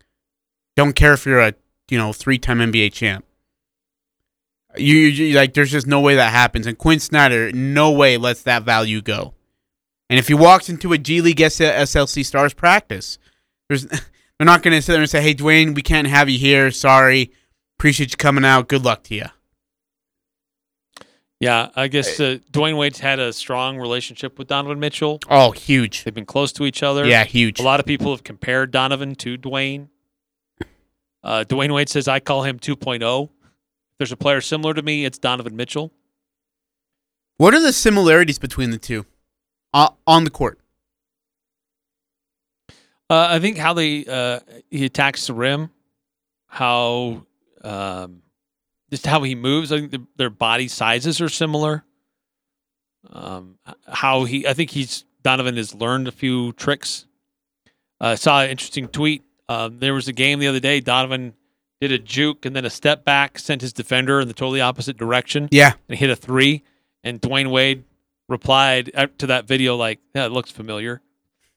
[0.77, 1.55] Don't care if you're a
[1.89, 3.25] you know three-time NBA champ.
[4.77, 8.43] You, you like there's just no way that happens, and Quinn Snyder no way lets
[8.43, 9.35] that value go.
[10.11, 13.19] And if he walks into a G League SLC Stars practice,
[13.69, 13.85] there's
[14.39, 16.71] they're not going to sit there and say, "Hey, Dwyane, we can't have you here.
[16.71, 17.33] Sorry.
[17.79, 18.69] Appreciate you coming out.
[18.69, 19.27] Good luck to you."
[21.41, 25.21] Yeah, I guess uh, Dwyane Wade's had a strong relationship with Donovan Mitchell.
[25.31, 26.03] Oh, huge.
[26.03, 27.07] They've been close to each other.
[27.07, 27.61] Yeah, huge.
[27.61, 29.89] A lot of people have compared Donovan to Dwyane.
[31.23, 33.25] Uh, Dwyane Wade says, I call him 2.0.
[33.25, 33.31] If
[33.99, 35.93] there's a player similar to me, it's Donovan Mitchell.
[37.37, 39.07] What are the similarities between the two
[39.73, 40.59] uh, on the court?
[43.11, 44.41] Uh, I think how they uh,
[44.71, 45.71] he attacks the rim,
[46.47, 47.25] how
[47.63, 48.23] um,
[48.91, 49.73] just how he moves.
[49.73, 51.85] I think the, their body sizes are similar.
[53.11, 57.07] Um, how he, I think he's Donovan has learned a few tricks.
[58.01, 59.23] I saw an interesting tweet.
[59.49, 60.81] Um, there was a game the other day.
[60.81, 61.35] Donovan
[61.81, 64.97] did a juke and then a step back, sent his defender in the totally opposite
[64.97, 65.49] direction.
[65.51, 66.65] Yeah, and hit a three.
[67.05, 67.85] And Dwyane Wade
[68.29, 71.03] replied uh, to that video like, "Yeah, it looks familiar."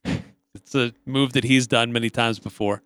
[0.54, 2.82] It's a move that he's done many times before.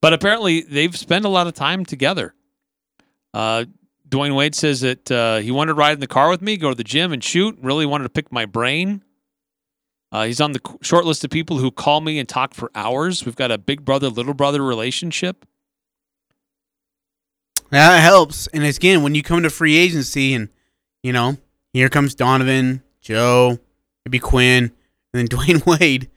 [0.00, 2.34] But apparently, they've spent a lot of time together.
[3.32, 3.64] Uh,
[4.08, 6.70] Dwyane Wade says that uh, he wanted to ride in the car with me, go
[6.70, 7.56] to the gym and shoot.
[7.60, 9.02] Really wanted to pick my brain.
[10.12, 13.24] Uh, he's on the short list of people who call me and talk for hours.
[13.24, 15.46] We've got a big brother, little brother relationship.
[17.70, 18.48] That helps.
[18.48, 20.48] And again, when you come to free agency and,
[21.04, 21.36] you know,
[21.72, 23.60] here comes Donovan, Joe,
[24.04, 24.72] maybe Quinn, and
[25.12, 26.10] then Dwyane Wade,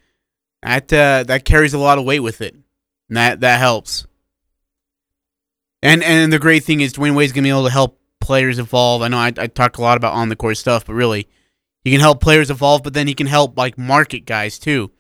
[0.64, 2.56] that uh, that carries a lot of weight with it.
[3.10, 4.08] And that that helps.
[5.84, 9.02] And and the great thing is Dwyane Wade's gonna be able to help players evolve.
[9.02, 11.28] I know I, I talk a lot about on the court stuff, but really,
[11.84, 12.84] he can help players evolve.
[12.84, 14.92] But then he can help like market guys too.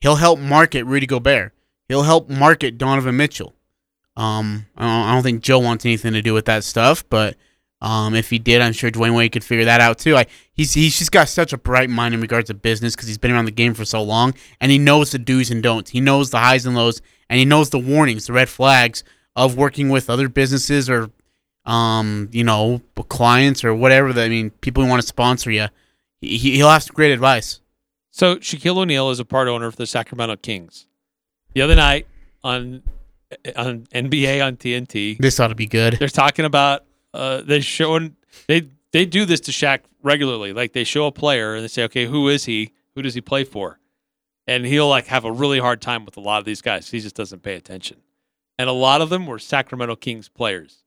[0.00, 1.52] He'll help market Rudy Gobert.
[1.88, 3.54] He'll help market Donovan Mitchell.
[4.16, 7.36] Um, I don't, I don't think Joe wants anything to do with that stuff, but
[7.82, 10.14] um, if he did, I'm sure Dwyane Wade could figure that out too.
[10.14, 13.18] Like he's he's just got such a bright mind in regards to business because he's
[13.18, 15.90] been around the game for so long, and he knows the do's and don'ts.
[15.90, 19.04] He knows the highs and lows, and he knows the warnings, the red flags
[19.36, 21.10] of working with other businesses or
[21.64, 24.12] um, you know, clients or whatever.
[24.12, 25.66] That I mean, people who want to sponsor you,
[26.20, 27.60] he, he'll have some great advice.
[28.10, 30.86] So Shaquille O'Neal is a part owner of the Sacramento Kings.
[31.54, 32.06] The other night
[32.42, 32.82] on
[33.56, 35.94] on NBA on TNT, This ought to be good.
[35.94, 36.84] they're talking about
[37.14, 38.16] uh, they're showing
[38.48, 40.52] they they do this to Shaq regularly.
[40.52, 42.72] Like they show a player and they say, okay, who is he?
[42.96, 43.78] Who does he play for?
[44.46, 46.90] And he'll like have a really hard time with a lot of these guys.
[46.90, 47.98] He just doesn't pay attention.
[48.60, 50.84] And a lot of them were Sacramento Kings players.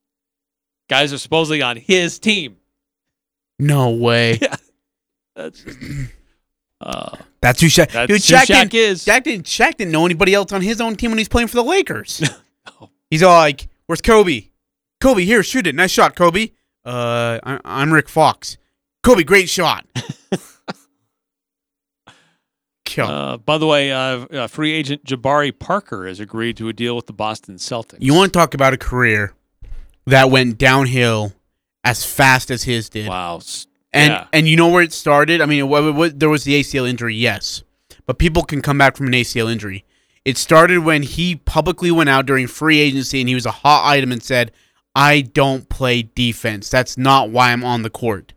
[0.91, 2.57] Guys are supposedly on his team.
[3.57, 4.37] No way.
[4.43, 4.55] Yeah.
[5.35, 5.79] That's just,
[6.81, 7.91] uh, That's who Shaq.
[7.91, 9.03] That's dude, who Shaq, Shaq didn't, is.
[9.03, 9.47] Shaq didn't.
[9.47, 12.21] Shaq didn't know anybody else on his own team when he's playing for the Lakers.
[13.09, 14.49] He's all like, "Where's Kobe?
[15.01, 15.73] Kobe, here, shoot it.
[15.73, 16.49] Nice shot, Kobe.
[16.85, 18.57] Uh, I, I'm Rick Fox.
[19.01, 19.87] Kobe, great shot.
[22.85, 23.07] Kill.
[23.07, 26.95] Uh, by the way, uh, uh, free agent Jabari Parker has agreed to a deal
[26.95, 27.97] with the Boston Celtics.
[27.99, 29.33] You want to talk about a career
[30.05, 31.33] that went downhill
[31.83, 33.07] as fast as his did?
[33.07, 33.41] Wow.
[33.93, 34.27] And Yeah.
[34.33, 35.39] and you know where it started?
[35.39, 35.59] I mean,
[36.17, 37.63] there was the ACL injury, yes,
[38.05, 39.85] but people can come back from an ACL injury.
[40.25, 43.85] It started when he publicly went out during free agency and he was a hot
[43.87, 44.51] item and said,
[44.95, 46.69] "I don't play defense.
[46.69, 48.33] That's not why I'm on the court."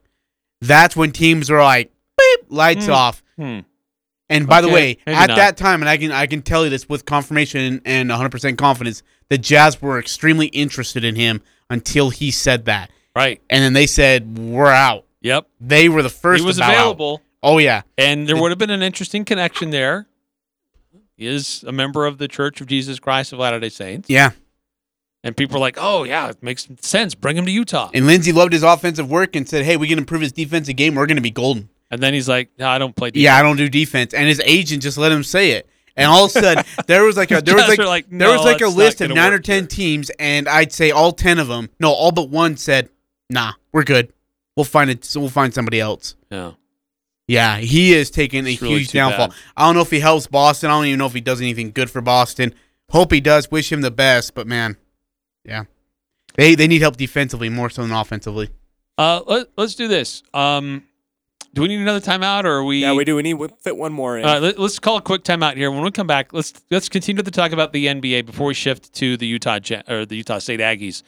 [0.61, 2.93] That's when teams are like, "Beep, lights Hmm.
[2.93, 3.59] off." Hmm.
[4.29, 5.37] And by the way, at not.
[5.37, 9.03] that time, and I can I can tell you this with confirmation and 100% confidence,
[9.29, 12.91] the Jazz were extremely interested in him until he said that.
[13.15, 13.41] Right.
[13.49, 15.49] And then they said, "We're out." Yep.
[15.61, 16.43] They were the first.
[16.43, 16.75] he was bow out.
[16.75, 17.23] available.
[17.43, 17.83] Oh yeah.
[17.97, 20.07] And there would have been an interesting connection there.
[21.17, 24.11] He is a member of the Church of Jesus Christ of Latter day Saints.
[24.11, 24.33] Yeah.
[25.25, 27.17] And people are like, oh, yeah, it makes sense.
[27.17, 27.91] Bring him to Utah.
[27.93, 30.95] And Lindsay loved his offensive work and said, "Hey, we can improve his defensive game.
[30.95, 33.23] We're going to be golden." And then he's like, no, I don't play defense.
[33.23, 34.13] Yeah, I don't do defense.
[34.13, 35.67] And his agent just let him say it.
[35.97, 38.45] And all of a sudden, there was like a there was like, like, there was
[38.45, 41.71] like a list of nine or ten teams, and I'd say all ten of them,
[41.81, 42.91] no, all but one said,
[43.31, 44.13] "Nah, we're good.
[44.57, 45.11] We'll find it.
[45.17, 46.53] We'll find somebody else." Yeah.
[47.29, 49.29] Yeah, he is taking a really huge downfall.
[49.29, 49.37] bad.
[49.57, 50.69] I don't know if he helps Boston.
[50.69, 52.55] I don't even know if he does anything good for Boston.
[52.91, 53.51] Hope he does.
[53.51, 54.35] Wish him the best.
[54.35, 54.77] But man,
[55.47, 55.65] yeah,
[56.35, 58.51] they they need help defensively more so than offensively.
[58.99, 60.23] Uh, let, let's do this.
[60.35, 60.85] Um,
[61.55, 62.83] do we need another timeout, or are we?
[62.83, 63.17] Yeah, we do.
[63.17, 64.25] We need to fit one more in.
[64.25, 65.71] All right, let, us call a quick timeout here.
[65.71, 68.93] When we come back, let's let's continue to talk about the NBA before we shift
[68.95, 71.03] to the Utah Ja- or the Utah State Aggies.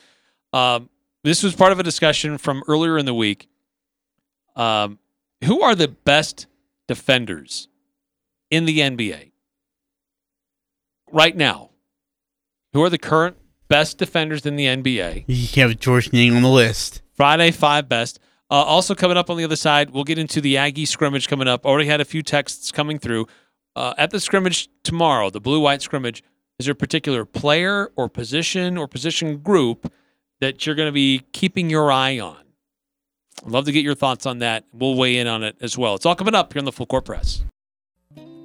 [0.53, 0.89] Um,
[1.25, 3.49] this was part of a discussion from earlier in the week.
[4.57, 4.99] Um,
[5.45, 6.47] who are the best
[6.87, 7.69] defenders
[8.51, 9.33] in the NBA
[11.13, 11.71] right now?
[12.73, 13.37] Who are the current
[13.69, 15.25] best defenders in the NBA?
[15.27, 17.03] You have George Niang on the list.
[17.15, 18.19] Friday, five best.
[18.51, 21.49] Uh, also coming up on the other side, we'll get into the Aggie scrimmage coming
[21.49, 21.67] up.
[21.67, 23.27] Already had a few texts coming through.
[23.77, 26.23] Uh, at the scrimmage tomorrow, the blue white scrimmage,
[26.59, 29.93] is there a particular player or position or position group
[30.41, 32.39] that you're going to be keeping your eye on?
[33.45, 34.65] I'd love to get your thoughts on that.
[34.73, 35.95] We'll weigh in on it as well.
[35.95, 37.45] It's all coming up here on the Full Court Press.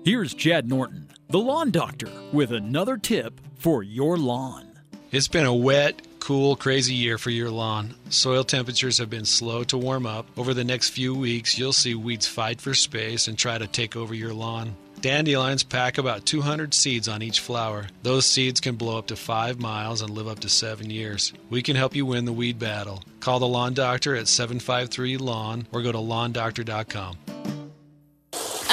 [0.06, 4.68] Here's Chad Norton, the lawn doctor, with another tip for your lawn.
[5.12, 7.94] It's been a wet, cool, crazy year for your lawn.
[8.10, 10.26] Soil temperatures have been slow to warm up.
[10.38, 13.98] Over the next few weeks, you'll see weeds fight for space and try to take
[13.98, 14.74] over your lawn.
[15.02, 17.88] Dandelions pack about 200 seeds on each flower.
[18.04, 21.34] Those seeds can blow up to 5 miles and live up to 7 years.
[21.50, 23.04] We can help you win the weed battle.
[23.20, 27.18] Call the lawn doctor at 753 Lawn or go to lawndoctor.com.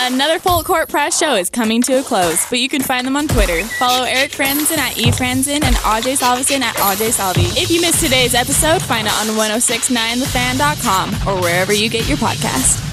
[0.02, 3.16] Another Full Court Press show is coming to a close, but you can find them
[3.16, 3.62] on Twitter.
[3.64, 7.42] Follow Eric Frandsen at eFranzen and Ajay Salvesen at Ajay Salvi.
[7.60, 12.89] If you missed today's episode, find it on 1069thefan.com or wherever you get your podcast.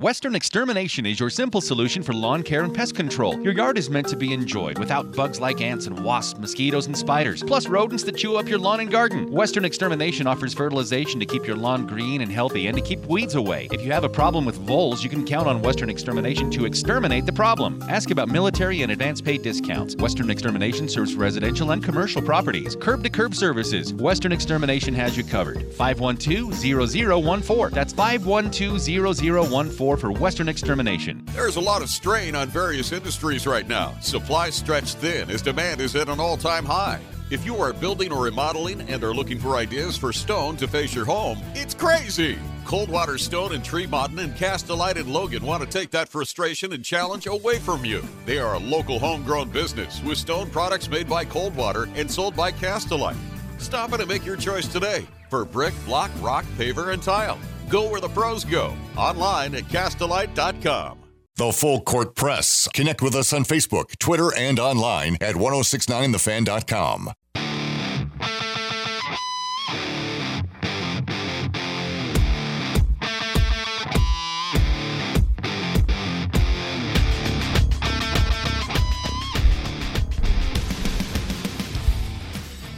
[0.00, 3.38] Western Extermination is your simple solution for lawn care and pest control.
[3.42, 6.96] Your yard is meant to be enjoyed without bugs like ants and wasps, mosquitoes, and
[6.96, 9.30] spiders, plus rodents that chew up your lawn and garden.
[9.30, 13.34] Western Extermination offers fertilization to keep your lawn green and healthy and to keep weeds
[13.34, 13.68] away.
[13.72, 17.26] If you have a problem with voles, you can count on Western Extermination to exterminate
[17.26, 17.82] the problem.
[17.86, 19.96] Ask about military and advance pay discounts.
[19.96, 22.74] Western Extermination serves residential and commercial properties.
[22.74, 23.92] Curb to curb services.
[23.92, 25.70] Western Extermination has you covered.
[25.74, 27.74] 512 0014.
[27.74, 31.22] That's 512 0014 for Western Extermination.
[31.32, 33.94] There's a lot of strain on various industries right now.
[34.00, 37.00] Supply stretched thin as demand is at an all time high.
[37.30, 40.94] If you are building or remodeling and are looking for ideas for stone to face
[40.94, 42.38] your home, it's crazy.
[42.64, 46.84] Coldwater Stone and Tree Mountain and Castlelite and Logan want to take that frustration and
[46.84, 48.02] challenge away from you.
[48.26, 52.50] They are a local homegrown business with stone products made by Coldwater and sold by
[52.50, 53.16] Castlelite.
[53.58, 57.38] Stop in and make your choice today for brick, block, rock, paver, and tile.
[57.70, 58.74] Go where the pros go.
[58.96, 60.98] Online at castlelite.com.
[61.36, 62.68] The Full Court Press.
[62.74, 67.12] Connect with us on Facebook, Twitter, and online at 1069thefan.com.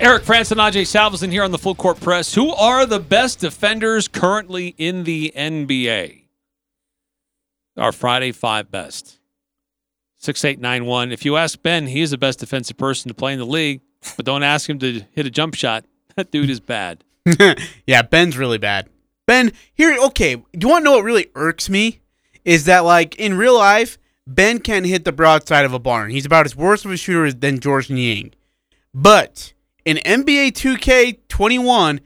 [0.02, 2.34] Eric Frandsen and Ajay Salvesen here on the Full Court Press.
[2.34, 6.24] Who are the best defenders currently in the NBA?
[7.76, 9.20] Our Friday five best.
[10.18, 11.12] 6891.
[11.12, 13.80] If you ask Ben, he is the best defensive person to play in the league,
[14.16, 15.84] but don't ask him to hit a jump shot.
[16.16, 17.04] That dude is bad.
[17.86, 18.90] yeah, Ben's really bad.
[19.26, 20.34] Ben, here, okay.
[20.34, 22.00] Do you want to know what really irks me?
[22.44, 26.10] Is that like in real life, Ben can hit the broadside of a barn.
[26.10, 28.34] He's about as worse of a shooter than George Niang.
[28.92, 29.54] But
[29.84, 32.00] in NBA 2K21,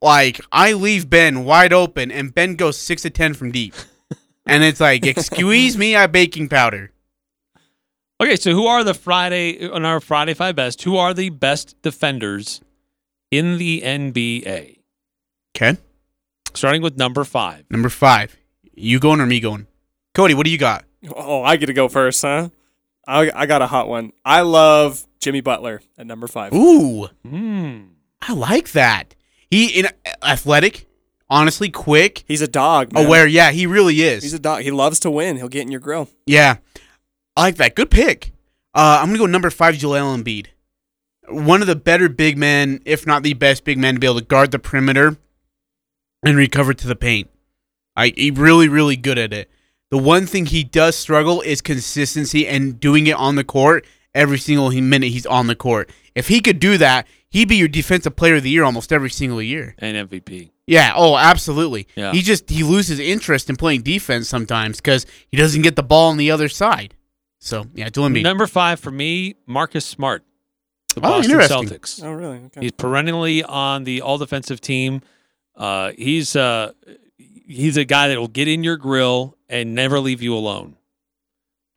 [0.00, 3.74] like I leave Ben wide open, and Ben goes six to ten from deep,
[4.46, 6.92] and it's like, excuse me, I baking powder.
[8.20, 10.82] Okay, so who are the Friday on our Friday five best?
[10.82, 12.60] Who are the best defenders
[13.30, 14.78] in the NBA?
[15.56, 15.78] Okay.
[16.54, 17.64] Starting with number five.
[17.70, 18.36] Number five,
[18.74, 19.66] you going or me going?
[20.14, 20.84] Cody, what do you got?
[21.14, 22.48] Oh, I get to go first, huh?
[23.06, 24.12] I, I got a hot one.
[24.24, 26.52] I love Jimmy Butler at number five.
[26.54, 27.80] Ooh, Hmm.
[28.20, 29.14] I like that.
[29.50, 29.86] He in
[30.22, 30.86] athletic,
[31.30, 32.24] honestly, quick.
[32.26, 32.92] He's a dog.
[32.92, 33.06] Man.
[33.06, 34.22] Aware, yeah, he really is.
[34.22, 34.62] He's a dog.
[34.62, 35.36] He loves to win.
[35.36, 36.08] He'll get in your grill.
[36.26, 36.56] Yeah,
[37.36, 37.74] I like that.
[37.74, 38.32] Good pick.
[38.74, 40.48] Uh, I'm gonna go number five, Joel Embiid.
[41.28, 44.18] One of the better big men, if not the best big man, to be able
[44.20, 45.16] to guard the perimeter
[46.24, 47.30] and recover to the paint.
[47.96, 49.50] I he really, really good at it.
[49.90, 53.86] The one thing he does struggle is consistency and doing it on the court
[54.18, 55.90] every single minute he's on the court.
[56.14, 59.10] If he could do that, he'd be your defensive player of the year almost every
[59.10, 59.74] single year.
[59.78, 60.50] And MVP.
[60.66, 60.92] Yeah.
[60.96, 61.86] Oh, absolutely.
[61.94, 62.12] Yeah.
[62.12, 66.10] He just he loses interest in playing defense sometimes because he doesn't get the ball
[66.10, 66.94] on the other side.
[67.40, 68.22] So yeah, Joel Embiid.
[68.22, 70.24] Number five for me, Marcus Smart,
[70.94, 71.68] the Oh, Boston interesting.
[71.68, 72.02] Celtics.
[72.04, 72.38] Oh, really?
[72.46, 72.60] Okay.
[72.62, 75.00] He's perennially on the all defensive team.
[75.56, 76.72] Uh, he's uh,
[77.16, 80.76] he's a guy that will get in your grill and never leave you alone.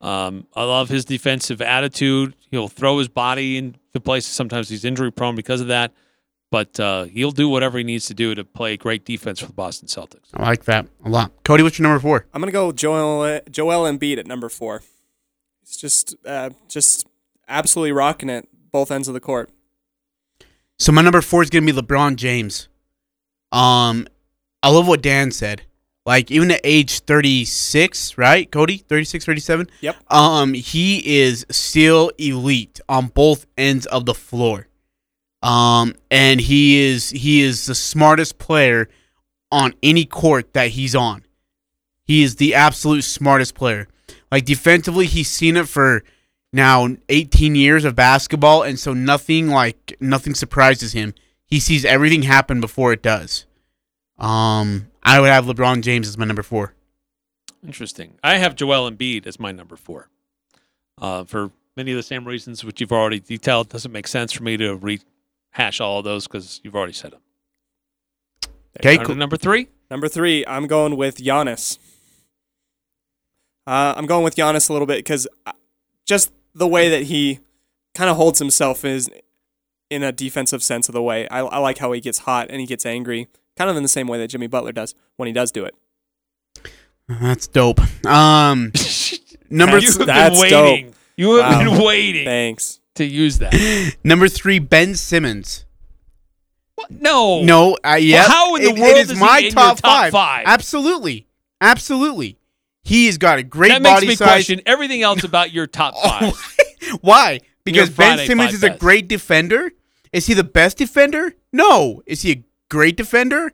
[0.02, 2.36] Um, I love his defensive attitude.
[2.50, 4.32] He'll throw his body into places.
[4.34, 5.94] Sometimes he's injury prone because of that,
[6.50, 9.54] but uh, he'll do whatever he needs to do to play great defense for the
[9.54, 10.30] Boston Celtics.
[10.34, 11.32] I like that a lot.
[11.44, 12.26] Cody, what's your number four?
[12.34, 14.82] I'm gonna go Joel Joel Embiid at number four.
[15.60, 17.08] He's just uh, just
[17.48, 19.52] absolutely rocking it both ends of the court.
[20.80, 22.70] So my number four is gonna be LeBron James.
[23.52, 24.08] Um,
[24.64, 25.62] I love what Dan said.
[26.06, 28.52] Like even at age 36, right?
[28.52, 29.70] Cody, 36, 37?
[29.82, 30.12] Yep.
[30.12, 34.68] Um, he is still elite on both ends of the floor.
[35.44, 38.90] Um, and he is he is the smartest player
[39.52, 41.24] on any court that he's on.
[42.04, 43.88] He is the absolute smartest player.
[44.32, 46.04] Like defensively, he's seen it for
[46.54, 51.14] now 18 years of basketball, and so nothing like nothing surprises him.
[51.46, 53.46] He sees everything happen before it does.
[54.18, 56.74] Um, I would have LeBron James as my number four.
[57.66, 58.16] Interesting.
[58.24, 60.10] I have Joel Embiid as my number four.
[61.00, 64.32] Uh, for many of the same reasons which you've already detailed, it doesn't make sense
[64.32, 67.22] for me to rehash all of those because you've already said them.
[68.80, 69.16] Okay, cool.
[69.16, 69.68] Number three.
[69.90, 71.78] Number three, I'm going with Giannis.
[73.68, 75.28] Uh, I'm going with Giannis a little bit because
[76.06, 77.40] just the way that he
[77.94, 79.10] kind of holds himself is
[79.90, 81.28] in a defensive sense of the way.
[81.28, 83.28] I, I like how he gets hot and he gets angry,
[83.62, 85.76] kind of in the same way that Jimmy Butler does when he does do it.
[87.08, 87.80] That's dope.
[88.06, 88.72] Um,
[89.52, 90.86] number You've been That's waiting.
[90.88, 90.96] dope.
[91.16, 91.76] You have Wow.
[91.76, 92.80] been waiting Thanks.
[92.96, 93.54] to use that.
[94.04, 95.66] number three, Ben Simmons.
[96.74, 96.90] What?
[96.90, 97.44] No.
[97.44, 98.24] No, uh, yeah.
[98.28, 100.12] how in the it, world it is is he my in your top, top five.
[100.12, 100.44] five?
[100.48, 101.28] Absolutely,
[101.60, 102.38] absolutely.
[102.84, 104.28] He's got a great that makes me size.
[104.28, 106.34] question everything else about your top five.
[107.02, 107.42] Why?
[107.64, 109.72] Because Ben Simmons five is a great defender.
[110.12, 111.36] Is he the best defender?
[111.54, 112.02] No.
[112.08, 113.52] Is he a great defender?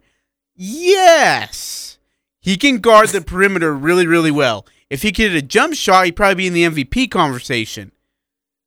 [0.55, 1.97] Yes.
[2.39, 4.65] He can guard the perimeter really, really well.
[4.89, 7.91] If he could hit a jump shot, he'd probably be in the MVP conversation.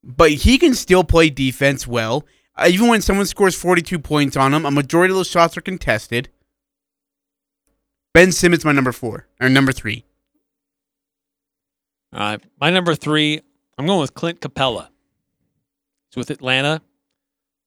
[0.05, 2.27] But he can still play defense well.
[2.56, 5.62] Uh, even when someone scores 42 points on him, a majority of those shots are
[5.62, 6.28] contested.
[8.12, 10.05] Ben Simmons, my number four, or number three.
[12.12, 13.40] Uh, my number three,
[13.78, 14.89] I'm going with Clint Capela.
[16.10, 16.82] He's with Atlanta.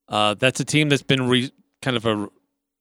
[0.10, 1.52] Uh, that's a team that's been re-
[1.82, 2.28] kind of a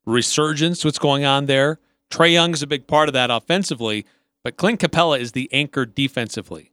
[0.05, 0.85] resurgence.
[0.85, 1.79] What's going on there?
[2.11, 4.05] Trae Young is a big part of that offensively,
[4.45, 6.73] but Clint Capela is the anchor defensively.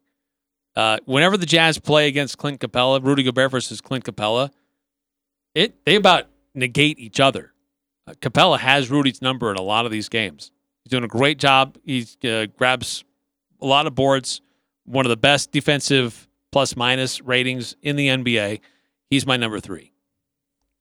[0.75, 4.51] Uh, whenever the Jazz play against Clint Capela, Rudy Gobert versus Clint Capela,
[5.55, 7.53] it they about negate each other.
[8.07, 10.51] Uh, Capela has Rudy's number in a lot of these games.
[10.83, 11.77] He's doing a great job.
[11.83, 13.03] He uh, grabs
[13.61, 14.41] a lot of boards.
[14.85, 18.59] One of the best defensive plus minus ratings in the NBA.
[19.09, 19.88] He's my number three.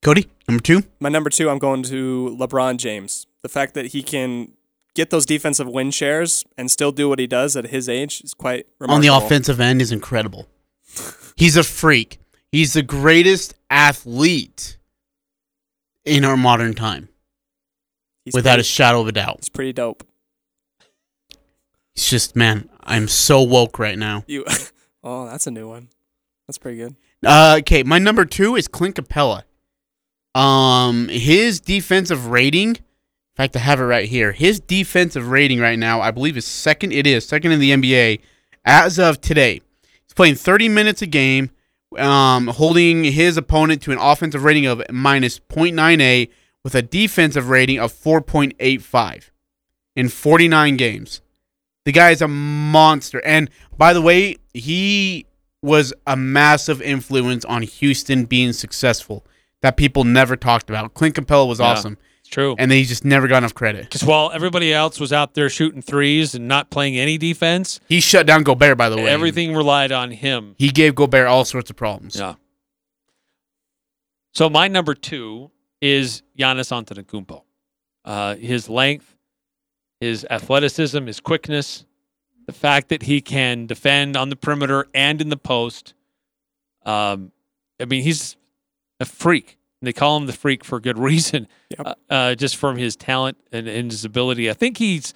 [0.02, 0.82] Cody, number two.
[1.00, 3.26] My number two, I'm going to LeBron James.
[3.42, 4.52] The fact that he can
[4.94, 8.34] get those defensive win shares and still do what he does at his age is
[8.34, 8.94] quite remarkable.
[8.94, 10.46] on the offensive end is incredible.
[11.36, 12.18] He's a freak.
[12.50, 14.78] He's the greatest athlete
[16.04, 17.08] in our modern time,
[18.24, 19.36] He's without pretty- a shadow of a doubt.
[19.38, 20.04] It's pretty dope.
[21.94, 24.24] It's just, man, I'm so woke right now.
[24.26, 24.44] You.
[25.04, 25.88] oh, that's a new one.
[26.46, 26.96] That's pretty good.
[27.24, 29.42] Uh, okay, my number two is Clint Capela.
[30.34, 32.76] Um, his defensive rating, in
[33.36, 34.32] fact, I have it right here.
[34.32, 36.92] His defensive rating right now, I believe, is second.
[36.92, 38.20] It is second in the NBA
[38.64, 39.60] as of today.
[39.82, 41.50] He's playing 30 minutes a game,
[41.96, 46.30] um, holding his opponent to an offensive rating of minus 0.98
[46.62, 49.30] with a defensive rating of 4.85
[49.96, 51.20] in 49 games.
[51.84, 53.24] The guy is a monster.
[53.24, 55.26] And by the way, he
[55.62, 59.24] was a massive influence on Houston being successful
[59.62, 60.94] that people never talked about.
[60.94, 61.98] Clint Capela was Yeah, awesome.
[62.20, 62.54] It's true.
[62.58, 63.82] And he just never got enough credit.
[63.82, 68.00] Because while everybody else was out there shooting threes and not playing any defense, He
[68.00, 69.06] shut down Gobert, by the way.
[69.08, 70.54] everything relied on him.
[70.58, 72.16] He gave Gobert all sorts of problems.
[72.16, 72.34] Yeah.
[74.34, 77.42] So my number two is Giannis Antetokounmpo.
[78.04, 79.16] Uh, his length,
[80.00, 81.84] his athleticism, his quickness,
[82.46, 85.94] the fact that he can defend on the perimeter and in the post.
[86.84, 87.32] Um,
[87.80, 88.36] I mean, he's
[89.00, 89.58] a freak.
[89.80, 91.46] And They call him the freak for good reason,
[91.78, 94.50] uh, uh, just from his talent and, and his ability.
[94.50, 95.14] I think he's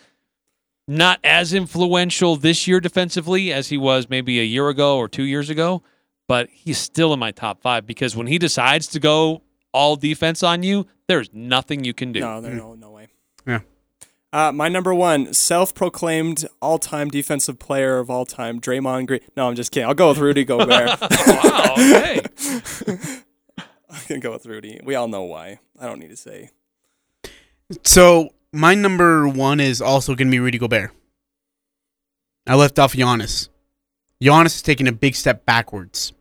[0.89, 5.25] not as influential this year defensively as he was maybe a year ago or two
[5.25, 5.83] years ago,
[6.29, 9.43] but he's still in my top five because when he decides to go
[9.73, 12.21] all defense on you, there's nothing you can do.
[12.21, 13.09] No, there no no way.
[13.47, 13.61] Yeah.
[14.33, 19.21] Uh, my number one, self-proclaimed all-time defensive player of all time, Draymond Green.
[19.37, 19.87] No, I'm just kidding.
[19.87, 20.99] I'll go with Rudy Gobert.
[21.01, 21.75] wow.
[21.77, 22.23] Okay.
[23.95, 24.81] I'm gonna go with Rudy.
[24.83, 25.59] We all know why.
[25.79, 26.51] I don't need to say.
[27.85, 30.91] So my number one is also going to be Rudy Gobert.
[32.47, 33.49] I left off Giannis.
[34.23, 36.13] Giannis is taking a big step backwards,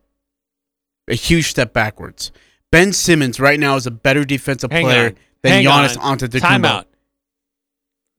[1.09, 2.31] a huge step backwards.
[2.71, 5.15] Ben Simmons right now is a better defensive Hang player on.
[5.41, 6.17] than Hang Giannis on.
[6.17, 6.39] Antetokounmpo.
[6.61, 6.85] Timeout.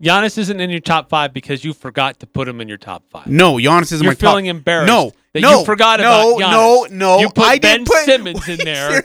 [0.03, 3.05] Giannis isn't in your top five because you forgot to put him in your top
[3.09, 3.27] five.
[3.29, 4.31] No, Giannis is You're my top.
[4.33, 6.91] feeling embarrassed No, that no, you forgot no, about No, Giannis.
[6.91, 9.03] no, You put I Ben put Simmons in there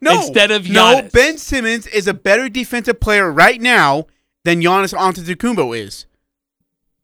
[0.00, 1.08] No, instead of no.
[1.12, 4.06] Ben Simmons is a better defensive player right now
[4.44, 6.06] than Giannis Antetokounmpo is.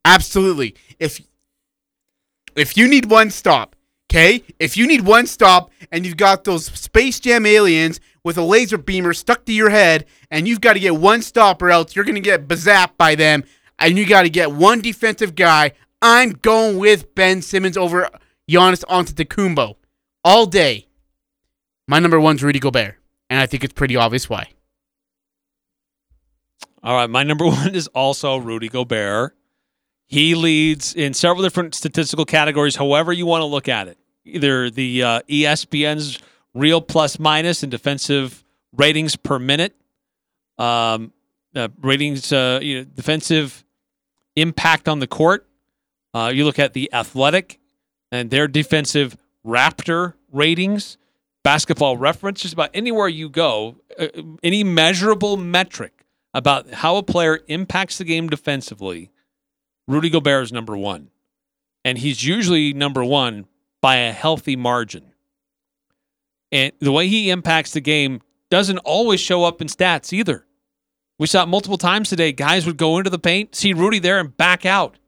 [0.04, 0.74] Absolutely.
[0.98, 1.20] If
[2.56, 3.76] if you need one stop,
[4.10, 4.42] okay?
[4.58, 8.78] If you need one stop and you've got those Space Jam aliens with a laser
[8.78, 12.04] beamer stuck to your head and you've got to get one stop or else you're
[12.04, 13.42] going to get bazapped by them
[13.78, 18.08] and you got to get one defensive guy, I'm going with Ben Simmons over
[18.50, 19.76] Giannis Antetokounmpo
[20.24, 20.88] all day.
[21.88, 22.96] My number one's Rudy Gobert,
[23.28, 24.50] and I think it's pretty obvious why.
[26.82, 29.36] All right, my number one is also Rudy Gobert.
[30.06, 33.98] He leads in several different statistical categories, however you want to look at it.
[34.24, 36.18] Either the uh, ESPN's
[36.54, 38.44] real plus minus and defensive
[38.76, 39.74] ratings per minute,
[40.58, 41.12] um,
[41.54, 43.64] uh, ratings, uh, you know, defensive
[44.36, 45.48] impact on the court.
[46.14, 47.58] Uh, you look at the athletic
[48.12, 50.98] and their defensive Raptor ratings,
[51.42, 54.08] basketball reference, just about anywhere you go, uh,
[54.44, 59.10] any measurable metric about how a player impacts the game defensively,
[59.88, 61.10] Rudy Gobert is number one.
[61.84, 63.46] And he's usually number one
[63.80, 65.12] by a healthy margin.
[66.52, 68.20] And the way he impacts the game
[68.50, 70.46] doesn't always show up in stats either.
[71.18, 72.32] We saw it multiple times today.
[72.32, 74.98] Guys would go into the paint, see Rudy there, and back out.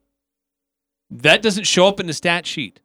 [1.11, 2.81] That doesn't show up in the stat sheet.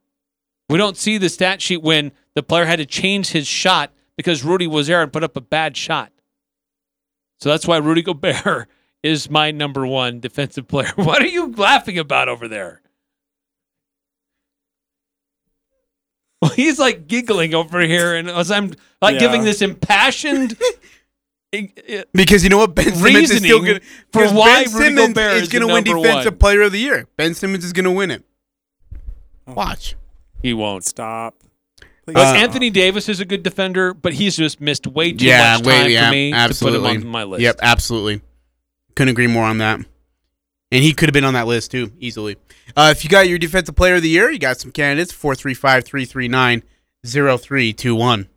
[0.69, 4.43] We don't see the stat sheet when the player had to change his shot because
[4.43, 6.11] Rudy was there and put up a bad shot.
[7.39, 8.67] So that's why Rudy Gobert
[9.03, 10.91] is my number one defensive player.
[10.95, 12.81] What are you laughing about over there?
[16.41, 19.19] Well, he's like giggling over here, and as I'm like Yeah.
[19.19, 20.55] giving this impassioned
[21.53, 23.81] uh, Because you know what, Ben Simmons is still Reasoning going
[24.13, 26.37] for to why Ben Rudy Simmons Gobert is is going to win Defensive one.
[26.39, 27.07] Player of the Year.
[27.17, 28.23] Ben Simmons is going to win it.
[29.47, 29.53] Oh.
[29.53, 29.97] Watch.
[30.41, 31.35] He won't stop.
[32.05, 35.57] But Uh, Anthony Davis is a good defender, but he's just missed way too yeah,
[35.57, 36.79] much wait, time yeah, for me absolutely.
[36.79, 37.41] to put him on my list.
[37.41, 38.21] Yep, absolutely.
[38.95, 39.79] Couldn't agree more on that.
[40.71, 42.37] And he could have been on that list too, easily.
[42.75, 45.83] Uh, if you got your Defensive Player of the Year, you got some candidates 435
[45.85, 46.63] 339
[47.05, 48.27] 0321.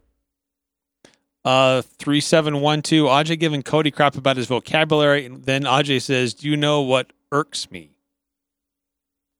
[1.44, 3.04] Uh, three seven one two.
[3.04, 7.12] Aj giving Cody crap about his vocabulary, and then Aj says, "Do you know what
[7.32, 7.90] irks me?"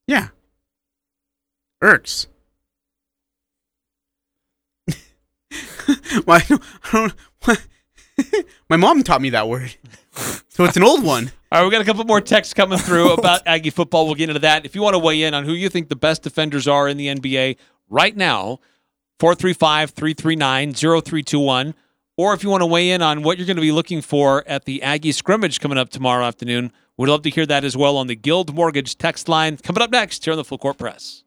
[0.09, 0.29] Yeah.
[1.81, 2.27] Irks.
[6.25, 6.43] Why?
[6.93, 7.11] I
[7.47, 7.67] don't.
[8.69, 9.75] My mom taught me that word,
[10.49, 11.33] so it's an old one.
[11.53, 14.07] All right, we got a couple more texts coming through about Aggie football.
[14.07, 14.65] We'll get into that.
[14.65, 16.97] If you want to weigh in on who you think the best defenders are in
[16.97, 17.57] the NBA
[17.89, 18.61] right now,
[19.19, 21.75] 435 339 0321.
[22.17, 24.45] or if you want to weigh in on what you're going to be looking for
[24.47, 27.97] at the Aggie scrimmage coming up tomorrow afternoon, we'd love to hear that as well
[27.97, 29.57] on the Guild Mortgage text line.
[29.59, 31.22] Coming up next here on the Full Court Press.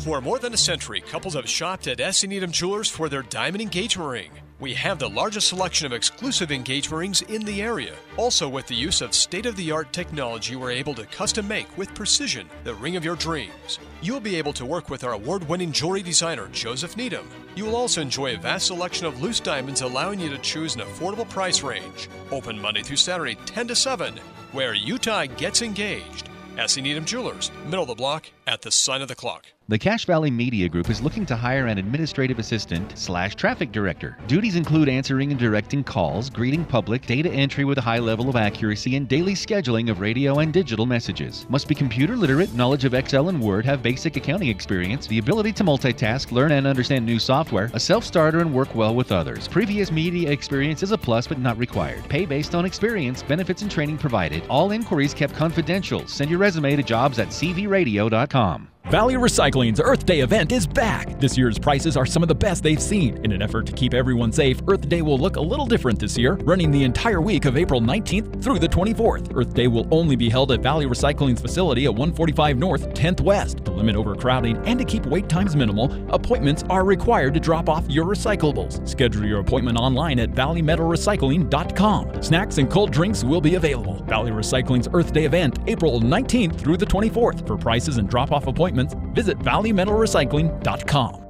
[0.00, 2.22] For more than a century, couples have shopped at S.
[2.22, 4.30] Needham Jewelers for their diamond engagement ring.
[4.60, 7.94] We have the largest selection of exclusive engagement rings in the area.
[8.16, 11.76] Also, with the use of state of the art technology, we're able to custom make
[11.76, 13.80] with precision the ring of your dreams.
[14.00, 17.28] You'll be able to work with our award winning jewelry designer, Joseph Needham.
[17.56, 20.82] You will also enjoy a vast selection of loose diamonds, allowing you to choose an
[20.82, 22.08] affordable price range.
[22.30, 24.16] Open Monday through Saturday, 10 to 7,
[24.52, 26.28] where Utah gets engaged.
[26.56, 26.76] S.
[26.76, 29.46] Needham Jewelers, middle of the block, at the sign of the clock.
[29.70, 34.16] The Cache Valley Media Group is looking to hire an administrative assistant slash traffic director.
[34.26, 38.36] Duties include answering and directing calls, greeting public, data entry with a high level of
[38.36, 41.44] accuracy, and daily scheduling of radio and digital messages.
[41.50, 45.52] Must be computer literate, knowledge of Excel and Word, have basic accounting experience, the ability
[45.52, 49.48] to multitask, learn and understand new software, a self-starter, and work well with others.
[49.48, 52.08] Previous media experience is a plus but not required.
[52.08, 54.42] Pay based on experience, benefits, and training provided.
[54.48, 56.06] All inquiries kept confidential.
[56.06, 58.68] Send your resume to jobs at cvradio.com.
[58.90, 61.20] Valley Recycling's Earth Day event is back.
[61.20, 63.22] This year's prices are some of the best they've seen.
[63.22, 66.16] In an effort to keep everyone safe, Earth Day will look a little different this
[66.16, 69.36] year, running the entire week of April 19th through the 24th.
[69.36, 73.62] Earth Day will only be held at Valley Recycling's facility at 145 North, 10th West.
[73.66, 77.84] To limit overcrowding and to keep wait times minimal, appointments are required to drop off
[77.90, 78.88] your recyclables.
[78.88, 82.22] Schedule your appointment online at valleymetalrecycling.com.
[82.22, 84.02] Snacks and cold drinks will be available.
[84.04, 87.46] Valley Recycling's Earth Day event, April 19th through the 24th.
[87.46, 88.77] For prices and drop off appointments,
[89.14, 91.27] visit valleymetalrecycling.com.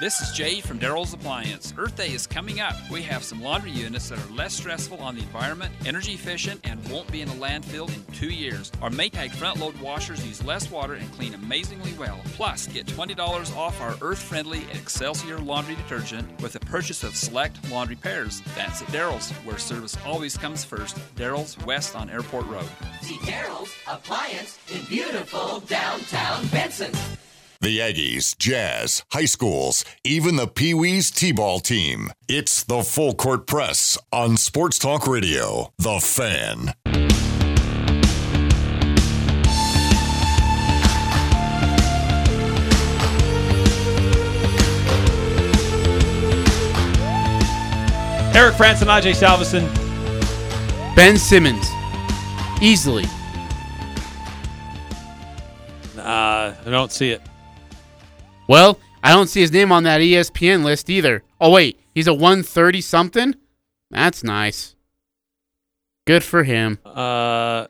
[0.00, 1.74] This is Jay from Daryl's Appliance.
[1.76, 2.76] Earth Day is coming up.
[2.88, 6.88] We have some laundry units that are less stressful on the environment, energy efficient, and
[6.88, 8.70] won't be in a landfill in two years.
[8.80, 12.20] Our Maytag front load washers use less water and clean amazingly well.
[12.26, 17.68] Plus, get $20 off our earth friendly Excelsior laundry detergent with the purchase of select
[17.68, 18.40] laundry pairs.
[18.54, 20.96] That's at Daryl's, where service always comes first.
[21.16, 22.68] Daryl's West on Airport Road.
[23.02, 26.92] See Daryl's Appliance in beautiful downtown Benson.
[27.60, 32.12] The Aggies, Jazz, high schools, even the Pee Wee's T ball team.
[32.28, 35.72] It's the Full Court Press on Sports Talk Radio.
[35.76, 36.74] The Fan.
[48.36, 49.66] Eric Frandsen and Ajay Salvesen.
[50.94, 51.66] Ben Simmons,
[52.62, 53.06] easily.
[55.96, 57.27] Uh, I don't see it.
[58.48, 61.22] Well, I don't see his name on that ESPN list either.
[61.40, 63.34] Oh wait, he's a 130 something.
[63.90, 64.74] That's nice.
[66.06, 66.78] Good for him.
[66.84, 67.66] Uh,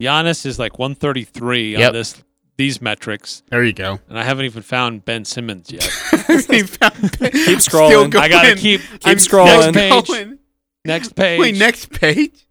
[0.00, 1.88] Giannis is like 133 Yep.
[1.88, 2.22] on this
[2.56, 3.42] these metrics.
[3.50, 4.00] There you go.
[4.08, 5.82] And I haven't even found Ben Simmons yet.
[6.18, 8.14] Keep scrolling.
[8.16, 9.74] I gotta keep Keep I'm- scrolling.
[9.74, 10.38] Next page.
[10.84, 11.40] Next page.
[11.40, 12.46] Wait, next page.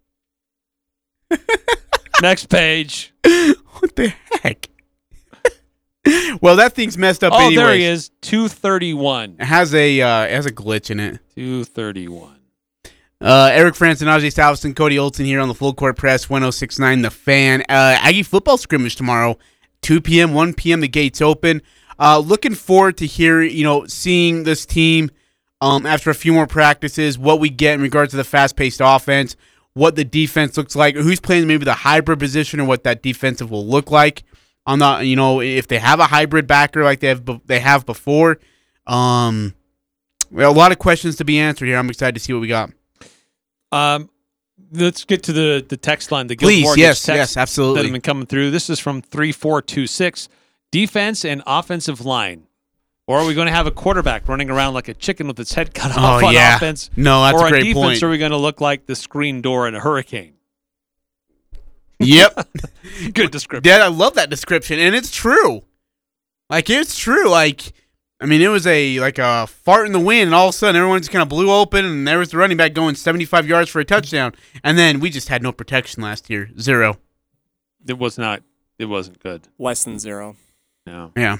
[2.22, 3.12] Next page.
[3.80, 4.12] What the
[4.42, 4.67] heck?
[6.40, 7.32] well, that thing's messed up.
[7.32, 7.56] Oh, anyways.
[7.56, 8.10] there he is.
[8.22, 9.38] 231.
[9.38, 11.18] Has a uh, has a glitch in it.
[11.34, 12.36] 231.
[13.20, 17.02] Uh, Eric Frandsen and Ajay Salvesen, Cody Olson here on the Full Court Press 1069
[17.02, 17.62] The Fan.
[17.62, 19.36] Uh, Aggie football scrimmage tomorrow,
[19.82, 20.80] 2 p.m., 1 p.m.
[20.80, 21.60] The gates open.
[21.98, 25.10] Uh, looking forward to hear, you know, seeing this team
[25.60, 28.80] um, after a few more practices, what we get in regards to the fast paced
[28.80, 29.34] offense,
[29.74, 33.50] what the defense looks like, who's playing maybe the hybrid position, or what that defensive
[33.50, 34.22] will look like.
[34.68, 37.86] On the, you know, if they have a hybrid backer like they have, they have
[37.86, 38.38] before.
[38.86, 39.54] Um,
[40.36, 41.78] a lot of questions to be answered here.
[41.78, 42.70] I'm excited to see what we got.
[43.72, 44.10] Um,
[44.72, 46.26] let's get to the the text line.
[46.26, 47.78] The Guild Please, Mortgage yes, text yes, absolutely.
[47.80, 48.50] That have been coming through.
[48.50, 50.28] This is from three four two six.
[50.70, 52.42] Defense and offensive line.
[53.06, 55.54] Or are we going to have a quarterback running around like a chicken with its
[55.54, 56.56] head cut Oh, off on yeah.
[56.56, 56.90] offense?
[56.94, 58.02] No, that's or a great defense, point.
[58.02, 60.34] Are we going to look like the screen door in a hurricane?
[62.00, 62.48] Yep.
[63.12, 63.62] Good description.
[63.62, 65.62] Dad, I love that description, and it's true.
[66.48, 67.28] Like it's true.
[67.28, 67.72] Like
[68.20, 70.58] I mean, it was a like a fart in the wind, and all of a
[70.58, 73.46] sudden everyone just kind of blew open, and there was the running back going 75
[73.46, 74.34] yards for a touchdown,
[74.64, 76.98] and then we just had no protection last year, zero.
[77.86, 78.42] It was not.
[78.78, 79.48] It wasn't good.
[79.58, 80.36] Less than zero.
[80.86, 81.12] No.
[81.16, 81.38] Yeah.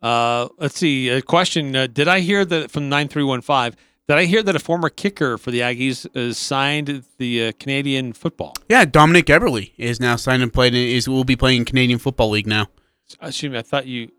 [0.00, 1.08] Uh, let's see.
[1.08, 3.74] A question: uh, Did I hear that from nine three one five?
[4.08, 8.12] Did I hear that a former kicker for the Aggies uh, signed the uh, Canadian
[8.12, 8.54] football?
[8.68, 10.74] Yeah, Dominik Eberle is now signed and played.
[10.74, 12.68] Is will be playing Canadian Football League now.
[13.20, 13.58] Excuse me.
[13.58, 14.12] I thought you.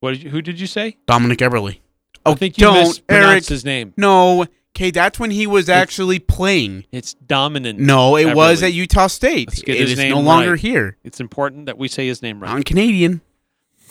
[0.00, 0.30] What did you?
[0.30, 0.96] Who did you say?
[1.06, 1.78] Dominik Eberle.
[2.24, 3.44] Oh, I think you don't, Eric.
[3.46, 3.92] his name.
[3.98, 6.84] No, okay, that's when he was actually playing.
[6.90, 7.78] It's dominant.
[7.78, 9.48] No, it was at Utah State.
[9.48, 10.60] Let's get It his is name no longer right.
[10.60, 10.96] here.
[11.04, 12.50] It's important that we say his name right.
[12.50, 13.20] I'm Canadian.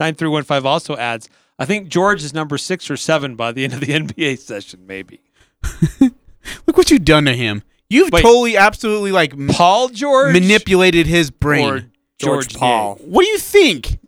[0.00, 1.28] 9315 also adds,
[1.60, 4.86] I think George is number six or seven by the end of the NBA session,
[4.86, 5.20] maybe.
[6.00, 7.62] Look what you've done to him.
[7.90, 8.22] You've Wait.
[8.22, 11.68] totally, absolutely like Paul George manipulated his brain.
[11.68, 11.78] or
[12.18, 12.94] George, George Paul.
[13.02, 13.98] What do you think?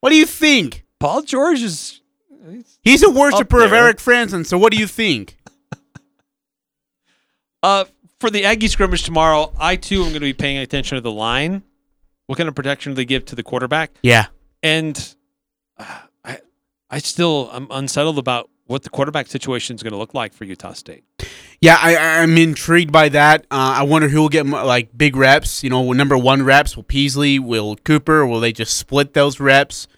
[0.00, 0.84] What do you think?
[1.00, 2.00] Paul George is
[2.82, 3.72] He's a worshiper of.
[3.72, 4.44] Eric Frandsen.
[4.44, 5.38] So what do you think?
[7.64, 7.84] Uh,
[8.18, 11.12] for the Aggie scrimmage tomorrow, I too am going to be paying attention to the
[11.12, 11.62] line.
[12.26, 13.92] What kind of protection do they give to the quarterback?
[14.02, 14.26] Yeah.
[14.64, 15.14] And
[15.78, 15.84] uh,
[16.92, 20.44] I, still I'm unsettled about what the quarterback situation is going to look like for
[20.44, 21.04] Utah State.
[21.60, 23.42] Yeah, I, I'm intrigued by that.
[23.50, 25.64] Uh, I wonder who will get like big reps.
[25.64, 29.88] You know, number one reps will Peasley, will Cooper, will they just split those reps?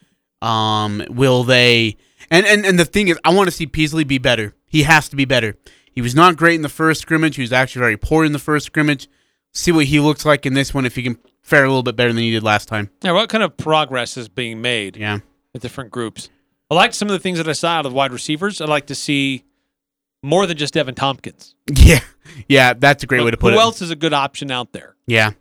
[0.40, 1.96] Um, will they?
[2.30, 4.54] And and and the thing is, I want to see Peasley be better.
[4.66, 5.56] He has to be better.
[5.90, 7.36] He was not great in the first scrimmage.
[7.36, 9.08] He was actually very poor in the first scrimmage.
[9.52, 11.94] See what he looks like in this one if he can fare a little bit
[11.94, 12.90] better than he did last time.
[13.02, 14.96] Yeah, what kind of progress is being made?
[14.96, 15.20] Yeah.
[15.52, 16.28] With different groups.
[16.74, 18.60] I like some of the things that I saw out of the wide receivers.
[18.60, 19.44] I'd like to see
[20.22, 21.55] more than just Deven Thompkins.
[21.74, 22.01] Yeah,
[22.48, 23.60] yeah, that's a great way to put Who it.
[23.60, 24.96] Who else is a good option out there?
[25.06, 25.32] Yeah.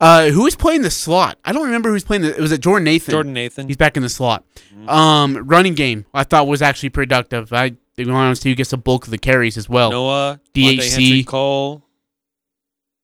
[0.00, 1.38] Uh, who was playing the slot?
[1.44, 2.34] I don't remember who's playing the.
[2.38, 3.12] Was it Jordan Nathan?
[3.12, 3.66] Jordan Nathan.
[3.66, 4.44] He's back in the slot.
[4.86, 7.52] Um, running game I thought was actually productive.
[7.52, 9.90] I want to be honest, who gets the bulk of the carries as well.
[9.90, 11.26] Noah, DHC.
[11.26, 11.82] Cole.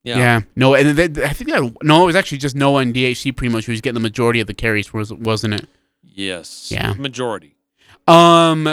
[0.04, 0.18] Yeah.
[0.18, 0.40] Yeah.
[0.54, 3.52] No, and they, I think that no, it was actually just Noah and DHC pretty
[3.52, 5.66] much who was getting the majority of the carries, was wasn't it?
[6.02, 6.70] Yes.
[6.70, 6.92] Yeah.
[6.94, 7.56] Majority.
[8.06, 8.64] Um,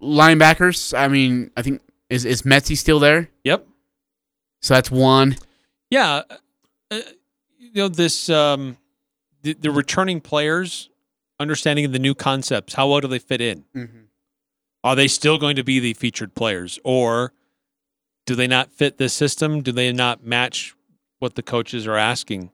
[0.00, 0.96] linebackers.
[0.96, 1.80] I mean, I think
[2.10, 3.28] is is Metzi still there?
[3.44, 3.66] Yep.
[4.62, 5.36] So that's one.
[5.90, 6.22] Yeah.
[6.90, 7.00] Uh,
[7.58, 8.78] you know, this, um,
[9.42, 10.88] the, the returning players,
[11.38, 13.64] understanding the new concepts, how well do they fit in?
[13.74, 13.98] Mm-hmm.
[14.82, 16.78] Are they still going to be the featured players?
[16.84, 17.32] Or
[18.24, 19.62] do they not fit this system?
[19.62, 20.74] Do they not match
[21.18, 22.50] what the coaches are asking?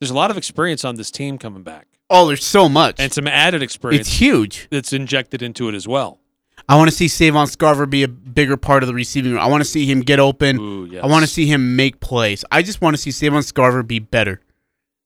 [0.00, 1.86] There's a lot of experience on this team coming back.
[2.08, 2.96] Oh, there's so much.
[2.98, 4.06] And some added experience.
[4.06, 4.68] It's huge.
[4.70, 6.20] That's injected into it as well.
[6.68, 9.40] I want to see Savon Scarver be a bigger part of the receiving room.
[9.40, 10.58] I want to see him get open.
[10.58, 11.04] Ooh, yes.
[11.04, 12.44] I want to see him make plays.
[12.50, 14.40] I just want to see Savon Scarver be better.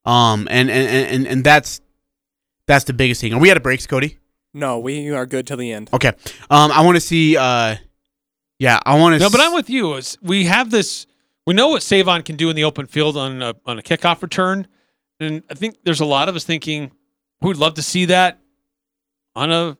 [0.04, 1.80] Um, and and, and and that's
[2.66, 3.34] that's the biggest thing.
[3.34, 4.18] Are we out of breaks, Cody?
[4.54, 5.90] No, we are good till the end.
[5.92, 6.12] Okay.
[6.48, 7.36] Um, I want to see.
[7.36, 7.76] Uh,
[8.58, 9.18] yeah, I want to.
[9.20, 10.00] No, but I'm with you.
[10.22, 11.06] We have this.
[11.46, 14.22] We know what Savon can do in the open field on a, on a kickoff
[14.22, 14.66] return,
[15.20, 16.90] and I think there's a lot of us thinking
[17.40, 18.38] we'd love to see that
[19.34, 19.78] on a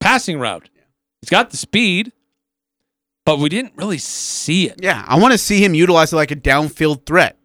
[0.00, 0.68] passing route.
[1.20, 2.12] He's got the speed,
[3.24, 4.80] but we didn't really see it.
[4.82, 7.38] Yeah, I want to see him utilize it like a downfield threat.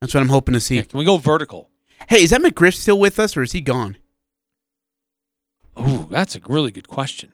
[0.00, 0.82] That's what I'm hoping to see.
[0.82, 1.70] Can we go vertical?
[2.08, 3.96] Hey, is that McGriff still with us, or is he gone?
[5.78, 7.32] Ooh, that's a really good question.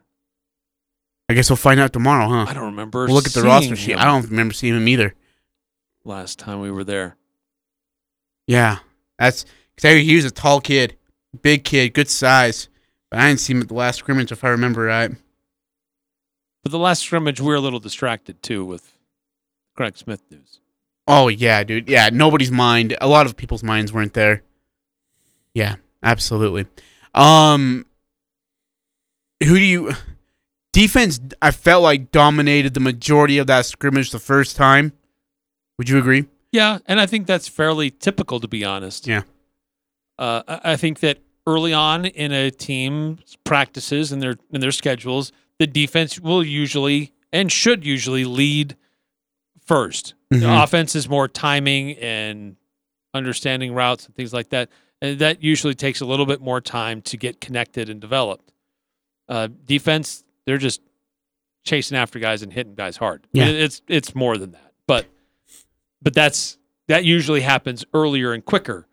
[1.30, 2.46] I guess we'll find out tomorrow, huh?
[2.48, 3.06] I don't remember.
[3.06, 3.92] We'll look at the roster sheet.
[3.92, 5.14] him I don't remember seeing him either.
[6.04, 7.16] Last time we were there.
[8.46, 8.78] Yeah,
[9.18, 9.44] that's
[9.80, 10.96] he was a tall kid,
[11.42, 12.68] big kid, good size.
[13.10, 15.10] But I didn't see him at the last scrimmage, if I remember right.
[16.62, 18.92] But the last scrimmage, we were a little distracted too with
[19.76, 20.60] Craig Smith news.
[21.06, 21.88] Oh yeah, dude.
[21.88, 22.96] Yeah, nobody's mind.
[23.00, 24.42] A lot of people's minds weren't there.
[25.54, 26.66] Yeah, absolutely.
[27.14, 27.86] Um,
[29.42, 29.92] who do you?
[30.72, 34.92] Defense, I felt like dominated the majority of that scrimmage the first time.
[35.78, 36.26] Would you agree?
[36.52, 39.06] Yeah, and I think that's fairly typical, to be honest.
[39.06, 39.22] Yeah.
[40.18, 45.32] Uh, I think that early on in a team's practices and their in their schedules,
[45.58, 48.76] the defense will usually and should usually lead
[49.64, 50.14] first.
[50.30, 50.62] The Mhm.
[50.64, 52.56] offense is more timing and
[53.14, 54.68] understanding routes and things like that,
[55.00, 58.52] and that usually takes a little bit more time to get connected and developed.
[59.28, 60.80] Uh, defense, they're just
[61.64, 63.26] chasing after guys and hitting guys hard.
[63.32, 63.46] Yeah.
[63.46, 65.06] it's it's more than that, but
[66.02, 66.58] but that's
[66.88, 68.86] that usually happens earlier and quicker.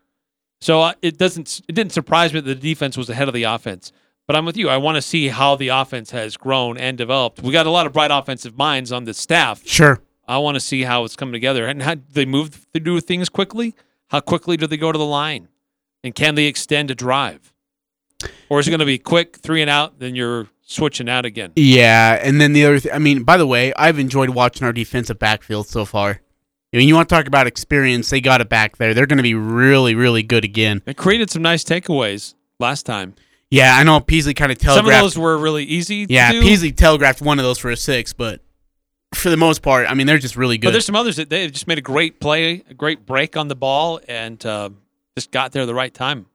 [0.61, 3.43] So uh, it doesn't it didn't surprise me that the defense was ahead of the
[3.43, 3.91] offense.
[4.27, 4.69] But I'm with you.
[4.69, 7.43] I want to see how the offense has grown and developed.
[7.43, 9.61] We got a lot of bright offensive minds on the staff.
[9.67, 10.01] Sure.
[10.27, 13.29] I want to see how it's coming together and how they move to do things
[13.29, 13.75] quickly.
[14.07, 15.47] How quickly do they go to the line,
[16.03, 17.53] and can they extend a drive,
[18.49, 19.99] or is it going to be quick three and out?
[19.99, 21.51] Then you're switching out again.
[21.55, 24.73] Yeah, and then the other thing, I mean, by the way, I've enjoyed watching our
[24.73, 26.21] defensive backfield so far.
[26.75, 28.09] I mean, you want to talk about experience?
[28.09, 28.93] They got it back there.
[28.93, 30.81] They're going to be really, really good again.
[30.85, 33.15] They created some nice takeaways last time.
[33.49, 34.77] Yeah, I know Peasley kind of telegraphed.
[34.77, 35.05] Some telegraphed.
[35.05, 36.05] of those were really easy.
[36.09, 38.41] yeah, to do, Peasley telegraphed one of those for a six, but
[39.13, 40.73] for the most part, I mean, they're just really But good.
[40.73, 43.55] there's some others that they just made a great play, a great break on the
[43.55, 44.69] ball, and uh,
[45.15, 46.25] just got there the right time.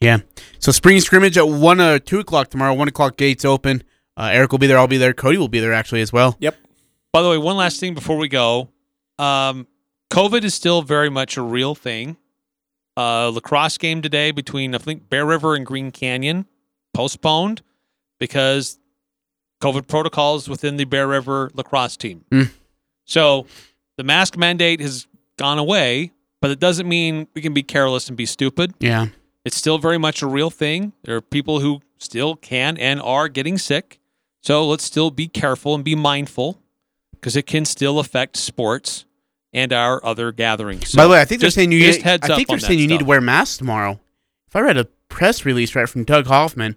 [0.00, 0.18] Yeah.
[0.60, 2.72] So spring scrimmage at one uh two o'clock tomorrow.
[2.72, 3.82] One o'clock gates open.
[4.16, 4.78] Uh, Eric will be there.
[4.78, 5.12] I'll be there.
[5.12, 6.36] Cody will be there actually as well.
[6.40, 6.56] Yep.
[7.12, 8.70] By the way, one last thing before we go.
[9.18, 9.66] Um,
[10.10, 12.16] COVID is still very much a real thing.
[12.96, 16.46] Uh, lacrosse game today between I think Bear River and Green Canyon
[16.92, 17.62] postponed
[18.18, 18.78] because
[19.62, 22.24] COVID protocols within the Bear River lacrosse team.
[22.30, 22.50] Mm.
[23.04, 23.46] So
[23.96, 25.06] the mask mandate has
[25.38, 26.12] gone away,
[26.42, 28.74] but it doesn't mean we can be careless and be stupid.
[28.80, 29.06] Yeah.
[29.44, 30.92] It's still very much a real thing.
[31.04, 34.00] There are people who still can and are getting sick.
[34.42, 36.60] So let's still be careful and be mindful
[37.12, 39.04] because it can still affect sports
[39.52, 40.94] and our other gatherings.
[40.94, 41.80] By the way, I think they're just- saying you.
[41.80, 44.00] just heads I think they're saying you need to wear masks tomorrow.
[44.48, 46.76] If I read a press release right from Doug Hoffman,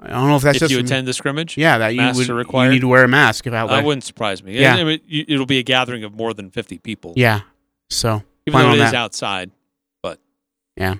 [0.00, 2.30] I don't know if that's if just you attend the scrimmage, Yeah, that you would
[2.30, 4.58] are you need to wear a mask if out That wouldn't surprise me.
[4.58, 4.76] Yeah.
[4.76, 7.12] It, it, it'll be a gathering of more than fifty people.
[7.16, 7.42] Yeah.
[7.90, 8.94] So even though it is that.
[8.94, 9.50] outside.
[10.02, 10.18] But
[10.76, 10.96] Yeah.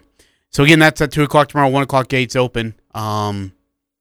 [0.50, 1.68] So again, that's at two o'clock tomorrow.
[1.68, 2.74] One o'clock gates open.
[2.94, 3.52] Um,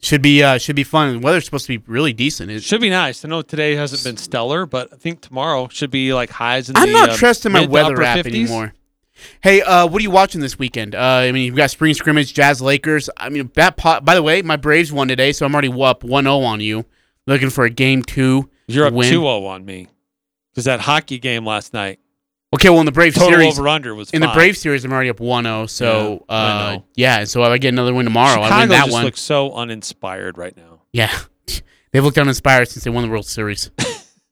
[0.03, 1.13] should be uh should be fun.
[1.13, 2.51] The weather's supposed to be really decent.
[2.51, 3.23] It, should be nice.
[3.23, 6.75] I know today hasn't been stellar, but I think tomorrow should be like highs in
[6.75, 6.93] I'm the.
[6.93, 8.25] not uh, trusting my weather app 50s.
[8.27, 8.73] anymore.
[9.41, 10.95] Hey, uh, what are you watching this weekend?
[10.95, 13.09] Uh, I mean, you've got spring scrimmage, Jazz Lakers.
[13.15, 13.77] I mean, that.
[13.77, 16.85] Po- by the way, my Braves won today, so I'm already up 1-0 on you.
[17.25, 18.49] Looking for a game two.
[18.67, 19.13] You're up win.
[19.13, 19.87] 2-0 on me.
[20.51, 21.99] Because that hockey game last night.
[22.53, 24.27] Okay, well in the Brave Total series, over-under was in the.
[24.29, 25.69] Brave series, I'm already up 1-0.
[25.69, 28.41] So Yeah, uh, yeah, and so I get another win tomorrow.
[28.41, 29.03] I Chicago win that just one.
[29.05, 30.81] looks so uninspired right now.
[30.91, 31.11] Yeah,
[31.91, 33.71] they've looked uninspired since they won the World Series.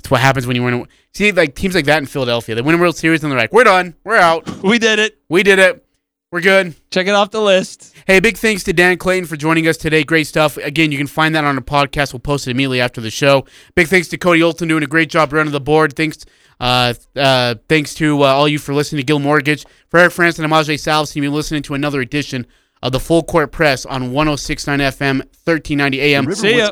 [0.01, 0.73] It's what happens when you win.
[0.73, 3.37] A, see, like teams like that in Philadelphia, they win a World Series and they're
[3.37, 5.85] like, "We're done, we're out, we did it, we did it,
[6.31, 7.93] we're good." Check it off the list.
[8.07, 10.03] Hey, big thanks to Dan Clayton for joining us today.
[10.03, 10.57] Great stuff.
[10.57, 12.13] Again, you can find that on a podcast.
[12.13, 13.45] We'll post it immediately after the show.
[13.75, 15.95] Big thanks to Cody Olson doing a great job running the board.
[15.95, 16.25] Thanks,
[16.61, 19.65] uh, uh, thanks to uh, all you for listening to Guild Mortgage.
[19.89, 22.45] For Eric Francis and Amaje Salves, you've been listening to another edition
[22.83, 26.31] of the Full Court Press on 106.9 FM, 1390 AM.
[26.35, 26.69] See ya.